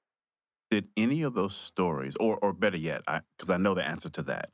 Did 0.71 0.89
any 0.97 1.23
of 1.23 1.35
those 1.35 1.55
stories, 1.55 2.17
or 2.17 2.39
or 2.39 2.53
better 2.53 2.77
yet, 2.77 3.03
because 3.37 3.51
I, 3.51 3.57
know 3.57 3.75
the 3.75 3.85
answer 3.87 4.09
to 4.11 4.23
that, 4.25 4.51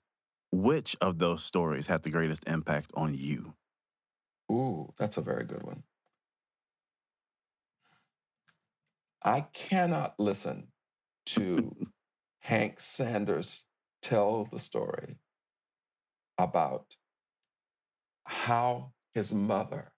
which 0.50 0.96
of 1.00 1.18
those 1.18 1.44
stories 1.44 1.86
had 1.86 2.03
the 2.03 2.11
greatest 2.11 2.46
impact 2.48 2.90
on 2.94 3.14
you? 3.14 3.55
Ooh, 4.50 4.92
that's 4.96 5.16
a 5.16 5.22
very 5.22 5.44
good 5.44 5.62
one. 5.64 5.82
I 9.25 9.43
cannot 9.53 10.14
listen 10.18 10.68
to 11.27 11.75
Hank 12.41 12.81
Sanders 12.81 13.66
tell 14.01 14.45
the 14.45 14.59
story 14.59 15.16
about 16.39 16.97
how 18.27 18.93
his 19.14 19.33
mother 19.33 19.93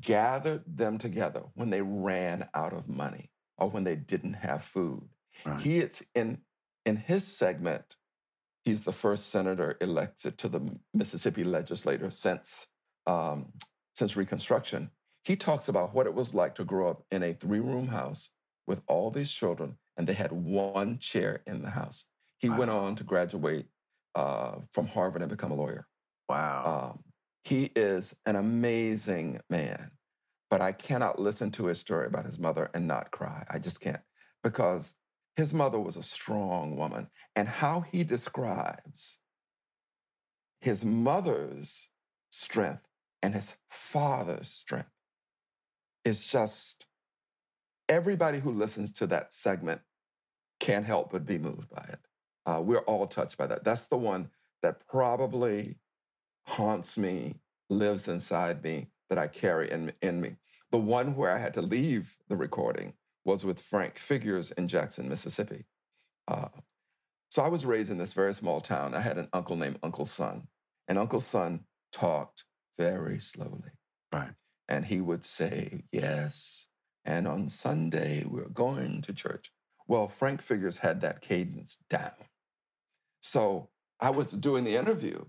gathered 0.00 0.62
them 0.66 0.98
together 0.98 1.42
when 1.54 1.70
they 1.70 1.80
ran 1.82 2.48
out 2.54 2.72
of 2.72 2.88
money 2.88 3.30
or 3.56 3.68
when 3.68 3.84
they 3.84 3.96
didn't 3.96 4.34
have 4.34 4.62
food. 4.62 5.08
Right. 5.44 5.60
He 5.60 5.78
is 5.78 6.06
in 6.14 6.38
in 6.86 6.96
his 6.96 7.26
segment, 7.26 7.96
he's 8.64 8.84
the 8.84 8.92
first 8.92 9.28
senator 9.28 9.76
elected 9.80 10.38
to 10.38 10.48
the 10.48 10.60
Mississippi 10.94 11.44
legislature 11.44 12.10
since 12.10 12.68
um, 13.06 13.52
since 13.94 14.16
Reconstruction. 14.16 14.90
He 15.28 15.36
talks 15.36 15.68
about 15.68 15.92
what 15.92 16.06
it 16.06 16.14
was 16.14 16.32
like 16.32 16.54
to 16.54 16.64
grow 16.64 16.88
up 16.88 17.04
in 17.10 17.22
a 17.22 17.34
three 17.34 17.60
room 17.60 17.86
house 17.86 18.30
with 18.66 18.80
all 18.86 19.10
these 19.10 19.30
children, 19.30 19.76
and 19.98 20.06
they 20.06 20.14
had 20.14 20.32
one 20.32 20.98
chair 21.00 21.42
in 21.46 21.60
the 21.60 21.68
house. 21.68 22.06
He 22.38 22.48
went 22.48 22.70
on 22.70 22.96
to 22.96 23.04
graduate 23.04 23.66
uh, 24.14 24.60
from 24.72 24.86
Harvard 24.86 25.20
and 25.20 25.30
become 25.30 25.50
a 25.50 25.54
lawyer. 25.54 25.86
Wow. 26.30 26.94
Um, 26.94 27.04
he 27.44 27.70
is 27.76 28.16
an 28.24 28.36
amazing 28.36 29.42
man, 29.50 29.90
but 30.48 30.62
I 30.62 30.72
cannot 30.72 31.18
listen 31.18 31.50
to 31.50 31.66
his 31.66 31.78
story 31.78 32.06
about 32.06 32.24
his 32.24 32.38
mother 32.38 32.70
and 32.72 32.88
not 32.88 33.10
cry. 33.10 33.44
I 33.50 33.58
just 33.58 33.82
can't 33.82 34.00
because 34.42 34.94
his 35.36 35.52
mother 35.52 35.78
was 35.78 35.98
a 35.98 36.02
strong 36.02 36.74
woman, 36.74 37.06
and 37.36 37.46
how 37.46 37.80
he 37.80 38.02
describes 38.02 39.18
his 40.62 40.86
mother's 40.86 41.90
strength 42.30 42.88
and 43.22 43.34
his 43.34 43.58
father's 43.68 44.48
strength 44.48 44.88
is 46.04 46.26
just 46.26 46.86
everybody 47.88 48.38
who 48.38 48.52
listens 48.52 48.92
to 48.92 49.06
that 49.08 49.32
segment 49.32 49.80
can't 50.60 50.86
help 50.86 51.12
but 51.12 51.26
be 51.26 51.38
moved 51.38 51.68
by 51.70 51.84
it. 51.88 51.98
Uh, 52.46 52.60
we're 52.60 52.78
all 52.80 53.06
touched 53.06 53.36
by 53.36 53.46
that. 53.46 53.64
That's 53.64 53.84
the 53.84 53.96
one 53.96 54.30
that 54.62 54.86
probably 54.86 55.76
haunts 56.46 56.98
me, 56.98 57.36
lives 57.70 58.08
inside 58.08 58.62
me, 58.62 58.88
that 59.08 59.18
I 59.18 59.26
carry 59.26 59.70
in, 59.70 59.92
in 60.02 60.20
me. 60.20 60.36
The 60.70 60.78
one 60.78 61.14
where 61.14 61.30
I 61.30 61.38
had 61.38 61.54
to 61.54 61.62
leave 61.62 62.16
the 62.28 62.36
recording 62.36 62.94
was 63.24 63.44
with 63.44 63.60
Frank 63.60 63.98
Figgers 63.98 64.50
in 64.52 64.68
Jackson, 64.68 65.08
Mississippi. 65.08 65.64
Uh, 66.26 66.48
so 67.30 67.42
I 67.42 67.48
was 67.48 67.66
raised 67.66 67.90
in 67.90 67.98
this 67.98 68.14
very 68.14 68.32
small 68.32 68.60
town. 68.60 68.94
I 68.94 69.00
had 69.00 69.18
an 69.18 69.28
uncle 69.32 69.56
named 69.56 69.78
Uncle 69.82 70.06
Son, 70.06 70.48
and 70.88 70.98
Uncle 70.98 71.20
Son 71.20 71.60
talked 71.92 72.44
very 72.78 73.20
slowly. 73.20 73.72
Right. 74.12 74.32
And 74.68 74.84
he 74.86 75.00
would 75.00 75.24
say, 75.24 75.84
Yes, 75.92 76.66
and 77.04 77.26
on 77.26 77.48
Sunday 77.48 78.24
we're 78.26 78.48
going 78.48 79.02
to 79.02 79.12
church. 79.12 79.50
Well, 79.86 80.08
Frank 80.08 80.42
Figgers 80.42 80.78
had 80.78 81.00
that 81.00 81.22
cadence 81.22 81.78
down. 81.88 82.12
So 83.22 83.70
I 84.00 84.10
was 84.10 84.32
doing 84.32 84.64
the 84.64 84.76
interview 84.76 85.24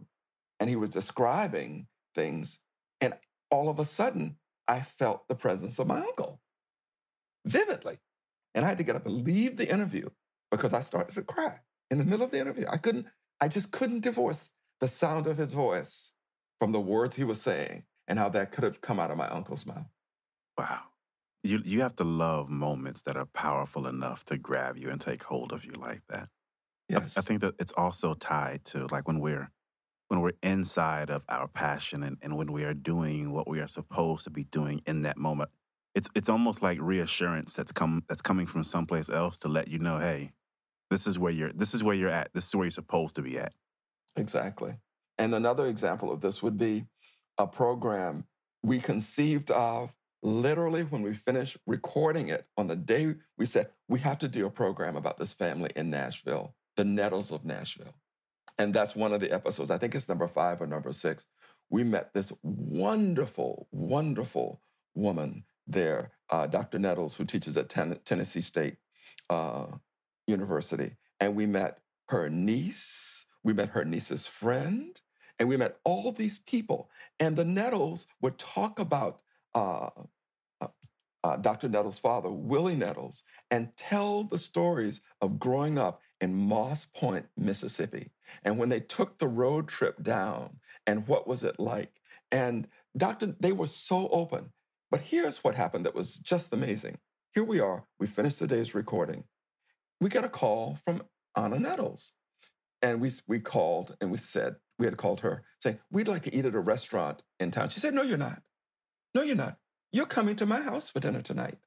and 0.60 0.70
he 0.70 0.76
was 0.76 0.90
describing 0.90 1.88
things. 2.14 2.60
And 3.00 3.14
all 3.50 3.70
of 3.70 3.80
a 3.80 3.86
sudden, 3.86 4.36
I 4.68 4.82
felt 4.82 5.28
the 5.28 5.36
presence 5.36 5.80
of 5.80 5.88
my 5.88 6.00
uncle 6.00 6.42
vividly. 7.46 7.98
And 8.54 8.66
I 8.66 8.68
had 8.70 8.78
to 8.78 8.84
get 8.84 8.96
up 8.96 9.06
and 9.06 9.26
leave 9.26 9.58
the 9.58 9.72
interview 9.72 10.10
because 10.52 10.74
I 10.74 10.82
started 10.82 11.14
to 11.14 11.22
cry 11.22 11.60
in 11.90 11.98
the 11.98 12.04
middle 12.04 12.26
of 12.26 12.32
the 12.32 12.40
interview. 12.40 12.66
I 12.70 12.78
couldn't, 12.78 13.08
I 13.40 13.48
just 13.48 13.72
couldn't 13.72 14.02
divorce 14.02 14.52
the 14.82 14.88
sound 14.88 15.28
of 15.28 15.38
his 15.38 15.54
voice 15.54 16.14
from 16.60 16.72
the 16.72 16.80
words 16.80 17.16
he 17.16 17.24
was 17.24 17.42
saying 17.42 17.84
and 18.10 18.20
how 18.20 18.28
that 18.30 18.52
could 18.52 18.64
have 18.66 18.82
come 18.82 19.00
out 19.00 19.12
of 19.12 19.18
my 19.18 19.30
uncle's 19.30 19.66
mouth. 19.66 19.86
Wow. 20.58 20.82
You 21.44 21.62
you 21.64 21.82
have 21.82 21.96
to 21.98 22.04
love 22.04 22.50
moments 22.50 23.04
that 23.04 23.16
are 23.16 23.28
powerful 23.28 23.88
enough 23.88 24.26
to 24.26 24.38
grab 24.38 24.78
you 24.78 24.90
and 24.90 25.00
take 25.00 25.24
hold 25.24 25.54
of 25.54 25.64
you 25.64 25.72
like 25.74 26.02
that. 26.10 26.24
I- 26.24 26.28
Yes. 26.90 27.20
I, 27.20 27.22
think 27.22 27.42
that 27.42 27.54
it's 27.60 27.72
also 27.74 28.16
tied 28.16 28.66
to 28.66 28.88
like 28.88 29.08
when 29.08 29.20
we're 29.20 29.52
when 30.08 30.22
we're 30.22 30.34
inside 30.42 31.12
of 31.12 31.24
our 31.30 31.48
passion 31.48 32.02
and, 32.04 32.18
and 32.24 32.36
when 32.36 32.52
we 32.52 32.64
are 32.64 32.74
doing 32.74 33.32
what 33.32 33.48
we 33.48 33.60
are 33.60 33.68
supposed 33.68 34.24
to 34.24 34.32
be 34.32 34.44
doing 34.44 34.82
in 34.88 35.04
that 35.04 35.18
moment. 35.18 35.52
It's 35.96 36.10
it's 36.16 36.30
almost 36.30 36.62
like 36.64 36.80
reassurance 36.82 37.54
that's 37.54 37.72
come 37.72 38.04
that's 38.10 38.22
coming 38.22 38.48
from 38.48 38.64
someplace 38.64 39.10
else 39.10 39.38
to 39.40 39.50
let 39.50 39.68
you 39.68 39.80
know, 39.80 40.00
hey, 40.00 40.32
this 40.90 41.06
is 41.08 41.20
where 41.20 41.32
you're 41.32 41.54
this 41.54 41.74
is 41.76 41.84
where 41.84 41.96
you're 41.96 42.10
at. 42.10 42.34
This 42.34 42.48
is 42.48 42.56
where 42.56 42.66
you're 42.66 42.72
supposed 42.72 43.16
to 43.16 43.22
be 43.22 43.38
at. 43.38 43.54
Exactly. 44.16 44.76
And 45.20 45.36
another 45.36 45.68
example 45.68 46.12
of 46.12 46.22
this 46.22 46.42
would 46.42 46.58
be 46.58 46.86
a 47.40 47.48
program 47.48 48.26
we 48.62 48.80
conceived 48.80 49.50
of 49.50 49.96
literally 50.22 50.84
when 50.84 51.02
we 51.02 51.14
finished 51.14 51.58
recording 51.66 52.28
it 52.28 52.46
on 52.58 52.68
the 52.68 52.76
day 52.76 53.16
we 53.38 53.46
said, 53.46 53.70
we 53.88 54.00
have 54.00 54.20
to 54.20 54.28
do 54.28 54.46
a 54.46 54.52
program 54.52 54.98
about 54.98 55.18
this 55.18 55.34
family 55.34 55.72
in 55.78 55.90
Nashville, 55.90 56.54
the 56.76 56.84
Nettles 56.84 57.32
of 57.32 57.46
Nashville. 57.46 57.96
And 58.58 58.74
that's 58.74 58.96
one 58.96 59.14
of 59.14 59.22
the 59.22 59.32
episodes. 59.32 59.72
I 59.72 59.78
think 59.78 59.96
it's 59.96 60.10
number 60.10 60.28
five 60.28 60.62
or 60.62 60.68
number 60.68 60.92
six. 60.92 61.26
We 61.70 61.86
met 61.86 62.14
this 62.14 62.34
wonderful, 62.44 63.70
wonderful 63.72 64.62
woman 64.94 65.46
there, 65.66 66.12
uh, 66.30 66.48
Dr. 66.48 66.78
Nettles, 66.80 67.16
who 67.16 67.24
teaches 67.24 67.56
at 67.56 67.70
Ten- 67.70 68.00
Tennessee 68.04 68.42
State 68.42 68.76
uh, 69.30 69.68
University, 70.28 70.98
and 71.22 71.36
we 71.36 71.46
met 71.46 71.80
her 72.10 72.30
niece, 72.30 73.28
we 73.44 73.54
met 73.54 73.70
her 73.70 73.86
niece's 73.86 74.28
friend, 74.28 75.00
and 75.40 75.48
we 75.48 75.58
met 75.58 75.80
all 75.84 76.12
these 76.12 76.40
people. 76.40 76.90
And 77.20 77.36
the 77.36 77.46
Nettles 77.46 78.08
would 78.22 78.38
talk 78.38 78.80
about 78.80 79.22
uh, 79.56 79.90
uh, 80.62 80.68
uh, 81.24 81.38
Dr. 81.38 81.70
Nettles' 81.70 82.00
father, 82.00 82.30
Willie 82.30 82.76
Nettles, 82.76 83.24
and 83.50 83.76
tell 83.78 84.24
the 84.24 84.38
stories 84.38 85.02
of 85.22 85.40
growing 85.40 85.78
up 85.78 86.02
in 86.22 86.36
Moss 86.36 86.86
Point, 86.86 87.26
Mississippi, 87.38 88.12
and 88.44 88.58
when 88.58 88.70
they 88.70 88.82
took 88.82 89.18
the 89.18 89.28
road 89.28 89.68
trip 89.68 90.04
down, 90.04 90.58
and 90.86 91.08
what 91.08 91.28
was 91.28 91.44
it 91.44 91.60
like? 91.60 92.02
And 92.32 92.68
Dr. 92.96 93.36
They 93.40 93.54
were 93.54 93.68
so 93.68 94.10
open. 94.10 94.52
But 94.92 95.02
here's 95.02 95.44
what 95.44 95.56
happened 95.56 95.86
that 95.86 95.96
was 95.96 96.18
just 96.18 96.54
amazing. 96.54 96.98
Here 97.34 97.44
we 97.44 97.60
are. 97.60 97.86
We 98.00 98.08
finished 98.08 98.40
the 98.40 98.48
day's 98.48 98.74
recording. 98.74 99.24
We 100.02 100.10
get 100.10 100.24
a 100.24 100.30
call 100.30 100.80
from 100.84 101.04
Anna 101.36 101.60
Nettles. 101.60 102.14
And 102.82 103.00
we, 103.02 103.12
we 103.28 103.40
called 103.40 103.96
and 104.02 104.12
we 104.12 104.18
said, 104.18 104.56
we 104.80 104.86
had 104.86 104.98
called 104.98 105.22
her 105.22 105.44
saying, 105.60 105.80
We'd 105.92 106.08
like 106.08 106.24
to 106.24 106.34
eat 106.34 106.46
at 106.46 106.56
a 106.56 106.60
restaurant 106.60 107.22
in 107.40 107.52
town. 107.52 107.70
She 107.70 107.80
said, 107.80 107.94
No, 107.94 108.02
you're 108.02 108.18
not. 108.18 108.42
No, 109.14 109.22
you're 109.22 109.36
not. 109.36 109.58
You're 109.92 110.06
coming 110.06 110.36
to 110.38 110.46
my 110.46 110.62
house 110.62 110.90
for 110.90 111.00
dinner 111.00 111.22
tonight. 111.22 111.58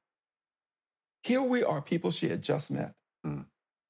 Here 1.23 1.41
we 1.41 1.63
are, 1.63 1.81
people 1.81 2.11
she 2.11 2.27
had 2.27 2.41
just 2.41 2.71
met. 2.71 2.93
Mm. 3.25 3.45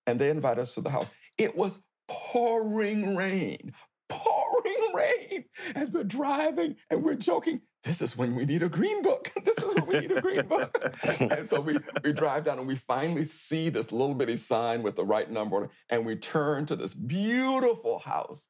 And 0.06 0.20
they 0.20 0.30
invite 0.30 0.60
us 0.60 0.76
to 0.76 0.82
the 0.82 0.90
house. 0.90 1.08
It 1.38 1.56
was 1.56 1.80
pouring 2.08 3.16
rain, 3.16 3.74
pouring 4.10 4.94
rain 4.94 5.46
as 5.76 5.90
we're 5.90 6.04
driving 6.04 6.76
and 6.90 7.04
we're 7.04 7.16
joking. 7.16 7.62
This 7.84 8.02
is 8.02 8.16
when 8.16 8.36
we 8.36 8.46
need 8.46 8.64
a 8.64 8.70
green 8.70 9.02
book. 9.02 9.30
this 9.46 9.58
is 9.58 9.76
when 9.76 9.86
we 9.86 10.00
need 10.00 10.12
a 10.12 10.22
green 10.22 10.46
book. 10.48 10.94
and 11.20 11.48
so 11.48 11.60
we, 11.60 11.78
we 12.04 12.14
drive 12.14 12.46
down 12.46 12.60
and 12.60 12.68
we 12.68 12.76
finally 12.76 13.26
see 13.26 13.70
this 13.70 13.92
little 13.92 14.16
bitty 14.16 14.38
sign 14.38 14.84
with 14.84 14.96
the 14.96 15.06
right 15.06 15.30
number 15.30 15.58
on 15.58 15.64
it. 15.64 15.70
And 15.90 16.06
we 16.06 16.16
turn 16.16 16.66
to 16.68 16.76
this 16.76 16.94
beautiful 16.94 18.00
house, 18.00 18.48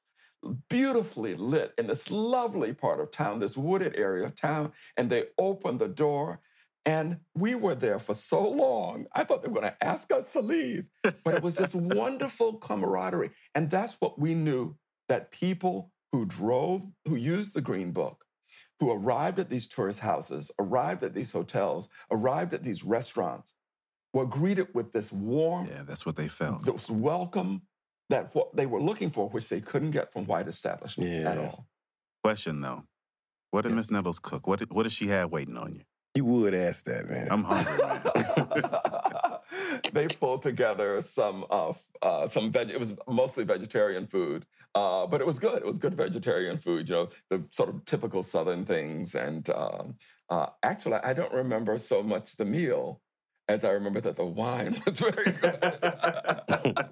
beautifully 0.70 1.36
lit 1.36 1.74
in 1.78 1.88
this 1.88 2.10
lovely 2.12 2.74
part 2.74 3.00
of 3.00 3.12
town, 3.12 3.40
this 3.40 3.58
wooded 3.58 3.96
area 3.96 4.26
of 4.26 4.36
town. 4.36 4.72
And 4.98 5.10
they 5.10 5.26
opened 5.38 5.80
the 5.80 5.88
door. 5.88 6.42
And 6.86 7.20
we 7.34 7.56
were 7.56 7.76
there 7.76 7.98
for 8.00 8.14
so 8.14 8.48
long. 8.50 9.06
I 9.14 9.24
thought 9.24 9.42
they 9.42 9.48
were 9.48 9.62
going 9.62 9.72
to 9.72 9.84
ask 9.86 10.12
us 10.12 10.34
to 10.34 10.42
leave. 10.42 10.84
But 11.02 11.36
it 11.36 11.42
was 11.42 11.56
just 11.56 11.76
wonderful 12.02 12.56
camaraderie. 12.58 13.32
And 13.56 13.72
that's 13.72 13.96
what 14.02 14.20
we 14.20 14.34
knew 14.34 14.76
that 15.08 15.32
people 15.32 15.92
who 16.12 16.26
drove, 16.26 16.84
who 17.08 17.16
used 17.16 17.54
the 17.54 17.62
Green 17.62 17.92
Book, 17.92 18.26
who 18.80 18.92
arrived 18.92 19.40
at 19.40 19.50
these 19.50 19.68
tourist 19.68 20.02
houses, 20.02 20.52
arrived 20.60 21.04
at 21.04 21.14
these 21.14 21.32
hotels, 21.32 21.88
arrived 22.12 22.54
at 22.54 22.64
these 22.64 22.84
restaurants, 22.84 23.54
were 24.14 24.26
greeted 24.26 24.68
with 24.74 24.92
this 24.92 25.12
warm, 25.12 25.68
Yeah, 25.68 25.84
that's 25.84 26.06
what 26.06 26.16
they 26.18 26.28
felt. 26.28 26.66
this 26.66 26.90
welcome 26.90 27.62
that 28.10 28.34
what 28.36 28.56
they 28.56 28.66
were 28.66 28.82
looking 28.82 29.10
for, 29.10 29.30
which 29.30 29.50
they 29.50 29.62
couldn't 29.62 29.92
get 29.92 30.12
from 30.12 30.26
white 30.26 30.48
establishment 30.48 31.10
at 31.26 31.38
all. 31.38 31.66
Question 32.24 32.62
though, 32.62 32.84
what 33.52 33.64
did 33.64 33.70
Yes. 33.70 33.76
Miss 33.76 33.92
Nettles 33.92 34.20
cook? 34.20 34.48
What 34.48 34.60
did, 34.60 34.72
what 34.72 34.84
did 34.84 34.92
she 34.92 35.08
have 35.08 35.32
waiting 35.32 35.58
on 35.58 35.76
you? 35.76 35.82
You 36.16 36.26
would 36.26 36.54
ask 36.54 36.86
that, 36.86 37.10
man. 37.10 37.28
I'm 37.32 37.44
hungry, 37.44 37.78
man. 37.78 39.80
they 39.94 40.08
pulled 40.08 40.42
together 40.42 41.02
some 41.02 41.46
uh, 41.50 41.74
uh, 42.02 42.28
some 42.28 42.52
veg. 42.52 42.70
It 42.70 42.80
was 42.80 42.96
mostly 43.08 43.44
vegetarian 43.44 44.08
food, 44.08 44.46
uh, 44.76 45.08
but 45.08 45.22
it 45.22 45.28
was 45.28 45.40
good. 45.40 45.58
It 45.58 45.66
was 45.66 45.80
good 45.80 45.96
vegetarian 45.96 46.58
food. 46.58 46.90
You 46.90 46.96
know, 46.96 47.10
the 47.30 47.44
sort 47.52 47.70
of 47.70 47.84
typical 47.86 48.22
Southern 48.22 48.66
things. 48.66 49.16
And 49.16 49.50
um, 49.50 49.96
uh, 50.30 50.48
actually, 50.62 50.98
I 50.98 51.14
don't 51.14 51.34
remember 51.34 51.80
so 51.80 52.04
much 52.04 52.36
the 52.38 52.46
meal 52.46 53.02
as 53.48 53.64
I 53.64 53.72
remember 53.72 54.02
that 54.02 54.16
the 54.16 54.26
wine 54.26 54.80
was 54.86 55.00
very 55.00 55.32
good. 55.32 55.60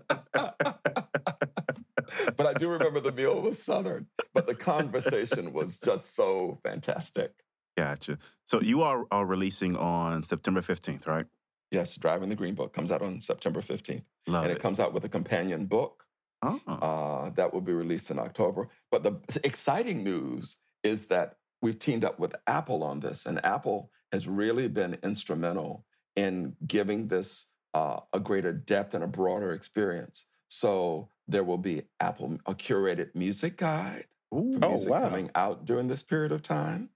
but 2.38 2.46
I 2.46 2.54
do 2.54 2.70
remember 2.70 3.00
the 3.00 3.12
meal 3.12 3.42
was 3.42 3.62
Southern. 3.62 4.08
But 4.34 4.48
the 4.48 4.56
conversation 4.56 5.54
was 5.54 5.80
just 5.80 6.16
so 6.16 6.60
fantastic. 6.64 7.34
Gotcha. 7.78 8.18
So 8.46 8.62
you 8.62 8.84
are, 8.84 9.06
are 9.12 9.26
releasing 9.26 9.78
on 9.78 10.24
September 10.24 10.62
15th, 10.62 11.08
right? 11.08 11.26
Yes, 11.72 11.96
Driving 11.96 12.30
the 12.30 12.36
Green 12.36 12.54
Book 12.54 12.74
comes 12.74 12.92
out 12.92 13.02
on 13.02 13.22
September 13.22 13.62
15th. 13.62 14.04
Love 14.28 14.44
and 14.44 14.52
it. 14.52 14.58
it 14.58 14.62
comes 14.62 14.80
out 14.80 14.94
with 14.94 15.06
a 15.06 15.10
companion 15.10 15.66
book 15.66 16.04
oh, 16.42 16.60
uh, 16.68 17.30
that 17.32 17.54
will 17.54 17.62
be 17.62 17.74
released 17.74 18.12
in 18.12 18.20
October. 18.20 18.68
But 18.92 19.04
the 19.04 19.16
exciting 19.44 20.04
news 20.04 20.58
is 20.84 21.06
that 21.06 21.38
we've 21.62 21.80
teamed 21.80 22.04
up 22.04 22.20
with 22.20 22.36
Apple 22.46 22.84
on 22.84 23.00
this, 23.00 23.26
and 23.26 23.44
Apple 23.46 23.90
has 24.12 24.28
really 24.28 24.68
been 24.68 24.98
instrumental 25.02 25.86
in 26.16 26.56
giving 26.68 27.08
this 27.08 27.48
uh, 27.74 28.00
a 28.14 28.20
greater 28.20 28.52
depth 28.54 28.94
and 28.94 29.04
a 29.04 29.08
broader 29.08 29.54
experience. 29.54 30.26
So 30.50 31.10
there 31.28 31.44
will 31.44 31.58
be 31.58 31.84
Apple 32.00 32.38
a 32.46 32.54
curated 32.54 33.16
music 33.16 33.58
guide 33.58 34.06
Ooh. 34.34 34.54
for 34.54 34.66
Oh, 34.66 34.70
music 34.72 34.90
wow. 34.90 35.02
coming 35.10 35.32
out 35.36 35.66
during 35.66 35.88
this 35.88 36.04
period 36.04 36.32
of 36.32 36.42
time. 36.42 36.90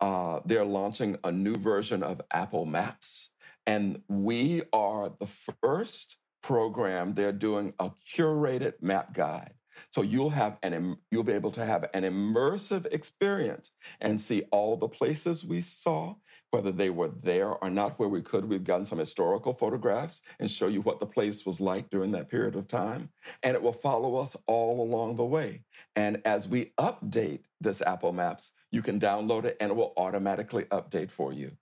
Uh, 0.00 0.40
they're 0.44 0.64
launching 0.64 1.16
a 1.24 1.32
new 1.32 1.56
version 1.56 2.02
of 2.02 2.20
Apple 2.32 2.66
Maps, 2.66 3.30
and 3.66 4.02
we 4.08 4.62
are 4.72 5.12
the 5.20 5.26
first 5.26 6.16
program 6.42 7.14
they're 7.14 7.32
doing 7.32 7.72
a 7.78 7.90
curated 8.06 8.74
map 8.80 9.12
guide. 9.14 9.54
So 9.90 10.02
you'll 10.02 10.30
have 10.30 10.58
an 10.62 10.74
im- 10.74 10.98
you'll 11.10 11.22
be 11.22 11.32
able 11.32 11.52
to 11.52 11.64
have 11.64 11.88
an 11.94 12.02
immersive 12.02 12.86
experience 12.92 13.70
and 14.00 14.20
see 14.20 14.42
all 14.50 14.76
the 14.76 14.88
places 14.88 15.44
we 15.44 15.60
saw, 15.60 16.16
whether 16.50 16.72
they 16.72 16.90
were 16.90 17.10
there 17.22 17.48
or 17.48 17.70
not. 17.70 17.98
Where 17.98 18.08
we 18.08 18.22
could, 18.22 18.44
we've 18.44 18.64
gotten 18.64 18.86
some 18.86 18.98
historical 18.98 19.52
photographs 19.52 20.22
and 20.38 20.50
show 20.50 20.66
you 20.66 20.80
what 20.82 21.00
the 21.00 21.06
place 21.06 21.46
was 21.46 21.60
like 21.60 21.90
during 21.90 22.10
that 22.12 22.28
period 22.28 22.56
of 22.56 22.66
time, 22.66 23.10
and 23.42 23.54
it 23.54 23.62
will 23.62 23.72
follow 23.72 24.16
us 24.16 24.36
all 24.46 24.82
along 24.82 25.16
the 25.16 25.24
way. 25.24 25.62
And 25.96 26.20
as 26.24 26.48
we 26.48 26.72
update 26.78 27.40
this 27.60 27.82
Apple 27.82 28.12
Maps, 28.12 28.52
you 28.70 28.82
can 28.82 28.98
download 29.00 29.44
it 29.44 29.56
and 29.60 29.70
it 29.70 29.74
will 29.74 29.92
automatically 29.96 30.64
update 30.64 31.10
for 31.10 31.32
you. 31.32 31.52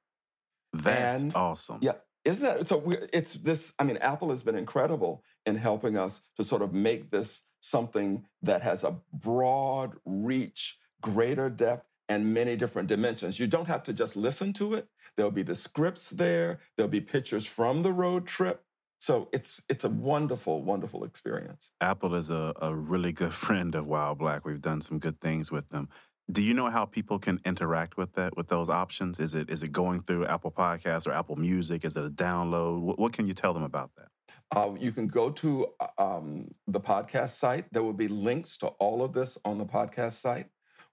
That's 0.72 1.22
and- 1.22 1.32
awesome. 1.34 1.78
Yeah. 1.80 1.93
Isn't 2.24 2.45
that 2.45 2.66
so? 2.66 2.76
We, 2.78 2.97
it's 3.12 3.32
this. 3.34 3.72
I 3.78 3.84
mean, 3.84 3.97
Apple 3.99 4.28
has 4.30 4.43
been 4.43 4.57
incredible 4.57 5.22
in 5.47 5.57
helping 5.57 5.97
us 5.97 6.22
to 6.36 6.45
sort 6.45 6.61
of 6.61 6.74
make 6.74 7.11
this 7.11 7.45
something 7.61 8.26
that 8.43 8.61
has 8.61 8.84
a 8.84 8.97
broad 9.14 9.95
reach, 10.05 10.78
greater 11.01 11.49
depth, 11.49 11.88
and 12.09 12.33
many 12.33 12.57
different 12.57 12.89
dimensions. 12.89 13.39
You 13.39 13.47
don't 13.47 13.69
have 13.69 13.83
to 13.85 13.93
just 13.93 14.17
listen 14.17 14.53
to 14.55 14.75
it. 14.75 14.89
There'll 15.17 15.31
be 15.31 15.43
the 15.43 15.55
scripts 15.55 16.11
there. 16.11 16.61
There'll 16.77 16.91
be 16.91 17.01
pictures 17.01 17.47
from 17.47 17.83
the 17.83 17.93
road 17.93 18.27
trip. 18.27 18.63
So 19.01 19.29
it's 19.33 19.63
it's 19.69 19.85
a 19.85 19.89
wonderful, 19.89 20.63
wonderful 20.63 21.05
experience. 21.05 21.71
Apple 21.81 22.15
is 22.15 22.31
a, 22.31 22.53
a 22.61 22.75
really 22.75 23.13
good 23.13 23.33
friend 23.47 23.75
of 23.75 23.87
While 23.87 24.15
Black. 24.15 24.45
We've 24.45 24.61
done 24.61 24.81
some 24.81 24.99
good 24.99 25.21
things 25.21 25.51
with 25.51 25.69
them. 25.69 25.89
Do 26.31 26.43
you 26.43 26.53
know 26.53 26.69
how 26.69 26.85
people 26.85 27.19
can 27.19 27.39
interact 27.47 27.97
with 27.97 28.13
that, 28.15 28.37
with 28.37 28.49
those 28.49 28.69
options? 28.69 29.19
Is 29.19 29.35
it 29.35 29.49
is 29.51 29.63
it 29.63 29.73
going 29.73 30.03
through 30.03 30.27
Apple 30.27 30.51
Podcasts 30.51 31.07
or 31.07 31.13
Apple 31.13 31.37
Music? 31.37 31.85
Is 31.85 31.97
it 31.97 32.05
a 32.05 32.11
download? 32.11 32.81
What, 32.81 32.99
what 32.99 33.13
can 33.13 33.27
you 33.27 33.35
tell 33.35 33.55
them 33.55 33.63
about 33.63 33.91
that? 33.97 34.09
Uh, 34.55 34.75
you 34.79 34.93
can 34.93 35.07
go 35.07 35.31
to 35.31 35.69
uh, 35.81 35.87
um, 35.99 36.49
the 36.67 36.81
podcast 36.81 37.31
site. 37.31 37.67
There 37.73 37.83
will 37.83 37.93
be 37.93 38.09
links 38.09 38.57
to 38.59 38.69
all 38.79 39.03
of 39.03 39.13
this 39.13 39.39
on 39.45 39.59
the 39.59 39.67
podcast 39.67 40.15
site. 40.15 40.47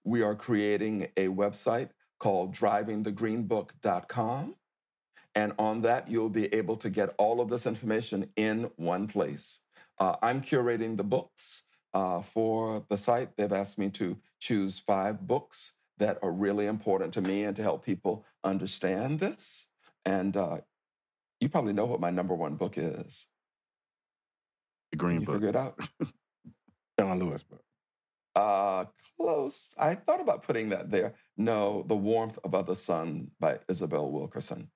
We 0.05 0.21
are 0.21 0.35
creating 0.35 1.07
a 1.17 1.27
website 1.27 1.89
called 2.19 2.55
drivingthegreenbook.com. 2.55 4.55
And 5.37 5.51
on 5.59 5.81
that, 5.81 6.09
you'll 6.09 6.29
be 6.29 6.53
able 6.53 6.77
to 6.77 6.89
get 6.89 7.13
all 7.17 7.41
of 7.41 7.49
this 7.49 7.65
information 7.65 8.29
in 8.37 8.71
one 8.77 9.07
place. 9.07 9.61
Uh, 9.99 10.15
I'm 10.21 10.41
curating 10.41 10.95
the 10.95 11.03
books 11.03 11.63
uh, 11.93 12.21
for 12.21 12.85
the 12.87 12.97
site. 12.97 13.35
They've 13.35 13.51
asked 13.51 13.77
me 13.77 13.89
to 13.91 14.17
choose 14.39 14.79
five 14.79 15.27
books 15.27 15.73
that 15.97 16.19
are 16.21 16.31
really 16.31 16.67
important 16.67 17.13
to 17.15 17.21
me 17.21 17.43
and 17.43 17.55
to 17.55 17.63
help 17.63 17.85
people 17.85 18.25
understand 18.43 19.19
this. 19.19 19.69
And 20.05 20.37
uh, 20.37 20.59
you 21.39 21.49
probably 21.49 21.73
know 21.73 21.85
what 21.85 21.99
my 21.99 22.11
number 22.11 22.35
one 22.35 22.55
book 22.55 22.77
is. 22.77 23.27
The 24.91 24.97
Green 24.97 25.21
you 25.21 25.25
Book. 25.25 25.35
figure 25.35 25.49
it 25.49 25.55
out? 25.55 25.79
John 26.99 27.19
Lewis 27.19 27.43
book. 27.43 27.64
Uh, 28.36 28.86
close. 29.17 29.73
I 29.79 29.95
thought 29.95 30.19
about 30.21 30.43
putting 30.43 30.69
that 30.69 30.91
there. 30.91 31.13
No, 31.38 31.83
The 31.88 31.95
Warmth 31.95 32.38
of 32.43 32.53
Other 32.53 32.75
Sun 32.75 33.31
by 33.39 33.59
Isabel 33.69 34.11
Wilkerson, 34.11 34.69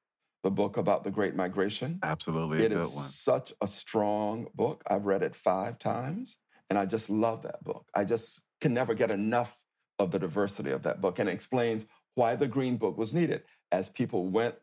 the 0.43 0.51
book 0.51 0.77
about 0.77 1.03
the 1.03 1.11
Great 1.11 1.35
Migration. 1.35 1.99
Absolutely 2.03 2.59
a 2.59 2.65
It 2.65 2.69
good 2.69 2.77
is 2.81 2.95
one. 2.95 3.03
such 3.05 3.53
a 3.61 3.67
strong 3.67 4.47
book. 4.55 4.83
I've 4.89 5.05
read 5.05 5.23
it 5.23 5.35
five 5.35 5.77
times, 5.77 6.37
and 6.69 6.79
I 6.79 6.85
just 6.85 7.09
love 7.09 7.41
that 7.43 7.61
book. 7.63 7.85
I 7.93 8.05
just 8.05 8.41
can 8.61 8.73
never 8.73 8.93
get 8.93 9.11
enough 9.11 9.61
of 9.99 10.11
the 10.11 10.19
diversity 10.19 10.71
of 10.71 10.83
that 10.83 11.01
book, 11.01 11.19
and 11.19 11.27
it 11.27 11.33
explains 11.33 11.85
why 12.15 12.35
the 12.35 12.47
Green 12.47 12.77
Book 12.77 12.97
was 12.97 13.13
needed. 13.13 13.43
As 13.73 13.89
people 13.89 14.27
went 14.27 14.55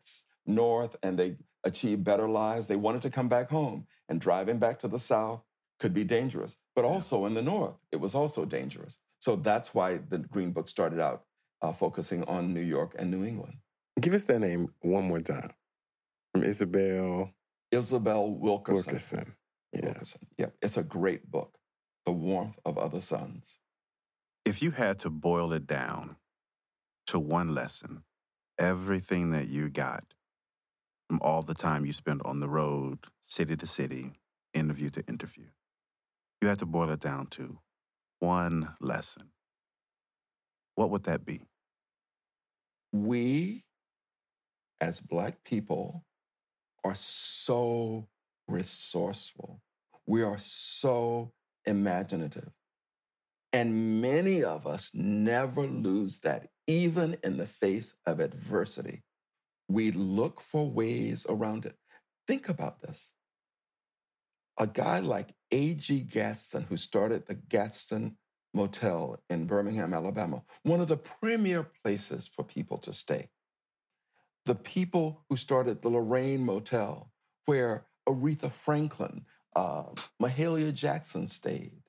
north 0.47 0.95
and 1.03 1.17
they 1.19 1.37
achieved 1.63 2.03
better 2.03 2.27
lives, 2.27 2.67
they 2.67 2.75
wanted 2.75 3.03
to 3.03 3.09
come 3.11 3.29
back 3.29 3.49
home, 3.51 3.85
and 4.09 4.19
driving 4.19 4.57
back 4.57 4.79
to 4.79 4.87
the 4.87 4.97
south 4.99 5.43
could 5.79 5.93
be 5.93 6.03
dangerous. 6.03 6.57
But 6.75 6.85
also 6.85 7.25
in 7.25 7.33
the 7.33 7.41
north, 7.41 7.75
it 7.91 7.97
was 7.97 8.15
also 8.15 8.45
dangerous. 8.45 8.99
So 9.19 9.35
that's 9.35 9.73
why 9.73 9.99
the 10.09 10.19
Green 10.19 10.51
Book 10.51 10.67
started 10.67 10.99
out 10.99 11.23
uh, 11.61 11.71
focusing 11.71 12.23
on 12.25 12.53
New 12.53 12.61
York 12.61 12.95
and 12.97 13.09
New 13.09 13.25
England. 13.25 13.55
Give 13.99 14.13
us 14.13 14.25
that 14.25 14.39
name 14.39 14.69
one 14.81 15.07
more 15.07 15.19
time. 15.19 15.51
From 16.33 16.43
Isabel 16.43 17.31
Isabel 17.71 18.29
Wilkerson. 18.29 18.75
Wilkerson. 18.85 19.35
Yes. 19.73 19.83
Wilkerson. 19.83 20.27
Yep. 20.37 20.53
It's 20.61 20.77
a 20.77 20.83
great 20.83 21.29
book, 21.29 21.57
The 22.05 22.11
Warmth 22.11 22.59
of 22.65 22.77
Other 22.77 23.01
Suns. 23.01 23.57
If 24.45 24.61
you 24.61 24.71
had 24.71 24.99
to 24.99 25.09
boil 25.09 25.51
it 25.51 25.67
down 25.67 26.15
to 27.07 27.19
one 27.19 27.53
lesson, 27.53 28.03
everything 28.57 29.31
that 29.31 29.47
you 29.47 29.69
got 29.69 30.13
from 31.09 31.19
all 31.21 31.41
the 31.41 31.53
time 31.53 31.85
you 31.85 31.93
spent 31.93 32.21
on 32.25 32.39
the 32.39 32.49
road, 32.49 32.99
city 33.19 33.55
to 33.57 33.65
city, 33.65 34.11
interview 34.53 34.89
to 34.91 35.05
interview, 35.07 35.45
you 36.41 36.47
had 36.47 36.59
to 36.59 36.65
boil 36.65 36.89
it 36.91 36.99
down 36.99 37.27
to 37.27 37.59
one 38.19 38.75
lesson. 38.79 39.31
What 40.75 40.89
would 40.91 41.03
that 41.03 41.25
be? 41.25 41.41
We, 42.93 43.63
as 44.79 44.99
Black 44.99 45.43
people, 45.43 46.05
are 46.83 46.95
so 46.95 48.07
resourceful. 48.47 49.61
We 50.05 50.23
are 50.23 50.37
so 50.37 51.33
imaginative. 51.65 52.49
And 53.53 54.01
many 54.01 54.43
of 54.43 54.67
us 54.67 54.91
never 54.93 55.61
lose 55.61 56.19
that, 56.19 56.47
even 56.67 57.17
in 57.23 57.37
the 57.37 57.47
face 57.47 57.95
of 58.05 58.19
adversity. 58.19 59.03
We 59.67 59.91
look 59.91 60.41
for 60.41 60.69
ways 60.69 61.25
around 61.27 61.65
it. 61.65 61.75
Think 62.27 62.49
about 62.49 62.81
this. 62.81 63.13
A 64.57 64.67
guy 64.67 64.99
like 64.99 65.33
A.G. 65.51 66.01
Gaston, 66.01 66.63
who 66.63 66.77
started 66.77 67.25
the 67.25 67.35
Gaston 67.35 68.17
Motel 68.53 69.19
in 69.29 69.45
Birmingham, 69.45 69.93
Alabama, 69.93 70.41
one 70.63 70.81
of 70.81 70.87
the 70.87 70.97
premier 70.97 71.63
places 71.83 72.27
for 72.27 72.43
people 72.43 72.77
to 72.79 72.91
stay. 72.91 73.29
The 74.45 74.55
people 74.55 75.23
who 75.29 75.35
started 75.35 75.81
the 75.81 75.89
Lorraine 75.89 76.43
Motel, 76.43 77.11
where 77.45 77.85
Aretha 78.07 78.51
Franklin, 78.51 79.25
uh, 79.55 79.83
Mahalia 80.21 80.73
Jackson 80.73 81.27
stayed. 81.27 81.83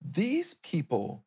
These 0.00 0.54
people 0.54 1.24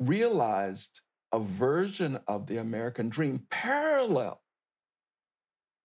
realized 0.00 1.00
a 1.32 1.38
version 1.38 2.18
of 2.26 2.46
the 2.46 2.58
American 2.58 3.08
dream 3.08 3.46
parallel 3.50 4.40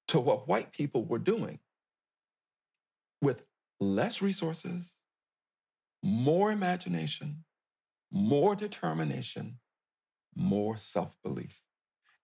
to 0.07 0.19
what 0.19 0.47
white 0.47 0.71
people 0.71 1.05
were 1.05 1.19
doing 1.19 1.59
with 3.21 3.43
less 3.83 4.21
resources, 4.21 4.93
more 6.03 6.51
imagination, 6.51 7.43
more 8.11 8.55
determination, 8.55 9.59
more 10.35 10.77
self 10.77 11.15
belief. 11.23 11.61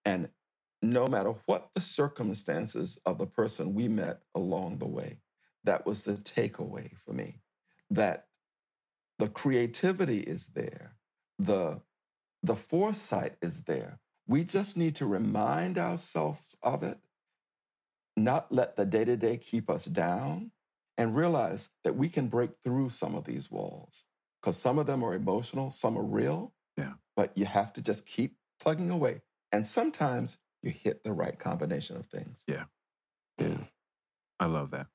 And 0.04 0.28
no 0.82 1.06
matter 1.06 1.34
what 1.46 1.70
the 1.74 1.80
circumstances 1.80 2.98
of 3.06 3.18
the 3.18 3.26
person 3.26 3.74
we 3.74 3.88
met 3.88 4.20
along 4.34 4.78
the 4.78 4.86
way, 4.86 5.18
that 5.64 5.86
was 5.86 6.02
the 6.02 6.14
takeaway 6.14 6.90
for 7.04 7.12
me 7.12 7.36
that 7.90 8.26
the 9.18 9.28
creativity 9.28 10.20
is 10.20 10.46
there, 10.46 10.94
the, 11.38 11.80
the 12.42 12.56
foresight 12.56 13.34
is 13.42 13.62
there. 13.64 13.98
We 14.26 14.44
just 14.44 14.76
need 14.76 14.96
to 14.96 15.06
remind 15.06 15.78
ourselves 15.78 16.56
of 16.62 16.82
it, 16.84 16.98
not 18.16 18.50
let 18.52 18.76
the 18.76 18.86
day 18.86 19.04
to 19.04 19.16
day 19.16 19.36
keep 19.36 19.68
us 19.68 19.84
down, 19.84 20.52
and 20.98 21.16
realize 21.16 21.70
that 21.84 21.96
we 21.96 22.08
can 22.08 22.28
break 22.28 22.50
through 22.64 22.90
some 22.90 23.14
of 23.14 23.24
these 23.24 23.50
walls 23.50 24.04
because 24.40 24.56
some 24.56 24.78
of 24.78 24.86
them 24.86 25.02
are 25.02 25.14
emotional, 25.14 25.70
some 25.70 25.96
are 25.96 26.04
real. 26.04 26.52
Yeah. 26.76 26.92
But 27.16 27.36
you 27.36 27.44
have 27.44 27.72
to 27.74 27.82
just 27.82 28.06
keep 28.06 28.36
plugging 28.60 28.90
away. 28.90 29.22
And 29.52 29.66
sometimes 29.66 30.38
you 30.62 30.70
hit 30.70 31.02
the 31.04 31.12
right 31.12 31.38
combination 31.38 31.96
of 31.96 32.06
things. 32.06 32.42
Yeah. 32.46 32.64
Yeah. 33.38 33.58
I 34.38 34.46
love 34.46 34.70
that. 34.70 34.86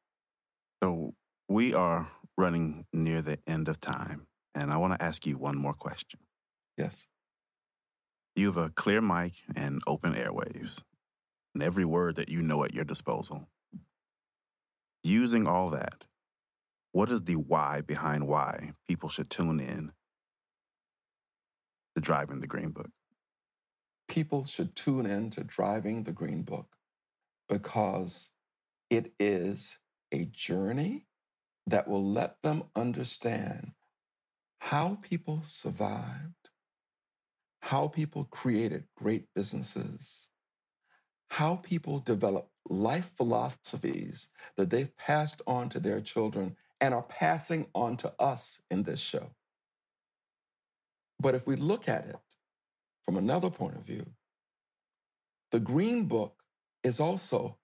So 0.84 1.14
we 1.48 1.74
are 1.74 2.10
running 2.38 2.86
near 2.94 3.22
the 3.22 3.40
end 3.48 3.68
of 3.68 3.80
time, 3.80 4.28
and 4.54 4.72
I 4.72 4.78
want 4.78 4.94
to 4.94 5.04
ask 5.04 5.26
you 5.26 5.38
one 5.38 5.58
more 5.58 5.74
question. 5.74 6.20
Yes. 6.78 7.08
You 8.36 8.48
have 8.48 8.58
a 8.58 8.70
clear 8.70 9.02
mic 9.02 9.34
and 9.56 9.82
open 9.88 10.14
airwaves, 10.14 10.82
and 11.54 11.64
every 11.64 11.86
word 11.86 12.16
that 12.16 12.30
you 12.30 12.44
know 12.44 12.64
at 12.64 12.74
your 12.74 12.84
disposal. 12.84 13.48
Using 15.06 15.48
all 15.48 15.70
that, 15.70 16.04
what 16.92 17.12
is 17.12 17.22
the 17.22 17.36
why 17.36 17.82
behind 17.82 18.28
why 18.28 18.74
people 18.88 19.08
should 19.08 19.30
tune 19.30 19.60
in 19.60 19.92
to 21.94 22.02
Driving 22.02 22.40
the 22.40 22.48
Green 22.48 22.72
Book? 22.72 22.90
People 24.08 24.46
should 24.46 24.76
tune 24.76 25.06
in 25.06 25.30
to 25.30 25.44
Driving 25.44 26.02
the 26.02 26.12
Green 26.12 26.42
Book 26.42 26.76
because 27.48 28.32
it 28.90 29.14
is 29.20 29.78
a 30.12 30.26
journey 30.26 31.06
that 31.68 31.88
will 31.88 32.04
let 32.04 32.42
them 32.42 32.64
understand 32.76 33.74
how 34.58 34.98
people 35.04 35.42
survived, 35.44 36.50
how 37.60 37.90
people 37.90 38.24
created 38.24 38.86
great 38.98 39.28
businesses, 39.36 40.32
how 41.30 41.58
people 41.58 42.00
developed 42.00 42.50
life 42.70 43.12
philosophies 43.18 44.30
that 44.58 44.70
they've 44.70 44.96
passed 44.98 45.42
on 45.48 45.70
to 45.70 45.80
their 45.80 46.02
children 46.02 46.56
and 46.82 46.94
are 46.94 47.04
passing 47.04 47.68
on 47.74 47.98
to 47.98 48.14
us 48.20 48.62
in 48.70 48.84
this 48.84 49.00
show. 49.00 49.32
But 51.20 51.36
if 51.36 51.48
we 51.48 51.56
look 51.56 51.88
at 51.88 52.08
it 52.08 52.18
from 53.04 53.18
another 53.18 53.50
point 53.50 53.76
of 53.76 53.86
view, 53.86 54.06
the 55.52 55.60
Green 55.60 56.06
Book 56.06 56.44
is 56.84 57.00
also 57.00 57.58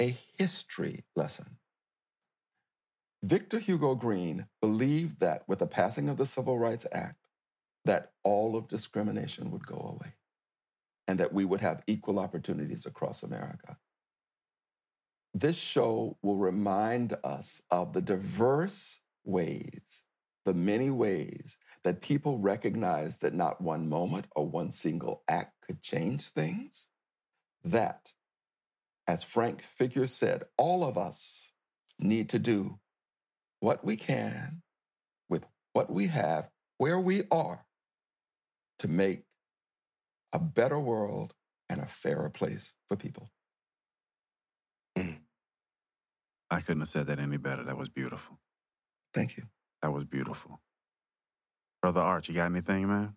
a 0.00 0.16
history 0.36 1.04
lesson. 1.16 1.56
Victor 3.22 3.58
Hugo 3.58 3.94
Green 3.94 4.46
believed 4.60 5.20
that 5.20 5.44
with 5.48 5.60
the 5.60 5.66
passing 5.66 6.08
of 6.08 6.16
the 6.16 6.26
Civil 6.26 6.58
Rights 6.58 6.86
Act, 6.92 7.28
that 7.84 8.12
all 8.24 8.56
of 8.56 8.68
discrimination 8.68 9.50
would 9.50 9.66
go 9.66 9.76
away 9.76 10.12
and 11.08 11.18
that 11.18 11.32
we 11.32 11.44
would 11.44 11.60
have 11.60 11.82
equal 11.86 12.18
opportunities 12.18 12.86
across 12.86 13.22
America. 13.22 13.76
This 15.34 15.56
show 15.56 16.18
will 16.22 16.36
remind 16.36 17.16
us 17.24 17.62
of 17.70 17.92
the 17.92 18.02
diverse 18.02 19.00
ways, 19.24 20.04
the 20.44 20.52
many 20.52 20.90
ways 20.90 21.56
that 21.84 22.02
people 22.02 22.38
recognize 22.38 23.16
that 23.18 23.34
not 23.34 23.60
one 23.60 23.88
moment 23.88 24.26
or 24.36 24.46
one 24.46 24.70
single 24.70 25.22
act 25.28 25.54
could 25.66 25.82
change 25.82 26.28
things. 26.28 26.88
That, 27.64 28.12
as 29.06 29.24
Frank 29.24 29.62
Figger 29.62 30.08
said, 30.08 30.44
all 30.58 30.84
of 30.84 30.98
us 30.98 31.52
need 31.98 32.28
to 32.30 32.38
do 32.38 32.78
what 33.60 33.84
we 33.84 33.96
can 33.96 34.62
with 35.28 35.46
what 35.72 35.90
we 35.90 36.08
have, 36.08 36.50
where 36.78 37.00
we 37.00 37.22
are, 37.30 37.64
to 38.80 38.88
make 38.88 39.24
a 40.32 40.38
better 40.38 40.78
world 40.78 41.34
and 41.68 41.80
a 41.80 41.86
fairer 41.86 42.28
place 42.28 42.72
for 42.86 42.96
people. 42.96 43.30
I 46.52 46.60
couldn't 46.60 46.80
have 46.82 46.88
said 46.88 47.06
that 47.06 47.18
any 47.18 47.38
better. 47.38 47.64
That 47.64 47.78
was 47.78 47.88
beautiful. 47.88 48.38
Thank 49.14 49.38
you. 49.38 49.44
That 49.80 49.90
was 49.92 50.04
beautiful. 50.04 50.60
Brother 51.80 52.02
Arch, 52.02 52.28
you 52.28 52.34
got 52.34 52.50
anything, 52.50 52.86
man? 52.86 53.14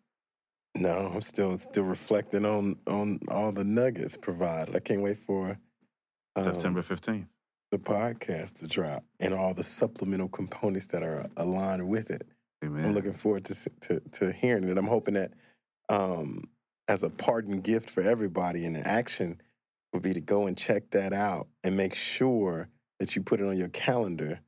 No, 0.78 1.12
I'm 1.14 1.22
still 1.22 1.58
still 1.58 1.84
reflecting 1.84 2.46
on 2.46 2.78
on 2.88 3.20
all 3.28 3.52
the 3.52 3.66
nuggets 3.66 4.18
provided. 4.18 4.76
I 4.76 4.80
can't 4.80 5.02
wait 5.02 5.20
for 5.20 5.60
um, 6.36 6.44
September 6.44 6.82
15th. 6.82 7.28
the 7.72 7.78
podcast 7.78 8.56
to 8.60 8.68
drop 8.68 9.04
and 9.20 9.34
all 9.34 9.54
the 9.54 9.64
supplemental 9.64 10.30
components 10.30 10.88
that 10.88 11.04
are 11.04 11.28
aligned 11.38 11.88
with 11.88 12.10
it. 12.12 12.24
Amen. 12.64 12.86
I'm 12.86 12.94
looking 12.94 13.14
forward 13.14 13.46
to, 13.46 13.70
to 13.82 14.00
to 14.00 14.32
hearing 14.32 14.64
it. 14.64 14.78
I'm 14.78 14.88
hoping 14.88 15.16
that 15.16 15.34
um, 15.90 16.46
as 16.88 17.04
a 17.04 17.10
pardon 17.10 17.60
gift 17.60 17.90
for 17.90 18.02
everybody 18.02 18.66
in 18.66 18.78
action 18.78 19.42
would 19.94 20.04
be 20.04 20.14
to 20.14 20.22
go 20.22 20.48
and 20.48 20.58
check 20.58 20.92
that 20.92 21.14
out 21.14 21.48
and 21.64 21.78
make 21.78 21.96
sure 21.96 22.70
that 23.00 23.16
you 23.16 23.24
put 23.24 23.40
it 23.40 23.48
on 23.48 23.58
your 23.58 23.70
calendar 23.70 24.40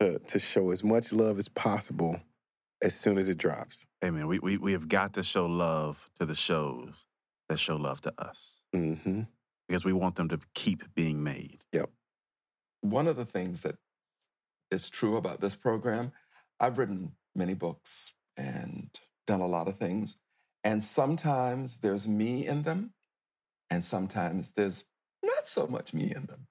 to 0.00 0.18
to 0.18 0.38
show 0.38 0.70
as 0.70 0.84
much 0.84 1.12
love 1.12 1.38
as 1.38 1.48
possible 1.48 2.20
as 2.82 2.94
soon 2.94 3.18
as 3.18 3.28
it 3.28 3.38
drops. 3.38 3.86
Amen. 4.04 4.26
We, 4.26 4.38
we, 4.38 4.58
we 4.58 4.72
have 4.72 4.88
got 4.88 5.14
to 5.14 5.22
show 5.22 5.46
love 5.46 6.10
to 6.20 6.26
the 6.26 6.34
shows 6.34 7.06
that 7.48 7.58
show 7.58 7.76
love 7.76 8.00
to 8.02 8.12
us 8.18 8.62
hmm 8.72 9.22
because 9.66 9.84
we 9.84 9.92
want 9.92 10.14
them 10.14 10.28
to 10.28 10.38
keep 10.54 10.84
being 10.94 11.24
made. 11.24 11.58
Yep. 11.72 11.90
One 12.82 13.08
of 13.08 13.16
the 13.16 13.24
things 13.24 13.62
that 13.62 13.76
is 14.70 14.88
true 14.88 15.16
about 15.16 15.40
this 15.40 15.54
program, 15.54 16.12
I've 16.60 16.78
written 16.78 17.12
many 17.34 17.54
books 17.54 18.12
and 18.36 18.88
done 19.26 19.40
a 19.40 19.46
lot 19.46 19.68
of 19.68 19.76
things. 19.76 20.16
And 20.62 20.82
sometimes 20.82 21.78
there's 21.78 22.06
me 22.06 22.46
in 22.46 22.62
them, 22.62 22.92
and 23.70 23.82
sometimes 23.82 24.50
there's 24.50 24.84
not 25.22 25.46
so 25.46 25.66
much 25.66 25.94
me 25.94 26.12
in 26.14 26.26
them. 26.26 26.46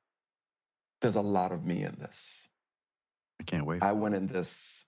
There's 1.06 1.16
a 1.16 1.22
lot 1.22 1.52
of 1.52 1.64
me 1.64 1.84
in 1.84 1.98
this. 2.00 2.50
I 3.40 3.44
can't 3.44 3.68
wait. 3.68 3.84
I 3.84 3.92
went 3.92 4.16
in 4.16 4.26
this 4.26 4.88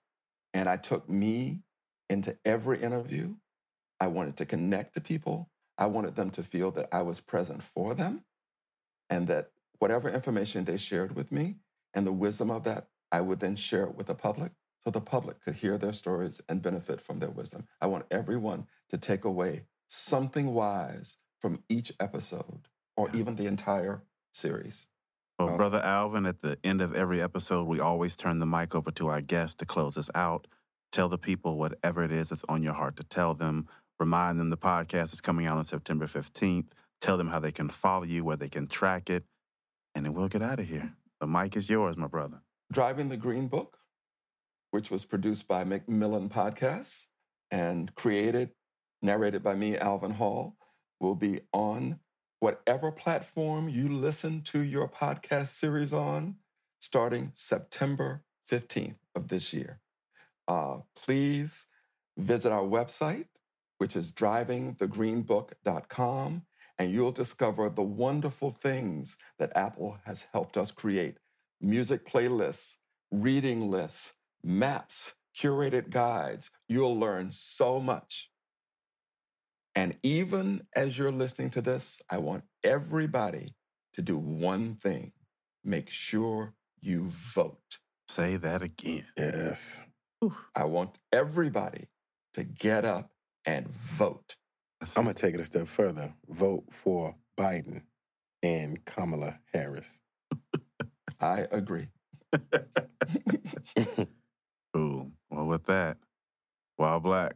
and 0.51 0.67
I 0.67 0.75
took 0.75 1.07
me 1.07 1.61
into 2.09 2.35
every 2.43 2.81
interview. 2.81 3.35
I 3.99 4.07
wanted 4.07 4.35
to 4.37 4.47
connect 4.47 4.95
to 4.95 4.99
people. 4.99 5.51
I 5.77 5.85
wanted 5.85 6.15
them 6.15 6.31
to 6.31 6.41
feel 6.41 6.71
that 6.71 6.89
I 6.91 7.03
was 7.03 7.19
present 7.19 7.61
for 7.61 7.93
them 7.93 8.23
and 9.11 9.27
that 9.27 9.51
whatever 9.77 10.09
information 10.09 10.65
they 10.65 10.77
shared 10.77 11.15
with 11.15 11.31
me 11.31 11.57
and 11.93 12.07
the 12.07 12.11
wisdom 12.11 12.49
of 12.49 12.63
that 12.63 12.87
I 13.11 13.21
would 13.21 13.39
then 13.39 13.55
share 13.55 13.83
it 13.83 13.93
with 13.93 14.07
the 14.07 14.15
public 14.15 14.53
so 14.83 14.89
the 14.89 14.99
public 14.99 15.39
could 15.43 15.53
hear 15.53 15.77
their 15.77 15.93
stories 15.93 16.41
and 16.49 16.63
benefit 16.63 16.99
from 16.99 17.19
their 17.19 17.29
wisdom. 17.29 17.67
I 17.79 17.85
want 17.85 18.07
everyone 18.09 18.65
to 18.89 18.97
take 18.97 19.23
away 19.23 19.65
something 19.87 20.55
wise 20.55 21.19
from 21.37 21.61
each 21.69 21.93
episode 21.99 22.69
or 22.95 23.07
even 23.13 23.35
the 23.35 23.45
entire 23.45 24.01
series. 24.31 24.87
Well, 25.37 25.49
Awesome. 25.49 25.57
Brother 25.57 25.81
Alvin, 25.83 26.25
at 26.25 26.41
the 26.41 26.57
end 26.63 26.81
of 26.81 26.95
every 26.95 27.21
episode, 27.21 27.67
we 27.67 27.79
always 27.79 28.15
turn 28.15 28.39
the 28.39 28.45
mic 28.47 28.73
over 28.73 28.89
to 28.91 29.09
our 29.09 29.21
guest 29.21 29.59
to 29.59 29.65
close 29.65 29.95
us 29.95 30.09
out. 30.15 30.47
Tell 30.91 31.09
the 31.09 31.17
people 31.17 31.57
whatever 31.57 32.03
it 32.03 32.11
is 32.11 32.29
that's 32.29 32.43
on 32.49 32.63
your 32.63 32.73
heart 32.73 32.95
to 32.97 33.03
tell 33.03 33.33
them. 33.35 33.67
Remind 33.99 34.39
them 34.39 34.49
the 34.49 34.57
podcast 34.57 35.13
is 35.13 35.21
coming 35.21 35.45
out 35.45 35.57
on 35.57 35.65
September 35.65 36.05
15th. 36.07 36.69
Tell 37.01 37.17
them 37.17 37.27
how 37.27 37.39
they 37.39 37.51
can 37.51 37.69
follow 37.69 38.05
you, 38.05 38.23
where 38.23 38.37
they 38.37 38.49
can 38.49 38.67
track 38.67 39.09
it, 39.09 39.25
and 39.93 40.05
then 40.05 40.13
we'll 40.13 40.27
get 40.27 40.41
out 40.41 40.59
of 40.59 40.67
here. 40.67 40.93
The 41.19 41.27
mic 41.27 41.55
is 41.55 41.69
yours, 41.69 41.97
my 41.97 42.07
brother. 42.07 42.41
Driving 42.71 43.07
the 43.09 43.17
Green 43.17 43.47
Book, 43.47 43.77
which 44.71 44.89
was 44.89 45.05
produced 45.05 45.47
by 45.47 45.63
Macmillan 45.63 46.29
Podcasts 46.29 47.07
and 47.51 47.93
created, 47.95 48.51
narrated 49.03 49.43
by 49.43 49.53
me, 49.55 49.77
Alvin 49.77 50.11
Hall, 50.11 50.57
will 50.99 51.15
be 51.15 51.41
on 51.53 51.99
whatever 52.39 52.91
platform 52.91 53.69
you 53.69 53.89
listen 53.89 54.41
to 54.41 54.61
your 54.61 54.87
podcast 54.87 55.47
series 55.47 55.91
on 55.93 56.35
starting 56.79 57.31
September 57.33 58.23
15th 58.49 58.95
of 59.15 59.27
this 59.27 59.51
year. 59.53 59.81
Uh, 60.47 60.77
please 60.95 61.65
visit 62.17 62.51
our 62.51 62.63
website, 62.63 63.25
which 63.79 63.95
is 63.95 64.11
drivingthegreenbook.com, 64.11 66.43
and 66.79 66.93
you'll 66.93 67.11
discover 67.11 67.69
the 67.69 67.81
wonderful 67.81 68.51
things 68.51 69.17
that 69.39 69.51
Apple 69.55 69.97
has 70.05 70.27
helped 70.31 70.57
us 70.57 70.69
create 70.71 71.17
music 71.59 72.05
playlists, 72.05 72.75
reading 73.11 73.71
lists, 73.71 74.13
maps, 74.43 75.15
curated 75.35 75.89
guides. 75.89 76.51
You'll 76.69 76.99
learn 76.99 77.31
so 77.31 77.79
much. 77.79 78.29
And 79.77 79.95
even 80.01 80.63
as 80.75 80.97
you're 80.97 81.11
listening 81.11 81.51
to 81.51 81.61
this, 81.61 82.01
I 82.09 82.17
want 82.17 82.43
everybody 82.63 83.53
to 83.93 84.01
do 84.01 84.17
one 84.17 84.73
thing 84.73 85.11
make 85.63 85.91
sure 85.91 86.55
you 86.81 87.09
vote. 87.09 87.77
Say 88.07 88.37
that 88.37 88.63
again. 88.63 89.05
Yes. 89.15 89.83
I 90.55 90.63
want 90.63 90.97
everybody 91.13 91.89
to 92.33 92.43
get 92.43 92.85
up 92.85 93.11
and 93.45 93.67
vote. 93.67 94.35
I'm 94.95 95.03
going 95.03 95.13
to 95.13 95.21
take 95.21 95.35
it 95.35 95.41
a 95.41 95.45
step 95.45 95.67
further. 95.67 96.11
Vote 96.27 96.63
for 96.71 97.15
Biden 97.39 97.83
and 98.41 98.83
Kamala 98.83 99.37
Harris. 99.53 100.01
I 101.21 101.45
agree. 101.51 101.89
Cool. 104.73 105.11
Well, 105.31 105.45
with 105.45 105.63
that, 105.65 105.97
While 106.75 106.99
Black, 106.99 107.35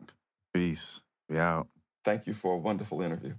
peace. 0.54 1.02
Be 1.28 1.39
out. 1.39 1.68
Thank 2.04 2.28
you 2.28 2.34
for 2.34 2.56
a 2.56 2.58
wonderful 2.58 3.02
interview. 3.02 3.36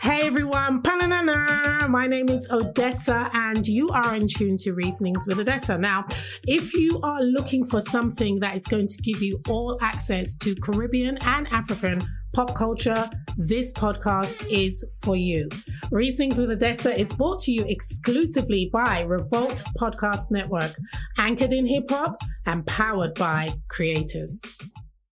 Hey 0.00 0.22
everyone, 0.26 0.82
Pananana. 0.82 1.88
My 1.88 2.08
name 2.08 2.28
is 2.28 2.48
Odessa, 2.50 3.30
and 3.32 3.64
you 3.64 3.88
are 3.90 4.16
in 4.16 4.26
tune 4.26 4.56
to 4.58 4.72
Reasonings 4.72 5.28
with 5.28 5.38
Odessa. 5.38 5.78
Now, 5.78 6.06
if 6.48 6.74
you 6.74 7.00
are 7.04 7.22
looking 7.22 7.64
for 7.64 7.80
something 7.80 8.40
that 8.40 8.56
is 8.56 8.66
going 8.66 8.88
to 8.88 9.02
give 9.02 9.22
you 9.22 9.40
all 9.48 9.78
access 9.80 10.36
to 10.38 10.56
Caribbean 10.56 11.18
and 11.18 11.46
African 11.52 12.04
pop 12.34 12.56
culture, 12.56 13.08
this 13.36 13.72
podcast 13.74 14.44
is 14.50 14.84
for 15.04 15.14
you. 15.14 15.48
Reasonings 15.92 16.36
with 16.36 16.50
Odessa 16.50 16.98
is 16.98 17.12
brought 17.12 17.38
to 17.42 17.52
you 17.52 17.64
exclusively 17.68 18.70
by 18.72 19.02
Revolt 19.02 19.62
Podcast 19.78 20.32
Network, 20.32 20.74
anchored 21.16 21.52
in 21.52 21.64
hip 21.64 21.88
hop 21.88 22.16
and 22.46 22.66
powered 22.66 23.14
by 23.14 23.54
creators. 23.68 24.40